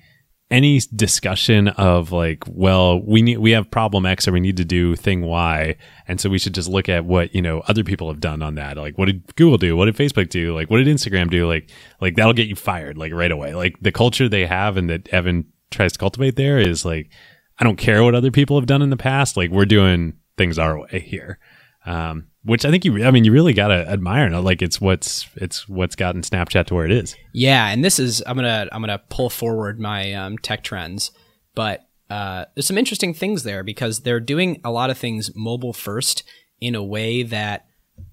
any 0.49 0.79
discussion 0.95 1.67
of 1.67 2.11
like, 2.11 2.43
well, 2.47 3.01
we 3.01 3.21
need 3.21 3.37
we 3.37 3.51
have 3.51 3.69
problem 3.69 4.05
X 4.05 4.27
or 4.27 4.31
we 4.31 4.39
need 4.39 4.57
to 4.57 4.65
do 4.65 4.95
thing 4.95 5.21
Y, 5.21 5.75
and 6.07 6.21
so 6.21 6.29
we 6.29 6.39
should 6.39 6.53
just 6.53 6.69
look 6.69 6.87
at 6.87 7.05
what 7.05 7.35
you 7.35 7.41
know 7.41 7.61
other 7.67 7.83
people 7.83 8.07
have 8.07 8.21
done 8.21 8.41
on 8.41 8.55
that. 8.55 8.77
Like, 8.77 8.97
what 8.97 9.05
did 9.05 9.35
Google 9.35 9.57
do? 9.57 9.75
What 9.75 9.85
did 9.85 9.95
Facebook 9.95 10.29
do? 10.29 10.55
Like, 10.55 10.69
what 10.69 10.77
did 10.77 10.87
Instagram 10.87 11.29
do? 11.29 11.47
Like, 11.47 11.69
like 11.99 12.15
that'll 12.15 12.33
get 12.33 12.47
you 12.47 12.55
fired 12.55 12.97
like 12.97 13.11
right 13.13 13.31
away. 13.31 13.55
Like 13.55 13.77
the 13.81 13.91
culture 13.91 14.29
they 14.29 14.45
have 14.45 14.77
and 14.77 14.89
that 14.89 15.07
Evan 15.09 15.45
tries 15.69 15.93
to 15.93 15.99
cultivate 15.99 16.37
there 16.37 16.57
is 16.59 16.85
like, 16.85 17.11
I 17.59 17.63
don't 17.63 17.77
care 17.77 18.03
what 18.03 18.15
other 18.15 18.31
people 18.31 18.57
have 18.57 18.67
done 18.67 18.81
in 18.81 18.89
the 18.89 18.97
past. 18.97 19.35
Like 19.35 19.51
we're 19.51 19.65
doing 19.65 20.13
things 20.37 20.57
our 20.57 20.79
way 20.79 20.99
here. 20.99 21.39
Um, 21.85 22.27
which 22.47 22.63
I 22.63 22.71
think 22.71 22.85
you, 22.85 23.03
I 23.03 23.11
mean, 23.11 23.25
you 23.25 23.33
really 23.33 23.53
got 23.53 23.67
to 23.67 23.87
admire. 23.89 24.29
Like 24.29 24.61
it's 24.61 24.79
what's 24.79 25.27
it's 25.35 25.67
what's 25.67 25.95
gotten 25.97 26.21
Snapchat 26.21 26.67
to 26.67 26.75
where 26.75 26.85
it 26.85 26.91
is. 26.91 27.15
Yeah, 27.33 27.67
and 27.67 27.83
this 27.83 27.99
is 27.99 28.23
I'm 28.25 28.37
gonna 28.37 28.67
I'm 28.71 28.81
gonna 28.81 29.01
pull 29.09 29.29
forward 29.29 29.79
my 29.79 30.13
um, 30.13 30.37
tech 30.37 30.63
trends, 30.63 31.11
but 31.55 31.85
uh, 32.09 32.45
there's 32.55 32.65
some 32.65 32.77
interesting 32.77 33.13
things 33.13 33.43
there 33.43 33.63
because 33.63 34.01
they're 34.01 34.21
doing 34.21 34.61
a 34.63 34.71
lot 34.71 34.89
of 34.89 34.97
things 34.97 35.29
mobile 35.35 35.73
first 35.73 36.23
in 36.61 36.73
a 36.73 36.83
way 36.83 37.21
that 37.21 37.67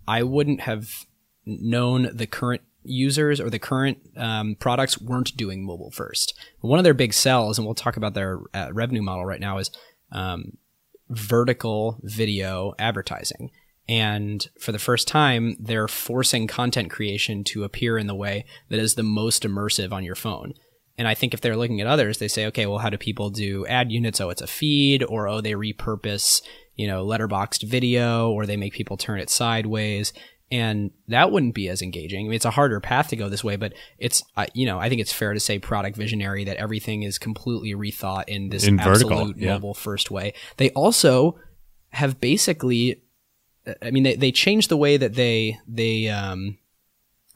I 0.09 0.25
wouldn't 0.25 0.63
have 0.63 1.07
known 1.47 2.11
the 2.13 2.27
current 2.27 2.63
users 2.83 3.41
or 3.41 3.51
the 3.51 3.61
current 3.61 3.99
um, 4.17 4.57
products 4.59 5.01
weren't 5.01 5.37
doing 5.37 5.65
mobile 5.65 5.93
first. 5.93 6.35
One 6.61 6.81
of 6.81 6.85
their 6.85 6.93
big 6.93 7.15
sells, 7.15 7.57
and 7.57 7.67
we'll 7.67 7.77
talk 7.77 7.97
about 7.97 8.15
their 8.15 8.41
uh, 8.53 8.71
revenue 8.73 9.03
model 9.03 9.25
right 9.25 9.41
now, 9.41 9.59
is 9.59 9.71
um, 10.11 10.59
vertical 11.09 12.01
video 12.03 12.75
advertising. 12.81 13.53
And 13.89 14.47
for 14.59 14.73
the 14.73 14.79
first 14.79 15.07
time, 15.07 15.57
they're 15.61 15.89
forcing 15.89 16.47
content 16.47 16.91
creation 16.91 17.45
to 17.45 17.65
appear 17.65 17.99
in 17.99 18.07
the 18.07 18.15
way 18.15 18.47
that 18.71 18.79
is 18.79 18.95
the 18.95 19.03
most 19.03 19.43
immersive 19.43 19.93
on 19.93 20.05
your 20.05 20.15
phone. 20.15 20.55
And 20.97 21.09
I 21.09 21.15
think 21.15 21.35
if 21.35 21.41
they're 21.41 21.57
looking 21.57 21.81
at 21.81 21.87
others, 21.87 22.19
they 22.19 22.29
say, 22.29 22.47
okay, 22.47 22.67
well, 22.67 22.79
how 22.79 22.89
do 22.89 22.97
people 22.97 23.29
do 23.29 23.67
ad 23.67 23.91
units? 23.91 24.21
Oh, 24.21 24.31
it's 24.31 24.41
a 24.41 24.47
feed, 24.47 25.03
or 25.03 25.29
oh, 25.29 25.41
they 25.41 25.53
repurpose, 25.53 26.41
you 26.77 26.87
know, 26.87 27.05
letterboxed 27.05 27.65
video, 27.65 28.31
or 28.31 28.47
they 28.47 28.57
make 28.57 28.73
people 28.73 28.97
turn 28.97 29.21
it 29.21 29.29
sideways. 29.29 30.13
And 30.53 30.93
that 31.09 31.33
wouldn't 31.33 31.55
be 31.55 31.69
as 31.69 31.83
engaging. 31.83 32.27
I 32.27 32.29
mean, 32.29 32.37
it's 32.37 32.45
a 32.45 32.51
harder 32.51 32.79
path 32.79 33.09
to 33.09 33.17
go 33.17 33.29
this 33.29 33.43
way, 33.43 33.57
but 33.57 33.75
it's, 33.99 34.23
uh, 34.37 34.47
you 34.55 34.67
know, 34.67 34.79
I 34.79 34.89
think 34.89 35.01
it's 35.01 35.13
fair 35.13 35.35
to 35.35 35.41
say 35.41 35.59
product 35.59 35.97
visionary 35.97 36.45
that 36.45 36.59
everything 36.59 37.03
is 37.03 37.19
completely 37.19 37.75
rethought 37.75 38.25
in 38.29 38.51
this 38.51 38.65
In 38.65 38.79
absolute 38.79 39.09
vertical, 39.09 39.33
yeah. 39.37 39.55
mobile 39.55 39.75
first 39.75 40.13
way. 40.13 40.33
They 40.59 40.71
also 40.71 41.41
have 41.91 42.21
basically 42.21 43.03
I 43.83 43.91
mean, 43.91 44.03
they, 44.03 44.15
they 44.17 44.33
changed 44.33 44.69
the 44.69 44.77
way 44.77 44.97
that 44.97 45.15
they 45.15 45.59
they 45.67 46.09
um, 46.09 46.59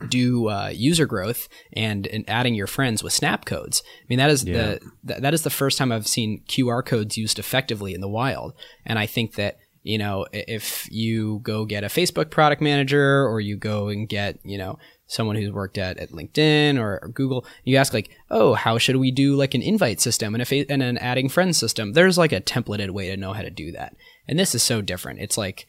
do 0.09 0.49
uh, 0.49 0.71
user 0.73 1.07
growth 1.07 1.49
and, 1.73 2.07
and 2.07 2.25
adding 2.29 2.55
your 2.55 2.67
friends 2.69 3.03
with 3.03 3.13
snap 3.13 3.45
codes. 3.45 3.83
I 4.01 4.05
mean, 4.09 4.19
that 4.19 4.31
is 4.31 4.45
Yeah. 4.45 4.55
the 4.57 4.81
that, 5.05 5.23
that 5.23 5.35
is 5.35 5.43
the 5.43 5.51
first 5.51 5.79
time 5.79 5.91
I've 5.91 6.07
seen 6.07 6.43
QR 6.49 6.85
codes 6.85 7.17
used 7.19 7.39
effectively 7.39 7.95
in 7.95 8.01
the 8.01 8.09
wild, 8.09 8.53
and 8.87 8.99
I 8.99 9.07
think 9.07 9.35
that 9.35 9.59
you 9.83 9.97
know 9.99 10.27
if 10.33 10.87
you 10.91 11.41
go 11.43 11.65
get 11.65 11.83
a 11.85 11.89
Facebook 11.89 12.31
product 12.31 12.61
manager 12.63 13.27
or 13.27 13.41
you 13.41 13.57
go 13.57 13.89
and 13.89 14.09
get 14.09 14.39
you 14.45 14.59
know 14.59 14.79
someone 15.07 15.37
who's 15.37 15.51
worked 15.51 15.79
at, 15.79 15.97
at 15.97 16.11
LinkedIn 16.11 16.79
or, 16.79 16.99
or 17.03 17.09
Google, 17.09 17.47
you 17.65 17.79
ask 17.79 17.95
like, 17.95 18.11
oh, 18.31 18.53
how 18.53 18.77
should 18.77 18.97
we 18.97 19.11
do 19.11 19.35
like 19.35 19.55
an 19.55 19.63
invite 19.63 20.01
system 20.03 20.35
and 20.35 20.43
a 20.43 20.45
fa- 20.45 20.71
and 20.71 20.83
an 20.83 20.99
adding 20.99 21.31
friends 21.31 21.57
system? 21.57 21.95
There's 21.95 22.19
like 22.19 22.33
a 22.33 22.43
templated 22.43 22.91
way 22.91 23.09
to 23.09 23.17
know 23.17 23.33
how 23.33 23.41
to 23.43 23.51
do 23.51 23.73
that, 23.73 23.97
and 24.29 24.39
this 24.39 24.55
is 24.55 24.63
so 24.63 24.83
different. 24.83 25.21
It's 25.21 25.39
like 25.39 25.67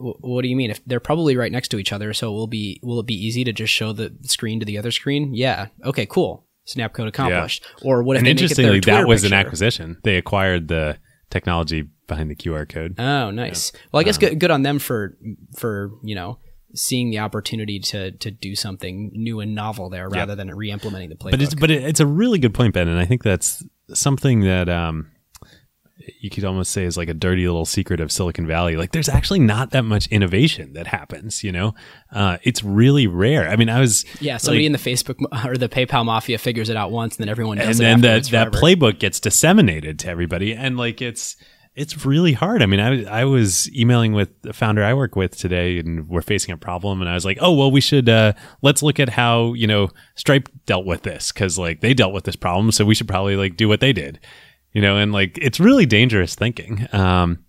What 0.00 0.42
do 0.42 0.48
you 0.48 0.56
mean? 0.56 0.70
If 0.70 0.84
they're 0.86 0.98
probably 1.00 1.36
right 1.36 1.52
next 1.52 1.68
to 1.68 1.78
each 1.78 1.92
other, 1.92 2.12
so 2.14 2.28
it 2.28 2.32
will 2.32 2.46
be 2.46 2.80
will 2.82 3.00
it 3.00 3.06
be 3.06 3.14
easy 3.14 3.44
to 3.44 3.52
just 3.52 3.72
show 3.72 3.92
the 3.92 4.16
screen 4.22 4.58
to 4.60 4.66
the 4.66 4.78
other 4.78 4.90
screen? 4.90 5.34
Yeah. 5.34 5.66
Okay. 5.84 6.06
Cool. 6.06 6.46
Snap 6.64 6.92
code 6.92 7.08
accomplished. 7.08 7.64
Or 7.82 8.02
what 8.02 8.16
if 8.16 8.20
and 8.20 8.26
they 8.26 8.34
make 8.34 8.50
it 8.50 8.56
their 8.56 8.66
interestingly, 8.66 8.80
that 9.02 9.08
was 9.08 9.24
an 9.24 9.32
acquisition. 9.32 9.98
They 10.04 10.16
acquired 10.16 10.68
the 10.68 10.98
technology 11.30 11.88
behind 12.06 12.30
the 12.30 12.34
QR 12.36 12.68
code. 12.68 12.94
Oh, 12.98 13.30
nice. 13.30 13.72
Well, 13.92 13.98
I 14.00 14.02
Um, 14.02 14.04
guess 14.06 14.18
good, 14.18 14.38
good 14.40 14.50
on 14.50 14.62
them 14.62 14.78
for 14.78 15.16
for 15.56 15.90
you 16.02 16.14
know 16.14 16.38
seeing 16.74 17.10
the 17.10 17.18
opportunity 17.18 17.78
to 17.80 18.12
to 18.12 18.30
do 18.30 18.54
something 18.54 19.10
new 19.14 19.40
and 19.40 19.54
novel 19.54 19.90
there 19.90 20.08
rather 20.08 20.34
than 20.36 20.54
re-implementing 20.54 21.08
the 21.08 21.16
playbook. 21.16 21.32
but 21.32 21.42
it's 21.42 21.54
but 21.54 21.70
it, 21.70 21.82
it's 21.82 22.00
a 22.00 22.06
really 22.06 22.38
good 22.38 22.54
point, 22.54 22.74
Ben, 22.74 22.88
and 22.88 22.98
I 22.98 23.04
think 23.04 23.22
that's 23.22 23.64
something 23.92 24.40
that 24.40 24.68
um, 24.68 25.10
you 26.20 26.30
could 26.30 26.44
almost 26.44 26.72
say 26.72 26.84
is 26.84 26.96
like 26.96 27.08
a 27.08 27.14
dirty 27.14 27.46
little 27.46 27.66
secret 27.66 28.00
of 28.00 28.10
Silicon 28.10 28.46
Valley. 28.46 28.76
Like, 28.76 28.92
there's 28.92 29.08
actually 29.08 29.40
not 29.40 29.70
that 29.70 29.84
much 29.84 30.06
innovation 30.08 30.72
that 30.72 30.86
happens. 30.86 31.44
You 31.44 31.52
know, 31.52 31.74
uh, 32.12 32.38
it's 32.42 32.64
really 32.64 33.06
rare. 33.06 33.48
I 33.48 33.56
mean, 33.56 33.68
I 33.68 33.80
was 33.80 34.04
yeah, 34.20 34.36
somebody 34.36 34.60
like- 34.60 34.66
in 34.66 34.72
the 34.72 34.78
Facebook 34.78 35.44
or 35.46 35.56
the 35.56 35.68
PayPal 35.68 36.04
mafia 36.04 36.38
figures 36.38 36.68
it 36.68 36.76
out 36.76 36.90
once, 36.90 37.16
and 37.16 37.24
then 37.24 37.28
everyone 37.28 37.58
and 37.58 37.68
does 37.68 37.80
it 37.80 37.84
then 37.84 38.00
that 38.02 38.24
that 38.26 38.52
playbook 38.52 38.98
gets 38.98 39.20
disseminated 39.20 39.98
to 40.00 40.08
everybody, 40.08 40.54
and 40.54 40.76
like 40.76 41.00
it's 41.02 41.36
it's 41.74 42.04
really 42.04 42.32
hard. 42.32 42.62
I 42.62 42.66
mean, 42.66 42.80
I 42.80 43.04
I 43.04 43.24
was 43.24 43.70
emailing 43.74 44.12
with 44.12 44.28
the 44.42 44.52
founder 44.52 44.82
I 44.82 44.92
work 44.92 45.14
with 45.14 45.36
today, 45.36 45.78
and 45.78 46.08
we're 46.08 46.20
facing 46.20 46.52
a 46.52 46.56
problem, 46.56 47.00
and 47.00 47.08
I 47.08 47.14
was 47.14 47.24
like, 47.24 47.38
oh 47.40 47.52
well, 47.52 47.70
we 47.70 47.80
should 47.80 48.08
uh, 48.08 48.32
let's 48.60 48.82
look 48.82 48.98
at 48.98 49.10
how 49.10 49.54
you 49.54 49.66
know 49.66 49.88
Stripe 50.16 50.48
dealt 50.66 50.84
with 50.84 51.02
this 51.02 51.32
because 51.32 51.58
like 51.58 51.80
they 51.80 51.94
dealt 51.94 52.12
with 52.12 52.24
this 52.24 52.36
problem, 52.36 52.72
so 52.72 52.84
we 52.84 52.94
should 52.94 53.08
probably 53.08 53.36
like 53.36 53.56
do 53.56 53.68
what 53.68 53.80
they 53.80 53.92
did, 53.92 54.18
you 54.72 54.80
know, 54.82 54.96
and 54.96 55.12
like 55.12 55.38
it's 55.40 55.60
really 55.60 55.86
dangerous 55.86 56.34
thinking. 56.34 56.86
Um, 56.92 57.44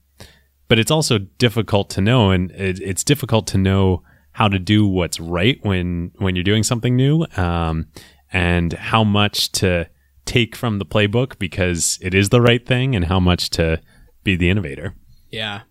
but 0.67 0.79
it's 0.79 0.91
also 0.91 1.17
difficult 1.17 1.89
to 1.91 2.01
know, 2.01 2.31
and 2.31 2.51
it, 2.51 2.79
it's 2.81 3.03
difficult 3.03 3.45
to 3.47 3.57
know 3.57 4.03
how 4.31 4.47
to 4.47 4.57
do 4.57 4.87
what's 4.87 5.19
right 5.19 5.59
when 5.63 6.11
when 6.17 6.35
you're 6.35 6.43
doing 6.43 6.63
something 6.63 6.95
new, 6.95 7.25
um, 7.35 7.87
and 8.31 8.73
how 8.73 9.03
much 9.03 9.51
to 9.53 9.89
take 10.25 10.55
from 10.55 10.79
the 10.79 10.85
playbook 10.85 11.37
because 11.39 11.99
it 12.01 12.13
is 12.13 12.29
the 12.29 12.41
right 12.41 12.65
thing, 12.65 12.95
and 12.95 13.05
how 13.05 13.19
much 13.19 13.49
to 13.51 13.81
be 14.23 14.35
the 14.35 14.49
innovator. 14.49 14.95
yeah. 15.31 15.61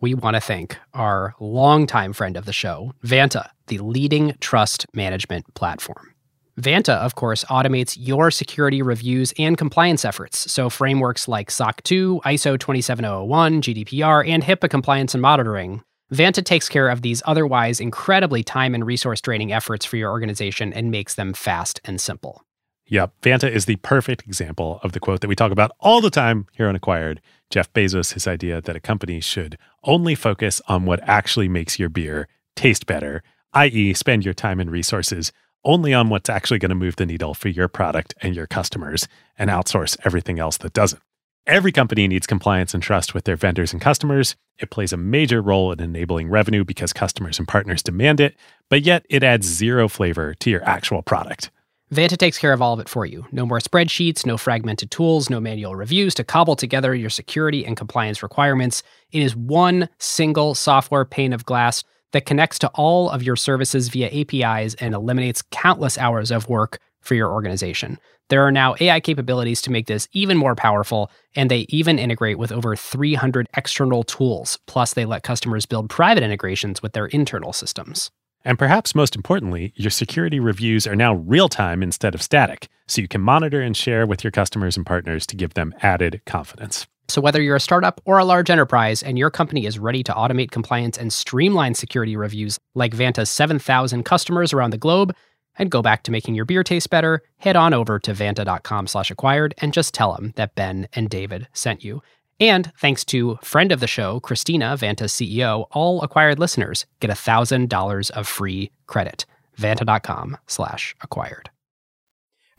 we 0.00 0.12
want 0.14 0.34
to 0.34 0.40
thank 0.40 0.76
our 0.92 1.34
longtime 1.40 2.12
friend 2.12 2.36
of 2.36 2.44
the 2.44 2.52
show, 2.52 2.92
Vanta, 3.04 3.48
the 3.68 3.78
leading 3.78 4.34
trust 4.40 4.86
management 4.92 5.54
platform. 5.54 6.13
Vanta, 6.60 6.94
of 6.98 7.16
course, 7.16 7.44
automates 7.44 7.96
your 7.98 8.30
security 8.30 8.80
reviews 8.80 9.32
and 9.38 9.58
compliance 9.58 10.04
efforts. 10.04 10.50
So, 10.52 10.70
frameworks 10.70 11.26
like 11.26 11.50
SOC 11.50 11.82
2, 11.82 12.20
ISO 12.24 12.58
27001, 12.58 13.62
GDPR, 13.62 14.28
and 14.28 14.42
HIPAA 14.42 14.70
compliance 14.70 15.14
and 15.14 15.22
monitoring. 15.22 15.82
Vanta 16.12 16.44
takes 16.44 16.68
care 16.68 16.88
of 16.88 17.02
these 17.02 17.22
otherwise 17.26 17.80
incredibly 17.80 18.44
time 18.44 18.74
and 18.74 18.86
resource 18.86 19.20
draining 19.20 19.52
efforts 19.52 19.84
for 19.84 19.96
your 19.96 20.10
organization 20.10 20.72
and 20.72 20.90
makes 20.90 21.14
them 21.14 21.32
fast 21.32 21.80
and 21.84 22.00
simple. 22.00 22.44
Yep. 22.86 23.14
Vanta 23.22 23.50
is 23.50 23.64
the 23.64 23.76
perfect 23.76 24.22
example 24.26 24.78
of 24.82 24.92
the 24.92 25.00
quote 25.00 25.22
that 25.22 25.28
we 25.28 25.34
talk 25.34 25.50
about 25.50 25.72
all 25.80 26.00
the 26.00 26.10
time 26.10 26.46
here 26.52 26.68
on 26.68 26.76
Acquired. 26.76 27.20
Jeff 27.50 27.72
Bezos, 27.72 28.12
his 28.12 28.28
idea 28.28 28.60
that 28.60 28.76
a 28.76 28.80
company 28.80 29.20
should 29.20 29.56
only 29.84 30.14
focus 30.14 30.60
on 30.68 30.84
what 30.84 31.00
actually 31.02 31.48
makes 31.48 31.78
your 31.78 31.88
beer 31.88 32.28
taste 32.54 32.86
better, 32.86 33.22
i.e., 33.54 33.94
spend 33.94 34.24
your 34.24 34.34
time 34.34 34.60
and 34.60 34.70
resources 34.70 35.32
only 35.64 35.94
on 35.94 36.08
what's 36.08 36.30
actually 36.30 36.58
going 36.58 36.70
to 36.70 36.74
move 36.74 36.96
the 36.96 37.06
needle 37.06 37.34
for 37.34 37.48
your 37.48 37.68
product 37.68 38.14
and 38.20 38.34
your 38.34 38.46
customers 38.46 39.08
and 39.38 39.50
outsource 39.50 39.96
everything 40.04 40.38
else 40.38 40.56
that 40.58 40.72
doesn't. 40.72 41.02
Every 41.46 41.72
company 41.72 42.08
needs 42.08 42.26
compliance 42.26 42.72
and 42.72 42.82
trust 42.82 43.12
with 43.12 43.24
their 43.24 43.36
vendors 43.36 43.72
and 43.72 43.80
customers. 43.80 44.34
It 44.58 44.70
plays 44.70 44.94
a 44.94 44.96
major 44.96 45.42
role 45.42 45.72
in 45.72 45.80
enabling 45.80 46.30
revenue 46.30 46.64
because 46.64 46.94
customers 46.94 47.38
and 47.38 47.46
partners 47.46 47.82
demand 47.82 48.20
it. 48.20 48.34
but 48.70 48.82
yet 48.82 49.04
it 49.10 49.22
adds 49.22 49.46
zero 49.46 49.88
flavor 49.88 50.34
to 50.34 50.50
your 50.50 50.64
actual 50.64 51.02
product. 51.02 51.50
Vanta 51.92 52.16
takes 52.16 52.38
care 52.38 52.52
of 52.52 52.62
all 52.62 52.72
of 52.72 52.80
it 52.80 52.88
for 52.88 53.04
you. 53.04 53.26
No 53.30 53.44
more 53.44 53.60
spreadsheets, 53.60 54.24
no 54.24 54.36
fragmented 54.38 54.90
tools, 54.90 55.28
no 55.28 55.38
manual 55.38 55.76
reviews 55.76 56.14
to 56.14 56.24
cobble 56.24 56.56
together 56.56 56.94
your 56.94 57.10
security 57.10 57.64
and 57.64 57.76
compliance 57.76 58.22
requirements. 58.22 58.82
It 59.12 59.22
is 59.22 59.36
one 59.36 59.88
single 59.98 60.54
software 60.54 61.04
pane 61.04 61.32
of 61.32 61.44
glass 61.44 61.84
that 62.14 62.26
connects 62.26 62.60
to 62.60 62.68
all 62.74 63.10
of 63.10 63.24
your 63.24 63.34
services 63.34 63.88
via 63.88 64.08
APIs 64.08 64.74
and 64.76 64.94
eliminates 64.94 65.42
countless 65.50 65.98
hours 65.98 66.30
of 66.30 66.48
work 66.48 66.78
for 67.00 67.16
your 67.16 67.32
organization. 67.32 67.98
There 68.30 68.46
are 68.46 68.52
now 68.52 68.76
AI 68.80 69.00
capabilities 69.00 69.60
to 69.62 69.72
make 69.72 69.88
this 69.88 70.08
even 70.12 70.38
more 70.38 70.54
powerful, 70.54 71.10
and 71.34 71.50
they 71.50 71.66
even 71.68 71.98
integrate 71.98 72.38
with 72.38 72.52
over 72.52 72.76
300 72.76 73.48
external 73.56 74.04
tools. 74.04 74.58
Plus, 74.66 74.94
they 74.94 75.04
let 75.04 75.24
customers 75.24 75.66
build 75.66 75.90
private 75.90 76.22
integrations 76.22 76.80
with 76.80 76.92
their 76.92 77.06
internal 77.06 77.52
systems. 77.52 78.12
And 78.44 78.58
perhaps 78.58 78.94
most 78.94 79.16
importantly, 79.16 79.72
your 79.74 79.90
security 79.90 80.38
reviews 80.38 80.86
are 80.86 80.96
now 80.96 81.14
real 81.14 81.48
time 81.48 81.82
instead 81.82 82.14
of 82.14 82.22
static, 82.22 82.68
so 82.86 83.02
you 83.02 83.08
can 83.08 83.22
monitor 83.22 83.60
and 83.60 83.76
share 83.76 84.06
with 84.06 84.22
your 84.22 84.30
customers 84.30 84.76
and 84.76 84.86
partners 84.86 85.26
to 85.26 85.36
give 85.36 85.54
them 85.54 85.74
added 85.82 86.22
confidence. 86.26 86.86
So, 87.08 87.20
whether 87.20 87.42
you're 87.42 87.56
a 87.56 87.60
startup 87.60 88.00
or 88.04 88.18
a 88.18 88.24
large 88.24 88.50
enterprise 88.50 89.02
and 89.02 89.18
your 89.18 89.30
company 89.30 89.66
is 89.66 89.78
ready 89.78 90.02
to 90.04 90.12
automate 90.12 90.50
compliance 90.50 90.98
and 90.98 91.12
streamline 91.12 91.74
security 91.74 92.16
reviews 92.16 92.58
like 92.74 92.94
Vanta's 92.94 93.30
7,000 93.30 94.04
customers 94.04 94.52
around 94.52 94.70
the 94.70 94.78
globe, 94.78 95.14
and 95.56 95.70
go 95.70 95.82
back 95.82 96.02
to 96.04 96.10
making 96.10 96.34
your 96.34 96.44
beer 96.44 96.64
taste 96.64 96.90
better, 96.90 97.22
head 97.38 97.56
on 97.56 97.74
over 97.74 97.98
to 98.00 98.12
vanta.com 98.12 98.86
slash 98.86 99.10
acquired 99.10 99.54
and 99.58 99.72
just 99.72 99.94
tell 99.94 100.14
them 100.14 100.32
that 100.36 100.54
Ben 100.54 100.88
and 100.94 101.08
David 101.08 101.48
sent 101.52 101.84
you. 101.84 102.02
And 102.40 102.72
thanks 102.78 103.04
to 103.06 103.38
friend 103.42 103.70
of 103.70 103.80
the 103.80 103.86
show, 103.86 104.18
Christina, 104.20 104.76
Vanta's 104.76 105.12
CEO, 105.12 105.66
all 105.70 106.02
acquired 106.02 106.38
listeners 106.38 106.84
get 107.00 107.10
$1,000 107.10 108.10
of 108.10 108.26
free 108.26 108.72
credit. 108.86 109.24
Vanta.com 109.56 110.36
slash 110.48 110.96
acquired. 111.00 111.50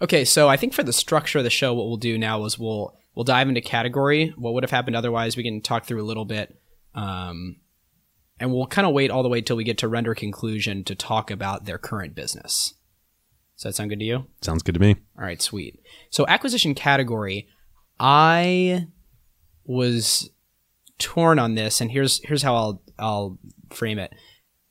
Okay, 0.01 0.23
so 0.23 0.47
I 0.47 0.55
think 0.55 0.73
for 0.73 0.83
the 0.83 0.93
structure 0.93 1.39
of 1.39 1.43
the 1.43 1.49
show, 1.49 1.73
what 1.73 1.87
we'll 1.87 1.97
do 1.97 2.17
now 2.17 2.45
is 2.45 2.57
we'll 2.57 2.95
we'll 3.15 3.23
dive 3.23 3.47
into 3.47 3.61
category. 3.61 4.33
What 4.37 4.53
would 4.53 4.63
have 4.63 4.71
happened 4.71 4.95
otherwise? 4.95 5.35
We 5.35 5.43
can 5.43 5.61
talk 5.61 5.85
through 5.85 6.01
a 6.01 6.05
little 6.05 6.25
bit, 6.25 6.55
um, 6.93 7.57
and 8.39 8.53
we'll 8.53 8.67
kind 8.67 8.85
of 8.85 8.93
wait 8.93 9.09
all 9.09 9.23
the 9.23 9.29
way 9.29 9.41
till 9.41 9.55
we 9.55 9.63
get 9.63 9.77
to 9.79 9.87
render 9.87 10.13
conclusion 10.13 10.83
to 10.83 10.95
talk 10.95 11.31
about 11.31 11.65
their 11.65 11.77
current 11.77 12.13
business. 12.13 12.73
Does 13.57 13.63
that 13.63 13.75
sound 13.75 13.89
good 13.89 13.99
to 13.99 14.05
you? 14.05 14.25
Sounds 14.41 14.63
good 14.63 14.75
to 14.75 14.81
me. 14.81 14.97
All 15.17 15.23
right, 15.23 15.41
sweet. 15.41 15.79
So 16.09 16.25
acquisition 16.27 16.75
category, 16.75 17.47
I 17.99 18.87
was 19.63 20.29
torn 20.99 21.39
on 21.39 21.55
this, 21.55 21.79
and 21.79 21.91
here's 21.91 22.21
here's 22.25 22.43
how 22.43 22.55
I'll 22.55 22.81
I'll 22.99 23.39
frame 23.69 23.99
it. 23.99 24.13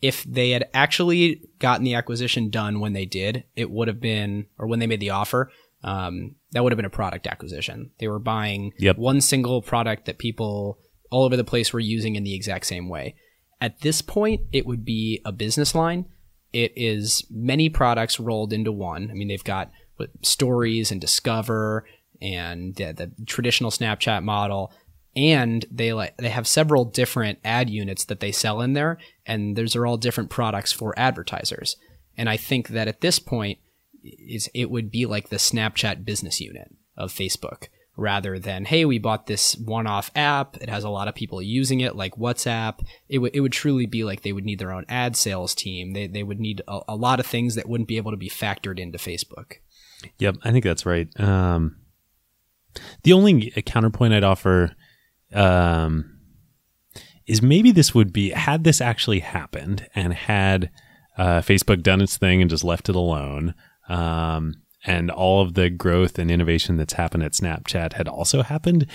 If 0.03 0.22
they 0.24 0.51
had 0.51 0.68
actually 0.74 1.49
gotten 1.59 1.84
the 1.84 1.95
acquisition 1.95 2.51
done 2.51 2.80
when 2.80 2.92
they 2.92 3.07
did, 3.07 3.45
it 3.57 3.70
would 3.70 3.88
have 3.88 4.01
been, 4.01 4.47
or 4.59 4.66
when 4.66 4.78
they 4.78 4.86
made 4.86 5.01
the 5.01 5.11
offer, 5.11 5.51
um, 5.85 6.35
that 6.53 6.64
would 6.64 6.72
have 6.72 6.78
been 6.78 6.85
a 6.85 6.91
product 6.91 7.26
acquisition. 7.26 7.91
They 8.01 8.09
were 8.09 8.18
buying 8.18 8.72
Yep. 8.78 8.97
one 8.99 9.20
single 9.20 9.62
product 9.62 10.07
that 10.07 10.18
people 10.18 10.78
all 11.11 11.24
over 11.24 11.37
the 11.37 11.45
place 11.45 11.72
were 11.72 11.80
using 11.80 12.16
in 12.16 12.24
the 12.24 12.35
exact 12.35 12.66
same 12.66 12.89
way. 12.89 13.14
At 13.61 13.80
this 13.82 14.03
point, 14.03 14.41
it 14.51 14.66
would 14.66 14.85
be 14.85 15.20
a 15.24 15.30
business 15.30 15.74
line. 15.74 16.07
It 16.53 16.72
is 16.74 17.24
many 17.30 17.68
products 17.68 18.18
rolled 18.18 18.53
into 18.53 18.72
one. 18.72 19.11
I 19.11 19.14
mean, 19.14 19.28
they've 19.28 19.45
got 19.45 19.70
what, 19.97 20.11
stories 20.22 20.91
and 20.91 21.01
Discover 21.01 21.87
and 22.20 22.74
the, 22.76 22.93
the 22.93 23.12
traditional 23.26 23.70
Snapchat 23.70 24.22
model, 24.22 24.72
and 25.14 25.64
they 25.70 25.93
like 25.93 26.16
they 26.16 26.30
have 26.30 26.47
several 26.49 26.85
different 26.85 27.39
ad 27.45 27.68
units 27.68 28.05
that 28.07 28.20
they 28.20 28.32
sell 28.32 28.61
in 28.61 28.72
there, 28.72 28.99
and 29.26 29.57
those 29.57 29.76
are 29.76 29.87
all 29.87 29.97
different 29.97 30.30
products 30.30 30.72
for 30.72 30.99
advertisers. 30.99 31.76
And 32.16 32.28
I 32.28 32.37
think 32.37 32.68
that 32.68 32.89
at 32.89 33.01
this 33.01 33.18
point, 33.18 33.59
is 34.05 34.48
it 34.55 34.70
would 34.70 34.90
be 34.90 35.07
like 35.07 35.28
the 35.28 35.36
Snapchat 35.36 36.05
business 36.05 36.40
unit 36.40 36.74
of 36.96 37.12
Facebook 37.12 37.68
rather 37.96 38.40
than 38.40 38.64
hey 38.64 38.84
we 38.84 38.98
bought 38.98 39.26
this 39.26 39.57
one-off 39.57 40.11
app. 40.16 40.57
It 40.59 40.68
has 40.68 40.84
a 40.84 40.90
lot 40.90 41.09
of 41.09 41.14
people 41.14 41.40
using 41.40 41.80
it 41.80 41.96
like 41.96 42.16
WhatsApp. 42.16 42.84
It 43.09 43.18
would 43.18 43.34
it 43.34 43.40
would 43.40 43.52
truly 43.52 43.86
be 43.86 44.05
like 44.05 44.22
they 44.22 44.32
would 44.32 44.44
need 44.44 44.59
their 44.59 44.72
own 44.72 44.84
ad 44.88 45.16
sales 45.16 45.55
team. 45.55 45.92
They 45.92 46.07
they 46.07 46.22
would 46.22 46.40
need 46.40 46.62
a, 46.68 46.80
a 46.88 46.96
lot 46.96 47.20
of 47.20 47.26
things 47.26 47.55
that 47.55 47.68
wouldn't 47.68 47.88
be 47.88 47.96
able 47.96 48.11
to 48.11 48.16
be 48.16 48.30
factored 48.30 48.78
into 48.78 48.98
Facebook. 48.98 49.55
Yep, 50.18 50.36
I 50.44 50.52
think 50.52 50.64
that's 50.64 50.84
right. 50.84 51.09
Um, 51.18 51.76
the 53.02 53.12
only 53.12 53.50
counterpoint 53.64 54.12
I'd 54.12 54.24
offer 54.24 54.74
um, 55.32 56.18
is 57.26 57.42
maybe 57.42 57.70
this 57.70 57.94
would 57.94 58.12
be 58.12 58.30
had 58.30 58.64
this 58.64 58.80
actually 58.80 59.20
happened 59.20 59.88
and 59.94 60.12
had 60.12 60.70
uh, 61.16 61.40
Facebook 61.40 61.82
done 61.82 62.00
its 62.00 62.16
thing 62.16 62.40
and 62.40 62.50
just 62.50 62.64
left 62.64 62.88
it 62.88 62.96
alone, 62.96 63.55
um, 63.89 64.55
and 64.85 65.11
all 65.11 65.43
of 65.43 65.55
the 65.55 65.70
growth 65.70 66.18
and 66.18 66.30
innovation 66.30 66.76
that's 66.76 66.95
happened 66.95 67.22
at 67.22 67.32
Snapchat 67.32 67.95
had 67.95 68.09
also 68.09 68.43
happened. 68.43 68.87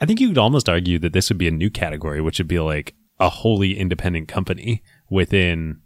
I 0.00 0.06
think 0.06 0.20
you 0.20 0.28
could 0.28 0.38
almost 0.38 0.68
argue 0.68 0.98
that 1.00 1.12
this 1.12 1.28
would 1.28 1.38
be 1.38 1.48
a 1.48 1.52
new 1.52 1.70
category, 1.70 2.20
which 2.20 2.38
would 2.38 2.48
be 2.48 2.60
like 2.60 2.94
a 3.18 3.28
wholly 3.28 3.78
independent 3.78 4.28
company 4.28 4.82
within 5.10 5.80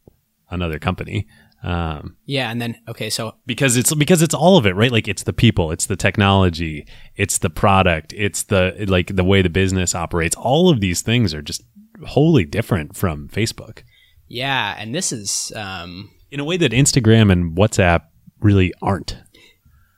another 0.50 0.78
company. 0.78 1.26
Um, 1.64 2.16
yeah 2.26 2.50
and 2.50 2.60
then 2.60 2.74
okay 2.88 3.08
so 3.08 3.36
because 3.46 3.76
it's 3.76 3.94
because 3.94 4.20
it's 4.20 4.34
all 4.34 4.56
of 4.56 4.66
it 4.66 4.74
right 4.74 4.90
like 4.90 5.06
it's 5.06 5.22
the 5.22 5.32
people 5.32 5.70
it's 5.70 5.86
the 5.86 5.94
technology 5.94 6.88
it's 7.14 7.38
the 7.38 7.50
product 7.50 8.12
it's 8.16 8.42
the 8.42 8.84
like 8.88 9.14
the 9.14 9.22
way 9.22 9.42
the 9.42 9.48
business 9.48 9.94
operates 9.94 10.34
all 10.34 10.70
of 10.70 10.80
these 10.80 11.02
things 11.02 11.32
are 11.32 11.40
just 11.40 11.62
wholly 12.04 12.44
different 12.44 12.96
from 12.96 13.28
facebook 13.28 13.84
yeah 14.26 14.74
and 14.76 14.92
this 14.92 15.12
is 15.12 15.52
um 15.54 16.10
in 16.32 16.40
a 16.40 16.44
way 16.44 16.56
that 16.56 16.72
instagram 16.72 17.30
and 17.30 17.56
whatsapp 17.56 18.06
really 18.42 18.72
aren't 18.82 19.16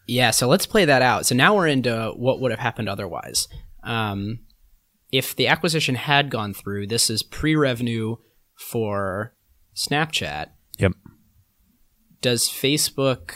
Yeah, 0.06 0.30
so 0.30 0.48
let's 0.48 0.66
play 0.66 0.84
that 0.84 1.02
out. 1.02 1.26
So 1.26 1.34
now 1.34 1.56
we're 1.56 1.68
into 1.68 2.12
what 2.16 2.40
would 2.40 2.50
have 2.50 2.60
happened 2.60 2.88
otherwise. 2.88 3.48
Um, 3.82 4.40
if 5.10 5.34
the 5.34 5.46
acquisition 5.48 5.94
had 5.94 6.30
gone 6.30 6.52
through, 6.54 6.88
this 6.88 7.08
is 7.08 7.22
pre 7.22 7.54
revenue 7.56 8.16
for 8.56 9.34
Snapchat. 9.76 10.48
yep 10.78 10.92
Does 12.20 12.48
Facebook 12.48 13.32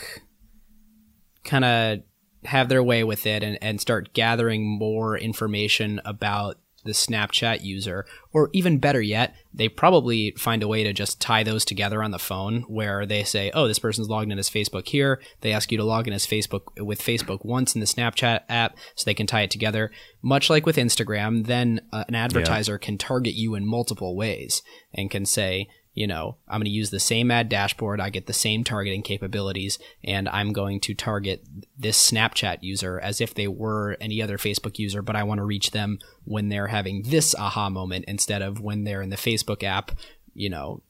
kind 1.44 1.64
of 1.64 1.98
have 2.44 2.68
their 2.68 2.82
way 2.82 3.04
with 3.04 3.26
it 3.26 3.42
and, 3.42 3.59
and 3.62 3.80
start 3.80 4.12
gathering 4.12 4.64
more 4.78 5.16
information 5.16 6.00
about 6.04 6.56
the 6.85 6.93
Snapchat 6.93 7.62
user? 7.62 8.07
Or 8.33 8.51
even 8.53 8.79
better 8.79 9.01
yet, 9.01 9.35
they 9.53 9.68
probably 9.68 10.33
find 10.33 10.62
a 10.62 10.68
way 10.68 10.85
to 10.85 10.93
just 10.93 11.20
tie 11.20 11.43
those 11.43 11.64
together 11.64 12.03
on 12.03 12.11
the 12.11 12.18
phone 12.18 12.62
where 12.62 13.07
they 13.07 13.24
say, 13.24 13.51
oh, 13.55 13.66
this 13.66 13.79
person's 13.79 14.09
logged 14.09 14.31
in 14.31 14.39
as 14.39 14.51
Facebook 14.51 14.89
here. 14.89 15.20
They 15.41 15.53
ask 15.53 15.72
you 15.72 15.79
to 15.79 15.85
log 15.85 16.07
in 16.07 16.14
as 16.14 16.26
Facebook 16.26 16.62
with 16.85 17.03
Facebook 17.03 17.45
once 17.45 17.74
in 17.74 17.81
the 17.81 17.87
Snapchat 17.87 18.43
app 18.49 18.76
so 18.95 19.05
they 19.05 19.14
can 19.14 19.26
tie 19.26 19.43
it 19.43 19.51
together. 19.51 19.91
Much 20.22 20.51
like 20.51 20.66
with 20.66 20.76
Instagram, 20.76 21.47
then 21.47 21.81
uh, 21.93 22.05
an 22.09 22.14
advertiser 22.14 22.79
can 22.79 22.99
target 22.99 23.35
you 23.35 23.55
in 23.55 23.66
multiple 23.66 24.16
ways 24.16 24.62
and 24.95 25.11
can 25.11 25.26
say, 25.26 25.68
you 25.99 26.07
know, 26.07 26.36
I'm 26.46 26.61
going 26.61 26.66
to 26.66 26.70
use 26.70 26.90
the 26.90 27.01
same 27.01 27.28
ad 27.32 27.49
dashboard. 27.49 28.01
I 28.01 28.11
get 28.11 28.28
the 28.28 28.32
same 28.32 28.62
targeting 28.62 29.03
capabilities, 29.03 29.80
and 30.05 30.28
I'm 30.28 30.53
going 30.53 30.78
to 30.82 30.94
target 30.94 31.44
this 31.76 32.09
Snapchat 32.09 32.59
user 32.61 33.01
as 33.01 33.20
if 33.20 33.34
they 33.34 33.49
were 33.49 33.96
any 34.01 34.22
other 34.22 34.38
Facebook 34.38 34.78
user, 34.78 35.03
but 35.03 35.16
I 35.16 35.24
want 35.24 35.38
to 35.38 35.44
reach 35.44 35.72
them 35.72 35.99
when 36.22 36.51
they're 36.51 36.68
having 36.68 37.03
this 37.03 37.34
aha 37.34 37.68
moment 37.68 38.05
instead 38.07 38.42
of 38.42 38.61
when 38.61 38.84
they're 38.84 39.03
in 39.03 39.11
the 39.11 39.16
Facebook 39.16 39.64
app, 39.64 39.90
you 40.34 40.49
know, 40.49 40.84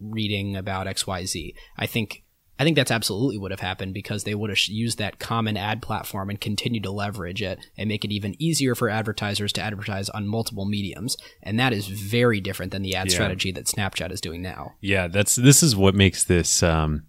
reading 0.00 0.56
about 0.56 0.88
XYZ. 0.88 1.54
I 1.78 1.86
think. 1.86 2.24
I 2.60 2.64
think 2.64 2.76
that's 2.76 2.90
absolutely 2.90 3.38
what 3.38 3.44
would 3.44 3.50
have 3.52 3.60
happened 3.60 3.94
because 3.94 4.24
they 4.24 4.34
would 4.34 4.50
have 4.50 4.58
used 4.68 4.98
that 4.98 5.18
common 5.18 5.56
ad 5.56 5.80
platform 5.80 6.28
and 6.28 6.38
continued 6.38 6.82
to 6.82 6.90
leverage 6.90 7.40
it 7.40 7.58
and 7.78 7.88
make 7.88 8.04
it 8.04 8.12
even 8.12 8.36
easier 8.38 8.74
for 8.74 8.90
advertisers 8.90 9.50
to 9.54 9.62
advertise 9.62 10.10
on 10.10 10.26
multiple 10.28 10.66
mediums. 10.66 11.16
And 11.42 11.58
that 11.58 11.72
is 11.72 11.86
very 11.86 12.38
different 12.38 12.70
than 12.70 12.82
the 12.82 12.94
ad 12.94 13.06
Yeah. 13.08 13.14
strategy 13.14 13.50
that 13.52 13.64
Snapchat 13.64 14.12
is 14.12 14.20
doing 14.20 14.42
now. 14.42 14.74
yeah 14.82 15.08
that's 15.08 15.36
this 15.36 15.62
is 15.62 15.74
what 15.74 15.94
makes 15.94 16.22
this 16.24 16.62
um 16.62 17.04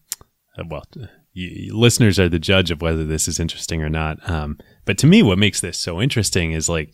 uh, 0.57 0.63
well 0.69 0.83
y 1.35 1.67
listeners 1.71 2.17
are 2.17 2.29
the 2.29 2.39
judge 2.39 2.71
of 2.71 2.81
whether 2.81 3.05
this 3.05 3.27
is 3.27 3.37
interesting 3.39 3.81
or 3.83 3.89
not 3.89 4.17
um 4.29 4.57
but 4.85 4.97
to 4.97 5.05
me 5.07 5.21
what 5.21 5.37
makes 5.37 5.59
this 5.59 5.77
so 5.77 6.01
interesting 6.01 6.53
is 6.53 6.69
like 6.69 6.91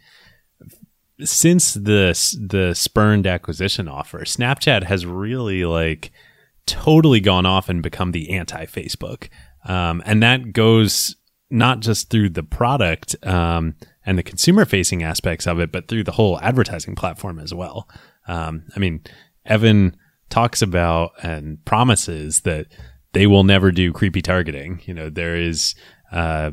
since 1.23 1.73
the 1.73 2.13
the 2.53 2.73
spurned 2.75 3.25
acquisition 3.25 3.87
offer 3.87 4.19
snapchat 4.19 4.83
has 4.83 5.05
really 5.05 5.65
like 5.65 6.11
totally 6.67 7.19
gone 7.19 7.45
off 7.45 7.69
and 7.69 7.81
become 7.81 8.11
the 8.11 8.29
anti 8.29 8.65
facebook 8.65 9.29
um 9.65 10.01
and 10.05 10.21
that 10.21 10.53
goes 10.53 11.15
not 11.49 11.79
just 11.79 12.09
through 12.09 12.29
the 12.29 12.43
product 12.43 13.15
um 13.25 13.73
and 14.05 14.17
the 14.17 14.23
consumer 14.23 14.65
facing 14.65 15.01
aspects 15.01 15.47
of 15.47 15.59
it 15.59 15.71
but 15.71 15.87
through 15.87 16.03
the 16.03 16.11
whole 16.11 16.39
advertising 16.41 16.95
platform 16.95 17.39
as 17.39 17.53
well 17.53 17.89
um 18.27 18.63
i 18.75 18.79
mean 18.79 19.01
evan 19.45 19.95
talks 20.29 20.61
about 20.61 21.11
and 21.23 21.63
promises 21.65 22.41
that 22.41 22.67
they 23.13 23.27
will 23.27 23.43
never 23.43 23.71
do 23.71 23.91
creepy 23.91 24.21
targeting. 24.21 24.81
You 24.85 24.93
know, 24.93 25.09
there 25.09 25.35
is 25.35 25.75
uh, 26.11 26.51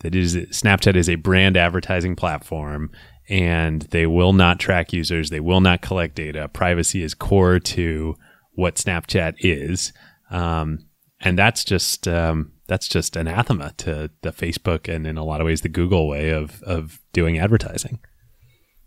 that 0.00 0.14
is 0.14 0.36
Snapchat 0.36 0.96
is 0.96 1.08
a 1.08 1.16
brand 1.16 1.56
advertising 1.56 2.16
platform, 2.16 2.90
and 3.28 3.82
they 3.82 4.06
will 4.06 4.32
not 4.32 4.58
track 4.58 4.92
users. 4.92 5.30
They 5.30 5.40
will 5.40 5.60
not 5.60 5.82
collect 5.82 6.14
data. 6.14 6.48
Privacy 6.48 7.02
is 7.02 7.14
core 7.14 7.58
to 7.60 8.16
what 8.56 8.74
Snapchat 8.74 9.34
is. 9.38 9.92
Um, 10.30 10.86
and 11.20 11.38
that's 11.38 11.64
just 11.64 12.06
um, 12.08 12.52
that's 12.66 12.88
just 12.88 13.16
anathema 13.16 13.72
to 13.78 14.10
the 14.22 14.32
Facebook 14.32 14.92
and 14.92 15.06
in 15.06 15.16
a 15.16 15.24
lot 15.24 15.40
of 15.40 15.46
ways 15.46 15.60
the 15.60 15.68
Google 15.68 16.08
way 16.08 16.30
of 16.30 16.62
of 16.64 17.00
doing 17.12 17.38
advertising. 17.38 18.00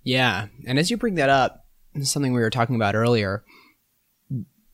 Yeah, 0.03 0.47
and 0.67 0.77
as 0.77 0.91
you 0.91 0.97
bring 0.97 1.15
that 1.15 1.29
up, 1.29 1.65
something 2.01 2.33
we 2.33 2.41
were 2.41 2.49
talking 2.49 2.75
about 2.75 2.95
earlier, 2.95 3.43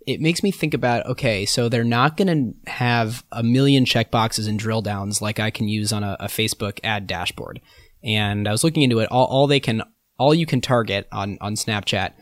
it 0.05 0.21
makes 0.21 0.43
me 0.43 0.51
think 0.51 0.73
about 0.73 1.05
okay, 1.05 1.45
so 1.45 1.69
they're 1.69 1.83
not 1.83 2.17
going 2.17 2.27
to 2.27 2.71
have 2.71 3.23
a 3.31 3.43
million 3.43 3.85
checkboxes 3.85 4.47
and 4.47 4.59
drill 4.59 4.81
downs 4.81 5.21
like 5.21 5.39
I 5.39 5.49
can 5.49 5.67
use 5.67 5.93
on 5.93 6.03
a, 6.03 6.17
a, 6.19 6.27
Facebook 6.27 6.79
ad 6.83 7.07
dashboard. 7.07 7.59
And 8.03 8.47
I 8.47 8.51
was 8.51 8.63
looking 8.63 8.83
into 8.83 8.99
it. 8.99 9.09
All, 9.09 9.25
all 9.25 9.47
they 9.47 9.59
can, 9.59 9.81
all 10.19 10.35
you 10.35 10.45
can 10.45 10.61
target 10.61 11.07
on 11.11 11.37
on 11.41 11.55
Snapchat 11.55 12.13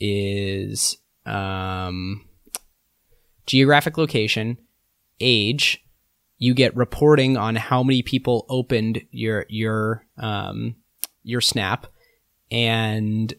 is 0.00 0.96
um, 1.26 2.24
geographic 3.46 3.98
location, 3.98 4.58
age. 5.20 5.82
You 6.38 6.54
get 6.54 6.76
reporting 6.76 7.36
on 7.36 7.56
how 7.56 7.82
many 7.82 8.02
people 8.02 8.44
opened 8.48 9.02
your 9.10 9.46
your 9.48 10.06
um, 10.18 10.76
your 11.22 11.40
Snap, 11.40 11.86
and 12.50 13.32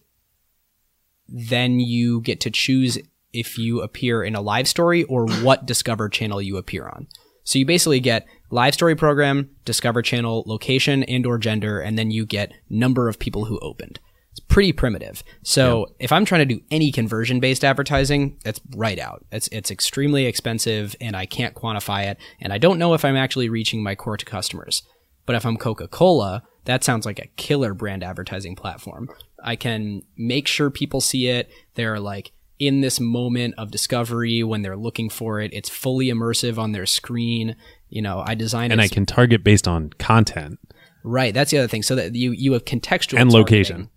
then 1.28 1.80
you 1.80 2.22
get 2.22 2.42
to 2.42 2.52
choose 2.52 2.98
if 3.34 3.58
you 3.58 3.82
appear 3.82 4.24
in 4.24 4.36
a 4.36 4.42
live 4.42 4.68
story 4.68 5.04
or 5.04 5.28
what 5.28 5.66
Discover 5.66 6.10
channel 6.10 6.42
you 6.42 6.58
appear 6.58 6.88
on. 6.88 7.08
So 7.44 7.60
you 7.60 7.66
basically 7.66 8.00
get 8.00 8.26
live 8.50 8.74
story 8.74 8.96
program, 8.96 9.50
Discover 9.64 10.02
channel, 10.02 10.44
location 10.48 11.04
and 11.04 11.26
or 11.26 11.38
gender, 11.38 11.80
and 11.80 11.98
then 11.98 12.12
you 12.12 12.26
get 12.26 12.54
number 12.70 13.08
of 13.08 13.20
people 13.20 13.46
who 13.46 13.60
opened. 13.60 14.00
Pretty 14.48 14.72
primitive. 14.72 15.24
So 15.44 15.88
if 16.00 16.12
I'm 16.12 16.26
trying 16.26 16.48
to 16.48 16.56
do 16.56 16.62
any 16.72 16.92
conversion 16.92 17.40
based 17.40 17.64
advertising, 17.64 18.40
that's 18.44 18.60
right 18.76 18.98
out. 18.98 19.26
It's 19.32 19.48
it's 19.50 19.70
extremely 19.70 20.26
expensive 20.26 20.96
and 21.02 21.16
I 21.16 21.26
can't 21.26 21.54
quantify 21.54 22.06
it 22.06 22.18
and 22.40 22.54
I 22.54 22.58
don't 22.58 22.80
know 22.80 22.94
if 22.94 23.04
I'm 23.04 23.18
actually 23.18 23.50
reaching 23.50 23.84
my 23.84 23.96
core 23.96 24.18
to 24.18 24.26
customers. 24.26 24.84
But 25.26 25.36
if 25.36 25.46
I'm 25.46 25.58
Coca-Cola, 25.58 26.44
that 26.64 26.86
sounds 26.86 27.06
like 27.06 27.20
a 27.20 27.28
killer 27.36 27.74
brand 27.74 28.04
advertising 28.04 28.56
platform. 28.56 29.10
I 29.44 29.58
can 29.58 30.04
make 30.18 30.48
sure 30.48 30.70
people 30.70 31.02
see 31.02 31.28
it. 31.28 31.52
They're 31.76 32.00
like 32.00 32.32
in 32.60 32.82
this 32.82 33.00
moment 33.00 33.56
of 33.58 33.72
discovery 33.72 34.44
when 34.44 34.62
they're 34.62 34.78
looking 34.78 35.10
for 35.10 35.40
it. 35.40 35.54
It's 35.54 35.70
fully 35.70 36.08
immersive 36.08 36.58
on 36.58 36.72
their 36.72 36.86
screen. 36.86 37.56
You 37.90 38.02
know, 38.02 38.24
I 38.26 38.36
design 38.36 38.72
and 38.72 38.82
I 38.82 38.88
can 38.88 39.06
target 39.06 39.44
based 39.44 39.68
on 39.68 39.92
content. 40.00 40.60
Right, 41.04 41.34
that's 41.34 41.52
the 41.52 41.60
other 41.60 41.68
thing. 41.68 41.84
So 41.84 41.96
that 41.96 42.16
you 42.16 42.32
you 42.32 42.54
have 42.54 42.66
contextual 42.66 43.20
and 43.20 43.32
targeting. 43.32 43.34
location. 43.34 43.90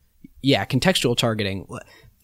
Yeah, 0.43 0.65
contextual 0.65 1.17
targeting. 1.17 1.67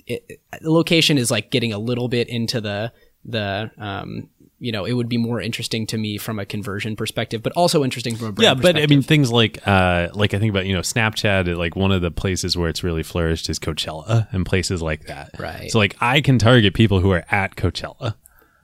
It, 0.06 0.24
it, 0.28 0.62
location 0.62 1.18
is 1.18 1.30
like 1.30 1.50
getting 1.50 1.72
a 1.72 1.78
little 1.78 2.08
bit 2.08 2.28
into 2.28 2.60
the 2.60 2.92
the 3.24 3.70
um, 3.78 4.30
you 4.58 4.72
know, 4.72 4.84
it 4.84 4.94
would 4.94 5.08
be 5.08 5.18
more 5.18 5.40
interesting 5.40 5.86
to 5.88 5.98
me 5.98 6.16
from 6.16 6.38
a 6.38 6.46
conversion 6.46 6.96
perspective, 6.96 7.42
but 7.42 7.52
also 7.52 7.84
interesting 7.84 8.16
from 8.16 8.28
a 8.28 8.32
brand 8.32 8.58
yeah. 8.58 8.62
But 8.62 8.80
I 8.80 8.86
mean, 8.86 9.02
things 9.02 9.30
like 9.30 9.66
uh, 9.66 10.08
like 10.14 10.32
I 10.32 10.38
think 10.38 10.50
about 10.50 10.66
you 10.66 10.72
know 10.72 10.80
Snapchat. 10.80 11.56
Like 11.56 11.76
one 11.76 11.92
of 11.92 12.00
the 12.00 12.10
places 12.10 12.56
where 12.56 12.68
it's 12.68 12.82
really 12.82 13.02
flourished 13.02 13.50
is 13.50 13.58
Coachella 13.58 14.32
and 14.32 14.46
places 14.46 14.80
like 14.80 15.06
that. 15.06 15.38
Right. 15.38 15.70
So 15.70 15.78
like 15.78 15.96
I 16.00 16.20
can 16.20 16.38
target 16.38 16.74
people 16.74 17.00
who 17.00 17.10
are 17.10 17.24
at 17.30 17.56
Coachella. 17.56 18.14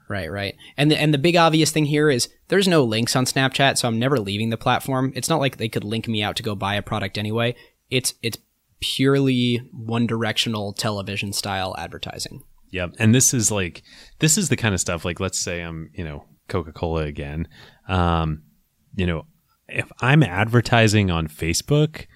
Right, 0.09 0.29
right. 0.29 0.55
And 0.77 0.91
the, 0.91 0.99
and 0.99 1.13
the 1.13 1.17
big 1.17 1.35
obvious 1.35 1.71
thing 1.71 1.85
here 1.85 2.09
is 2.09 2.29
there's 2.49 2.67
no 2.67 2.83
links 2.83 3.15
on 3.15 3.25
Snapchat, 3.25 3.77
so 3.77 3.87
I'm 3.87 3.97
never 3.97 4.19
leaving 4.19 4.49
the 4.49 4.57
platform. 4.57 5.13
It's 5.15 5.29
not 5.29 5.39
like 5.39 5.57
they 5.57 5.69
could 5.69 5.83
link 5.83 6.07
me 6.07 6.21
out 6.21 6.35
to 6.35 6.43
go 6.43 6.55
buy 6.55 6.75
a 6.75 6.81
product 6.81 7.17
anyway. 7.17 7.55
It's 7.89 8.13
it's 8.21 8.37
purely 8.83 9.57
one 9.71 10.05
directional 10.05 10.73
television 10.73 11.31
style 11.31 11.73
advertising. 11.77 12.43
Yep. 12.71 12.95
And 12.99 13.15
this 13.15 13.33
is 13.33 13.51
like 13.51 13.83
this 14.19 14.37
is 14.37 14.49
the 14.49 14.57
kind 14.57 14.73
of 14.73 14.81
stuff 14.81 15.05
like 15.05 15.19
let's 15.19 15.39
say 15.39 15.61
I'm, 15.61 15.89
you 15.93 16.03
know, 16.03 16.25
Coca-Cola 16.49 17.03
again. 17.03 17.47
Um, 17.87 18.43
you 18.95 19.07
know, 19.07 19.25
if 19.67 19.89
I'm 20.01 20.21
advertising 20.23 21.09
on 21.09 21.27
Facebook, 21.27 22.07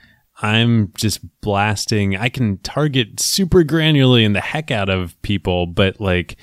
I'm 0.42 0.92
just 0.96 1.22
blasting. 1.42 2.16
I 2.18 2.30
can 2.30 2.58
target 2.60 3.20
super 3.20 3.64
granularly 3.64 4.26
and 4.26 4.36
the 4.36 4.42
heck 4.42 4.70
out 4.70 4.90
of 4.90 5.20
people, 5.22 5.68
but 5.68 6.02
like 6.02 6.36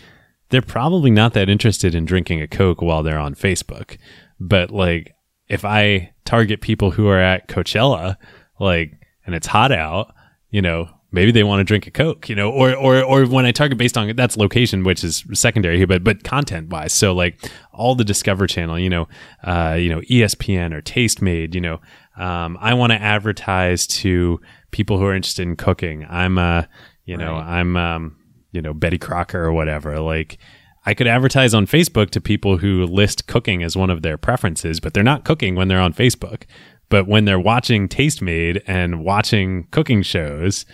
they're 0.49 0.62
probably 0.62 1.11
not 1.11 1.35
that 1.35 1.49
interested 1.49 1.95
in 1.95 2.05
drinking 2.05 2.41
a 2.41 2.49
Coke 2.49 2.81
while 2.81 3.03
they're 3.03 3.18
on 3.18 3.35
Facebook. 3.35 3.99
But 4.41 4.70
like 4.70 5.12
if 5.49 5.64
I 5.64 6.12
target 6.25 6.61
people 6.61 6.93
who 6.93 7.09
are 7.09 7.20
at 7.20 7.49
Coachella, 7.49 8.16
like 8.59 9.04
and 9.27 9.35
it's 9.35 9.47
hot 9.47 9.72
out, 9.72 10.14
you 10.51 10.62
know, 10.62 10.89
maybe 11.14 11.31
they 11.31 11.45
want 11.45 11.61
to 11.61 11.64
drink 11.64 11.87
a 11.87 11.91
Coke, 11.91 12.29
you 12.29 12.35
know, 12.35 12.51
or 12.51 12.75
or 12.75 13.03
or 13.03 13.25
when 13.27 13.47
I 13.47 13.53
target 13.53 13.79
based 13.79 13.97
on 13.97 14.14
that's 14.16 14.37
location, 14.37 14.85
which 14.85 15.03
is 15.05 15.25
secondary 15.33 15.79
here, 15.79 15.87
but 15.87 16.05
but 16.05 16.25
content 16.25 16.68
wise. 16.68 16.93
So 16.93 17.14
like 17.14 17.41
all 17.72 17.95
the 17.95 18.05
Discover 18.05 18.47
Channel, 18.47 18.79
you 18.79 18.91
know, 18.91 19.09
uh, 19.45 19.77
you 19.79 19.89
know, 19.89 20.01
ESPN 20.01 20.75
or 20.75 20.83
Tastemade, 20.83 21.55
you 21.55 21.61
know, 21.61 21.81
um, 22.16 22.59
I 22.61 22.75
want 22.75 22.93
to 22.93 23.01
advertise 23.01 23.87
to 23.87 24.41
people 24.72 24.99
who 24.99 25.05
are 25.05 25.14
interested 25.14 25.43
in 25.43 25.57
cooking. 25.57 26.05
I'm 26.09 26.37
uh, 26.37 26.64
you 27.05 27.16
know, 27.16 27.35
Right. 27.35 27.61
I'm 27.61 27.77
um, 27.77 28.16
you 28.53 28.61
know, 28.61 28.75
Betty 28.75 28.99
Crocker 28.99 29.45
or 29.45 29.53
whatever. 29.53 30.01
Like 30.01 30.39
I 30.87 30.95
could 30.95 31.07
advertise 31.07 31.55
on 31.55 31.66
Facebook 31.66 32.11
to 32.11 32.20
people 32.20 32.59
who 32.59 32.85
list 32.85 33.27
cooking 33.27 33.62
as 33.62 33.77
one 33.77 33.91
of 33.91 34.03
their 34.03 34.18
preferences, 34.18 34.81
but 34.81 34.95
they're 34.95 35.03
not 35.03 35.25
cooking 35.25 35.55
when 35.55 35.68
they're 35.68 35.81
on 35.81 35.95
Facebook. 35.95 36.43
But 36.89 37.07
when 37.07 37.24
they're 37.24 37.41
watching 37.41 37.89
Tastemade 37.89 38.62
and 38.66 39.05
watching 39.05 39.66
cooking 39.70 40.03
shows, 40.03 40.66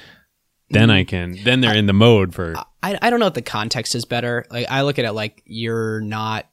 then 0.70 0.90
I 0.90 1.04
can 1.04 1.36
then 1.44 1.60
they're 1.60 1.76
in 1.76 1.86
the 1.86 1.92
mode 1.92 2.34
for 2.34 2.54
I, 2.82 2.98
I 3.02 3.10
don't 3.10 3.20
know 3.20 3.26
if 3.26 3.34
the 3.34 3.42
context 3.42 3.94
is 3.94 4.04
better. 4.04 4.44
Like 4.50 4.66
I 4.70 4.82
look 4.82 4.98
at 4.98 5.04
it 5.04 5.12
like 5.12 5.42
you're 5.44 6.00
not 6.00 6.46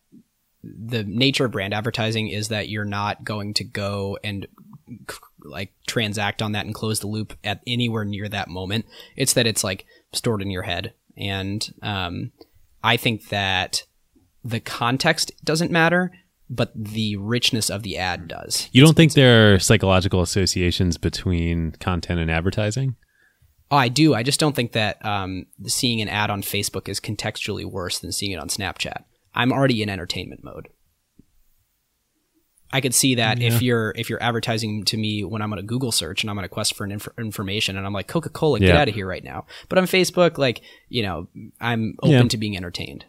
the 0.63 1.03
nature 1.03 1.45
of 1.45 1.51
brand 1.51 1.73
advertising 1.73 2.27
is 2.27 2.49
that 2.49 2.69
you're 2.69 2.85
not 2.85 3.23
going 3.23 3.53
to 3.55 3.63
go 3.63 4.17
and 4.23 4.47
like 5.43 5.71
transact 5.85 6.41
on 6.41 6.53
that 6.53 6.65
and 6.65 6.75
close 6.75 6.99
the 6.99 7.07
loop 7.07 7.33
at 7.43 7.61
anywhere 7.65 8.05
near 8.05 8.27
that 8.27 8.49
moment. 8.49 8.85
It's 9.15 9.33
that 9.33 9.47
it's 9.47 9.63
like 9.63 9.85
stored 10.11 10.41
in 10.41 10.51
your 10.51 10.63
head. 10.63 10.93
And 11.15 11.73
um, 11.81 12.31
I 12.83 12.97
think 12.97 13.29
that 13.29 13.83
the 14.43 14.59
context 14.59 15.31
doesn't 15.43 15.71
matter, 15.71 16.11
but 16.49 16.71
the 16.75 17.15
richness 17.17 17.69
of 17.69 17.83
the 17.83 17.97
ad 17.97 18.27
does. 18.27 18.69
You 18.71 18.83
don't 18.83 18.95
think 18.95 19.13
there 19.13 19.53
are 19.55 19.59
psychological 19.59 20.21
associations 20.21 20.97
between 20.97 21.71
content 21.73 22.19
and 22.19 22.31
advertising? 22.31 22.95
Oh, 23.69 23.75
I 23.77 23.89
do. 23.89 24.13
I 24.15 24.23
just 24.23 24.39
don't 24.39 24.55
think 24.55 24.71
that 24.71 25.03
um, 25.05 25.45
seeing 25.65 25.99
an 26.01 26.07
ad 26.07 26.29
on 26.29 26.41
Facebook 26.41 26.87
is 26.87 26.99
contextually 27.01 27.65
worse 27.65 27.99
than 27.99 28.13
seeing 28.13 28.31
it 28.31 28.39
on 28.39 28.47
Snapchat. 28.47 29.03
I'm 29.35 29.51
already 29.51 29.81
in 29.83 29.89
entertainment 29.89 30.41
mode. 30.43 30.69
I 32.71 32.81
could 32.81 32.93
see 32.93 33.15
that 33.15 33.41
if 33.41 33.61
you're 33.61 33.93
if 33.95 34.09
you're 34.09 34.21
advertising 34.21 34.83
to 34.85 34.97
me 34.97 35.23
when 35.23 35.41
I'm 35.41 35.53
on 35.53 35.59
a 35.59 35.63
Google 35.63 35.91
search 35.93 36.21
and 36.23 36.29
I'm 36.29 36.37
on 36.37 36.43
a 36.43 36.49
quest 36.49 36.75
for 36.75 36.83
an 36.83 36.91
inf- 36.91 37.07
information 37.17 37.77
and 37.77 37.85
I'm 37.85 37.93
like 37.93 38.07
Coca 38.07 38.29
Cola, 38.29 38.59
get 38.59 38.69
Yeah. 38.69 38.81
out 38.81 38.89
of 38.89 38.93
here 38.93 39.07
right 39.07 39.23
now. 39.23 39.45
But 39.69 39.77
on 39.77 39.85
Facebook, 39.85 40.37
like 40.37 40.61
you 40.89 41.01
know, 41.01 41.27
I'm 41.61 41.95
open 42.03 42.11
Yeah. 42.11 42.23
to 42.27 42.37
being 42.37 42.57
entertained. 42.57 43.05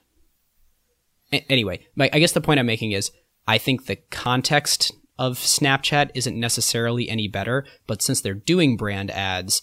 A- 1.33 1.45
anyway, 1.51 1.87
my, 1.97 2.09
I 2.13 2.21
guess 2.21 2.33
the 2.33 2.41
point 2.41 2.61
I'm 2.61 2.67
making 2.67 2.93
is 2.93 3.11
I 3.49 3.57
think 3.57 3.87
the 3.87 3.97
context 3.97 4.93
of 5.19 5.39
Snapchat 5.39 6.11
isn't 6.15 6.39
necessarily 6.39 7.09
any 7.09 7.29
better, 7.29 7.65
but 7.87 8.03
since 8.03 8.21
they're 8.21 8.35
doing 8.35 8.77
brand 8.77 9.11
ads 9.11 9.63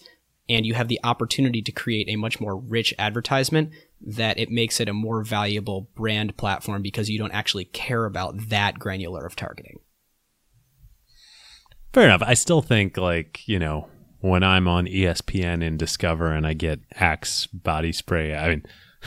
and 0.49 0.65
you 0.65 0.73
have 0.73 0.87
the 0.87 0.99
opportunity 1.03 1.61
to 1.61 1.71
create 1.71 2.09
a 2.09 2.15
much 2.15 2.41
more 2.41 2.57
rich 2.57 2.95
advertisement, 2.97 3.69
that 4.01 4.39
it 4.39 4.49
makes 4.49 4.79
it 4.79 4.89
a 4.89 4.93
more 4.93 5.23
valuable 5.23 5.87
brand 5.95 6.35
platform 6.35 6.81
because 6.81 7.11
you 7.11 7.19
don't 7.19 7.31
actually 7.31 7.65
care 7.65 8.05
about 8.05 8.49
that 8.49 8.79
granular 8.79 9.23
of 9.23 9.35
targeting. 9.35 9.79
Fair 11.93 12.05
enough. 12.05 12.23
I 12.25 12.33
still 12.33 12.63
think 12.63 12.97
like, 12.97 13.47
you 13.47 13.59
know, 13.59 13.87
when 14.19 14.43
I'm 14.43 14.67
on 14.67 14.87
ESPN 14.87 15.65
and 15.65 15.77
Discover 15.77 16.31
and 16.31 16.47
I 16.47 16.53
get 16.53 16.79
Axe 16.95 17.45
body 17.47 17.91
spray, 17.91 18.35
I 18.35 18.49
mean 18.49 18.63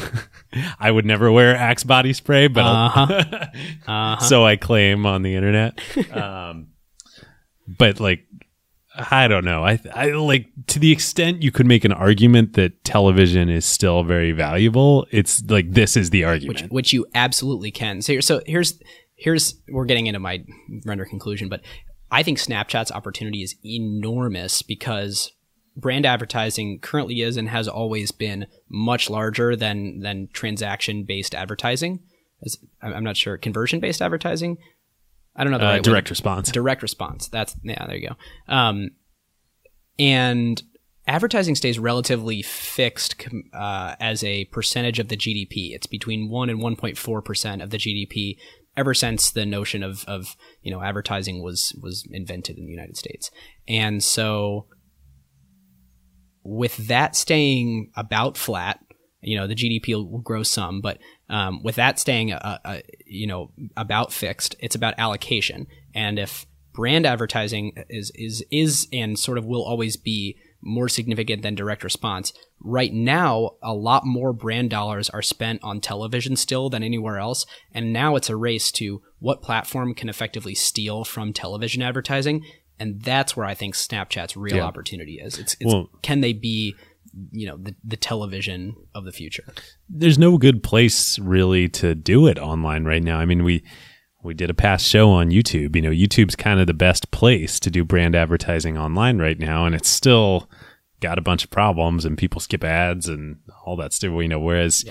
I 0.80 0.90
would 0.90 1.04
never 1.04 1.30
wear 1.30 1.54
Axe 1.56 1.84
body 1.84 2.12
spray, 2.12 2.48
but 2.48 2.64
I'll- 2.64 3.12
Uh-huh. 3.86 4.18
so 4.24 4.44
I 4.44 4.56
claim 4.56 5.06
on 5.06 5.22
the 5.22 5.34
internet. 5.34 5.78
um, 6.16 6.68
but 7.66 8.00
like, 8.00 8.24
I 9.10 9.28
don't 9.28 9.44
know. 9.44 9.64
I, 9.64 9.78
I 9.94 10.06
like 10.12 10.48
to 10.68 10.78
the 10.80 10.90
extent 10.90 11.42
you 11.42 11.52
could 11.52 11.66
make 11.66 11.84
an 11.84 11.92
argument 11.92 12.54
that 12.54 12.82
television 12.84 13.48
is 13.48 13.64
still 13.64 14.02
very 14.02 14.32
valuable. 14.32 15.06
It's 15.12 15.42
like 15.48 15.70
this 15.72 15.96
is 15.96 16.10
the 16.10 16.22
which 16.22 16.26
argument. 16.28 16.72
which 16.72 16.92
you 16.92 17.06
absolutely 17.14 17.70
can. 17.70 18.02
So, 18.02 18.18
so 18.20 18.40
here's 18.46 18.80
here's 19.14 19.54
we're 19.68 19.84
getting 19.84 20.06
into 20.06 20.18
my 20.18 20.44
render 20.84 21.04
conclusion, 21.04 21.48
but 21.48 21.60
I 22.10 22.22
think 22.24 22.38
Snapchat's 22.38 22.90
opportunity 22.90 23.42
is 23.42 23.54
enormous 23.64 24.62
because 24.62 25.30
brand 25.78 26.04
advertising 26.04 26.80
currently 26.80 27.22
is 27.22 27.36
and 27.36 27.48
has 27.48 27.68
always 27.68 28.10
been 28.10 28.46
much 28.68 29.08
larger 29.08 29.54
than 29.56 30.00
than 30.00 30.28
transaction 30.32 31.04
based 31.04 31.34
advertising. 31.34 32.00
As- 32.44 32.58
I'm 32.82 33.04
not 33.04 33.16
sure 33.16 33.38
conversion 33.38 33.80
based 33.80 34.02
advertising. 34.02 34.58
I 35.36 35.44
don't 35.44 35.52
know 35.52 35.58
the 35.58 35.64
Uh, 35.66 35.68
right 35.68 35.76
word. 35.78 35.84
direct 35.84 36.10
response. 36.10 36.50
direct 36.50 36.82
response. 36.82 37.28
That's 37.28 37.54
yeah, 37.62 37.86
there 37.86 37.96
you 37.96 38.08
go. 38.08 38.16
Um, 38.52 38.90
and 39.98 40.62
advertising 41.06 41.54
stays 41.54 41.78
relatively 41.78 42.42
fixed 42.42 43.16
uh, 43.52 43.94
as 44.00 44.22
a 44.24 44.44
percentage 44.46 44.98
of 44.98 45.08
the 45.08 45.16
GDP. 45.16 45.72
It's 45.74 45.86
between 45.86 46.28
one 46.28 46.50
and 46.50 46.60
one 46.60 46.76
point 46.76 46.98
four 46.98 47.22
percent 47.22 47.62
of 47.62 47.70
the 47.70 47.78
GDP 47.78 48.36
ever 48.76 48.94
since 48.94 49.30
the 49.30 49.46
notion 49.46 49.82
of 49.82 50.04
of 50.06 50.36
you 50.62 50.70
know 50.70 50.82
advertising 50.82 51.42
was 51.42 51.74
was 51.80 52.04
invented 52.10 52.58
in 52.58 52.64
the 52.66 52.70
United 52.72 52.96
States, 52.96 53.30
and 53.66 54.02
so 54.02 54.66
with 56.48 56.76
that 56.88 57.14
staying 57.14 57.90
about 57.94 58.36
flat, 58.36 58.80
you 59.20 59.36
know 59.36 59.46
the 59.46 59.54
GDP 59.54 59.94
will 59.94 60.18
grow 60.18 60.42
some, 60.42 60.80
but 60.80 60.98
um, 61.28 61.62
with 61.62 61.76
that 61.76 61.98
staying 61.98 62.32
uh, 62.32 62.58
uh, 62.64 62.78
you 63.04 63.26
know 63.26 63.50
about 63.76 64.12
fixed, 64.12 64.54
it's 64.60 64.74
about 64.74 64.94
allocation, 64.98 65.66
and 65.94 66.18
if 66.18 66.46
brand 66.72 67.04
advertising 67.04 67.72
is 67.90 68.10
is 68.14 68.44
is 68.50 68.86
and 68.92 69.18
sort 69.18 69.36
of 69.38 69.44
will 69.44 69.64
always 69.64 69.96
be 69.96 70.36
more 70.60 70.88
significant 70.88 71.42
than 71.42 71.54
direct 71.54 71.84
response. 71.84 72.32
Right 72.60 72.92
now, 72.92 73.52
a 73.62 73.72
lot 73.72 74.04
more 74.04 74.32
brand 74.32 74.70
dollars 74.70 75.08
are 75.10 75.22
spent 75.22 75.60
on 75.62 75.80
television 75.80 76.36
still 76.36 76.68
than 76.68 76.82
anywhere 76.82 77.18
else. 77.18 77.46
And 77.72 77.92
now 77.92 78.16
it's 78.16 78.28
a 78.28 78.36
race 78.36 78.72
to 78.72 79.00
what 79.20 79.42
platform 79.42 79.94
can 79.94 80.08
effectively 80.08 80.54
steal 80.54 81.04
from 81.04 81.32
television 81.32 81.82
advertising. 81.82 82.44
And 82.80 83.02
that's 83.02 83.36
where 83.36 83.46
I 83.46 83.54
think 83.54 83.74
Snapchat's 83.74 84.36
real 84.36 84.56
Yeah. 84.56 84.62
opportunity 84.62 85.14
is. 85.20 85.38
It's, 85.38 85.54
it's 85.60 85.64
Well- 85.72 85.90
can 86.02 86.20
they 86.20 86.32
be, 86.32 86.74
you 87.32 87.46
know, 87.46 87.56
the, 87.56 87.74
the 87.84 87.96
television 87.96 88.74
of 88.94 89.04
the 89.04 89.12
future? 89.12 89.44
there's 89.88 90.18
no 90.18 90.36
good 90.38 90.62
place 90.62 91.18
really 91.18 91.68
to 91.70 91.94
do 91.94 92.26
it 92.26 92.38
online 92.38 92.84
right 92.84 93.02
now. 93.02 93.18
I 93.18 93.24
mean, 93.24 93.42
we 93.44 93.62
we 94.22 94.34
did 94.34 94.50
a 94.50 94.54
past 94.54 94.84
show 94.86 95.10
on 95.10 95.30
YouTube. 95.30 95.74
You 95.76 95.82
know, 95.82 95.90
YouTube's 95.90 96.36
kind 96.36 96.60
of 96.60 96.66
the 96.66 96.74
best 96.74 97.10
place 97.12 97.58
to 97.60 97.70
do 97.70 97.84
brand 97.84 98.14
advertising 98.16 98.76
online 98.76 99.18
right 99.18 99.38
now, 99.38 99.64
and 99.64 99.74
it's 99.74 99.88
still 99.88 100.50
got 101.00 101.18
a 101.18 101.22
bunch 101.22 101.44
of 101.44 101.50
problems 101.50 102.04
and 102.04 102.18
people 102.18 102.40
skip 102.40 102.64
ads 102.64 103.08
and 103.08 103.36
all 103.64 103.76
that 103.76 103.92
stuff. 103.92 104.10
You 104.10 104.28
know, 104.28 104.40
whereas. 104.40 104.84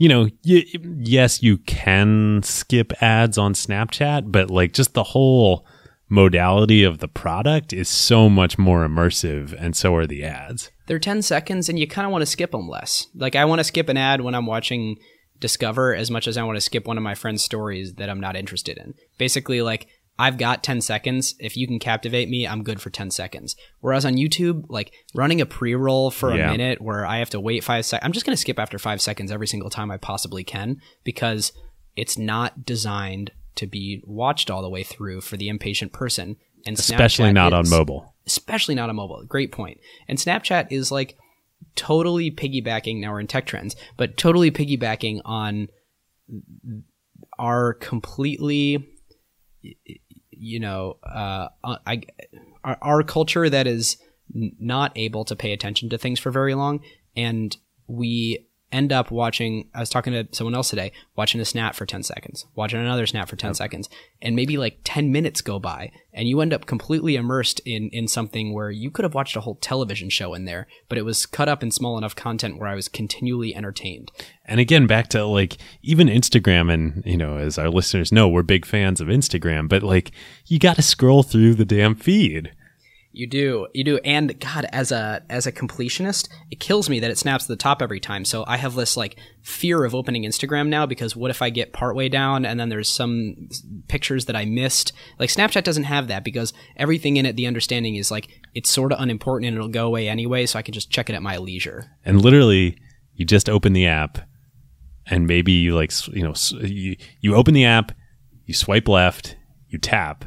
You 0.00 0.08
know, 0.08 0.28
y- 0.46 0.64
yes, 1.00 1.42
you 1.42 1.58
can 1.58 2.40
skip 2.44 2.92
ads 3.02 3.36
on 3.36 3.52
Snapchat, 3.54 4.30
but 4.30 4.48
like 4.48 4.72
just 4.72 4.94
the 4.94 5.02
whole 5.02 5.66
modality 6.08 6.82
of 6.84 6.98
the 6.98 7.08
product 7.08 7.72
is 7.72 7.88
so 7.88 8.28
much 8.28 8.58
more 8.58 8.86
immersive, 8.86 9.54
and 9.58 9.76
so 9.76 9.94
are 9.94 10.06
the 10.06 10.24
ads. 10.24 10.70
they're 10.86 10.98
10 10.98 11.20
seconds 11.22 11.68
and 11.68 11.78
you 11.78 11.86
kind 11.86 12.06
of 12.06 12.12
want 12.12 12.22
to 12.22 12.26
skip 12.26 12.50
them 12.52 12.66
less. 12.68 13.06
Like 13.14 13.36
I 13.36 13.44
want 13.44 13.58
to 13.60 13.64
skip 13.64 13.88
an 13.90 13.96
ad 13.98 14.20
when 14.22 14.34
I'm 14.34 14.46
watching 14.46 14.96
Discover 15.40 15.94
as 15.94 16.10
much 16.10 16.26
as 16.26 16.36
I 16.36 16.42
want 16.42 16.56
to 16.56 16.60
skip 16.60 16.86
one 16.88 16.96
of 16.96 17.04
my 17.04 17.14
friend's 17.14 17.44
stories 17.44 17.94
that 17.94 18.10
I'm 18.10 18.18
not 18.18 18.34
interested 18.34 18.76
in. 18.76 18.94
Basically, 19.18 19.62
like 19.62 19.86
I've 20.18 20.36
got 20.36 20.64
10 20.64 20.80
seconds. 20.80 21.36
If 21.38 21.56
you 21.56 21.68
can 21.68 21.78
captivate 21.78 22.28
me, 22.28 22.44
I'm 22.44 22.64
good 22.64 22.80
for 22.82 22.90
10 22.90 23.12
seconds. 23.12 23.54
Whereas 23.80 24.04
on 24.04 24.14
YouTube, 24.16 24.64
like 24.68 24.92
running 25.14 25.40
a 25.40 25.46
pre 25.46 25.76
roll 25.76 26.10
for 26.10 26.34
Yeah. 26.34 26.48
a 26.48 26.50
minute 26.50 26.80
where 26.80 27.06
I 27.06 27.18
have 27.18 27.30
to 27.30 27.38
wait 27.40 27.62
five 27.62 27.86
seconds, 27.86 28.04
I'm 28.04 28.10
just 28.12 28.26
going 28.26 28.34
to 28.34 28.40
skip 28.40 28.58
after 28.58 28.80
five 28.80 29.00
seconds 29.00 29.30
every 29.30 29.46
single 29.46 29.70
time 29.70 29.92
I 29.92 29.96
possibly 29.96 30.42
can 30.42 30.78
because 31.04 31.52
it's 31.94 32.18
not 32.18 32.64
designed 32.66 33.30
to 33.58 33.66
be 33.66 34.02
watched 34.04 34.50
all 34.50 34.62
the 34.62 34.68
way 34.68 34.82
through 34.82 35.20
for 35.20 35.36
the 35.36 35.48
impatient 35.48 35.92
person. 35.92 36.36
And 36.66 36.78
Especially 36.78 37.30
Snapchat 37.30 37.34
not 37.34 37.52
on 37.52 37.68
mobile. 37.70 38.14
especially 38.26 38.74
not 38.74 38.88
on 38.88 38.96
mobile. 38.96 39.22
Great 39.28 39.52
point. 39.52 39.78
And 40.08 40.18
Snapchat 40.18 40.68
is 40.70 40.90
like 40.90 41.16
totally 41.76 42.30
piggybacking. 42.30 43.00
Now 43.00 43.12
we're 43.12 43.20
in 43.20 43.26
tech 43.28 43.46
trends, 43.46 43.76
but 43.96 44.16
totally 44.16 44.50
piggybacking 44.50 45.20
on 45.24 45.68
our 47.38 47.74
completely, 47.74 48.86
you 50.30 50.60
know, 50.60 50.98
uh, 51.04 51.48
I, 51.64 52.02
our, 52.64 52.78
our 52.82 53.02
culture 53.02 53.48
that 53.48 53.66
is 53.66 53.96
not 54.34 54.92
able 54.96 55.24
to 55.24 55.36
pay 55.36 55.52
attention 55.52 55.88
to 55.90 55.98
things 55.98 56.20
for 56.20 56.30
very 56.30 56.54
long, 56.54 56.80
and 57.16 57.56
we 57.86 58.47
end 58.70 58.92
up 58.92 59.10
watching 59.10 59.68
i 59.74 59.80
was 59.80 59.88
talking 59.88 60.12
to 60.12 60.26
someone 60.32 60.54
else 60.54 60.70
today 60.70 60.92
watching 61.16 61.40
a 61.40 61.44
snap 61.44 61.74
for 61.74 61.86
10 61.86 62.02
seconds 62.02 62.46
watching 62.54 62.80
another 62.80 63.06
snap 63.06 63.28
for 63.28 63.36
10 63.36 63.54
seconds 63.54 63.88
and 64.20 64.36
maybe 64.36 64.56
like 64.56 64.78
10 64.84 65.10
minutes 65.10 65.40
go 65.40 65.58
by 65.58 65.90
and 66.12 66.28
you 66.28 66.40
end 66.40 66.52
up 66.52 66.66
completely 66.66 67.16
immersed 67.16 67.60
in 67.64 67.88
in 67.90 68.06
something 68.06 68.52
where 68.52 68.70
you 68.70 68.90
could 68.90 69.04
have 69.04 69.14
watched 69.14 69.36
a 69.36 69.40
whole 69.40 69.56
television 69.56 70.10
show 70.10 70.34
in 70.34 70.44
there 70.44 70.66
but 70.88 70.98
it 70.98 71.04
was 71.04 71.26
cut 71.26 71.48
up 71.48 71.62
in 71.62 71.70
small 71.70 71.96
enough 71.96 72.14
content 72.14 72.58
where 72.58 72.68
i 72.68 72.74
was 72.74 72.88
continually 72.88 73.54
entertained 73.54 74.10
And 74.48 74.60
again, 74.60 74.86
back 74.86 75.08
to 75.08 75.24
like 75.26 75.58
even 75.82 76.08
Instagram, 76.08 76.72
and 76.72 77.02
you 77.04 77.18
know, 77.18 77.36
as 77.36 77.58
our 77.58 77.68
listeners 77.68 78.10
know, 78.10 78.28
we're 78.28 78.42
big 78.42 78.64
fans 78.64 79.00
of 79.00 79.08
Instagram, 79.08 79.68
but 79.68 79.82
like 79.82 80.10
you 80.46 80.58
got 80.58 80.76
to 80.76 80.82
scroll 80.82 81.22
through 81.22 81.54
the 81.54 81.66
damn 81.66 81.94
feed. 81.94 82.52
You 83.18 83.26
do, 83.26 83.66
you 83.74 83.82
do, 83.82 83.98
and 84.04 84.38
God, 84.38 84.66
as 84.72 84.92
a 84.92 85.24
as 85.28 85.44
a 85.44 85.50
completionist, 85.50 86.28
it 86.52 86.60
kills 86.60 86.88
me 86.88 87.00
that 87.00 87.10
it 87.10 87.18
snaps 87.18 87.46
to 87.46 87.52
the 87.52 87.56
top 87.56 87.82
every 87.82 87.98
time. 87.98 88.24
So 88.24 88.44
I 88.46 88.56
have 88.58 88.76
this 88.76 88.96
like 88.96 89.18
fear 89.42 89.84
of 89.84 89.92
opening 89.92 90.22
Instagram 90.22 90.68
now 90.68 90.86
because 90.86 91.16
what 91.16 91.32
if 91.32 91.42
I 91.42 91.50
get 91.50 91.72
partway 91.72 92.08
down 92.08 92.44
and 92.44 92.60
then 92.60 92.68
there's 92.68 92.88
some 92.88 93.48
pictures 93.88 94.26
that 94.26 94.36
I 94.36 94.44
missed? 94.44 94.92
Like 95.18 95.30
Snapchat 95.30 95.64
doesn't 95.64 95.82
have 95.82 96.06
that 96.06 96.22
because 96.22 96.52
everything 96.76 97.16
in 97.16 97.26
it, 97.26 97.34
the 97.34 97.48
understanding 97.48 97.96
is 97.96 98.12
like 98.12 98.28
it's 98.54 98.70
sort 98.70 98.92
of 98.92 99.00
unimportant 99.00 99.48
and 99.48 99.56
it'll 99.56 99.66
go 99.66 99.88
away 99.88 100.08
anyway, 100.08 100.46
so 100.46 100.56
I 100.56 100.62
can 100.62 100.72
just 100.72 100.88
check 100.88 101.10
it 101.10 101.14
at 101.14 101.22
my 101.22 101.38
leisure. 101.38 101.90
And 102.04 102.22
literally, 102.22 102.78
you 103.14 103.24
just 103.24 103.50
open 103.50 103.72
the 103.72 103.88
app, 103.88 104.18
and 105.06 105.26
maybe 105.26 105.50
you 105.50 105.74
like 105.74 105.90
you 106.06 106.22
know 106.22 106.34
you 106.60 106.94
you 107.20 107.34
open 107.34 107.54
the 107.54 107.64
app, 107.64 107.90
you 108.44 108.54
swipe 108.54 108.86
left, 108.86 109.36
you 109.66 109.80
tap, 109.80 110.26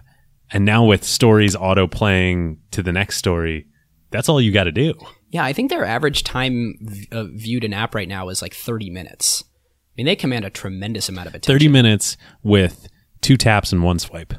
and 0.51 0.65
now 0.65 0.85
with 0.85 1.03
stories 1.03 1.55
auto 1.55 1.87
playing 1.87 2.59
to 2.71 2.83
the 2.83 2.91
next 2.91 3.17
story, 3.17 3.67
that's 4.09 4.29
all 4.29 4.41
you 4.41 4.51
got 4.51 4.65
to 4.65 4.71
do. 4.71 4.93
Yeah, 5.29 5.45
I 5.45 5.53
think 5.53 5.69
their 5.69 5.85
average 5.85 6.23
time 6.23 6.75
v- 6.81 7.07
uh, 7.11 7.25
viewed 7.31 7.63
an 7.63 7.73
app 7.73 7.95
right 7.95 8.07
now 8.07 8.29
is 8.29 8.41
like 8.41 8.53
30 8.53 8.89
minutes. 8.89 9.43
I 9.45 9.93
mean, 9.97 10.05
they 10.05 10.15
command 10.15 10.45
a 10.45 10.49
tremendous 10.49 11.09
amount 11.09 11.27
of 11.27 11.35
attention. 11.35 11.53
Thirty 11.53 11.67
minutes 11.67 12.17
with 12.43 12.87
two 13.21 13.37
taps 13.37 13.71
and 13.71 13.83
one 13.83 13.99
swipe. 13.99 14.33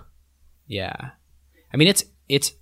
Yeah. 0.67 1.11
I 1.73 1.77
mean 1.77 1.89
it's 1.89 2.05
it's 2.29 2.53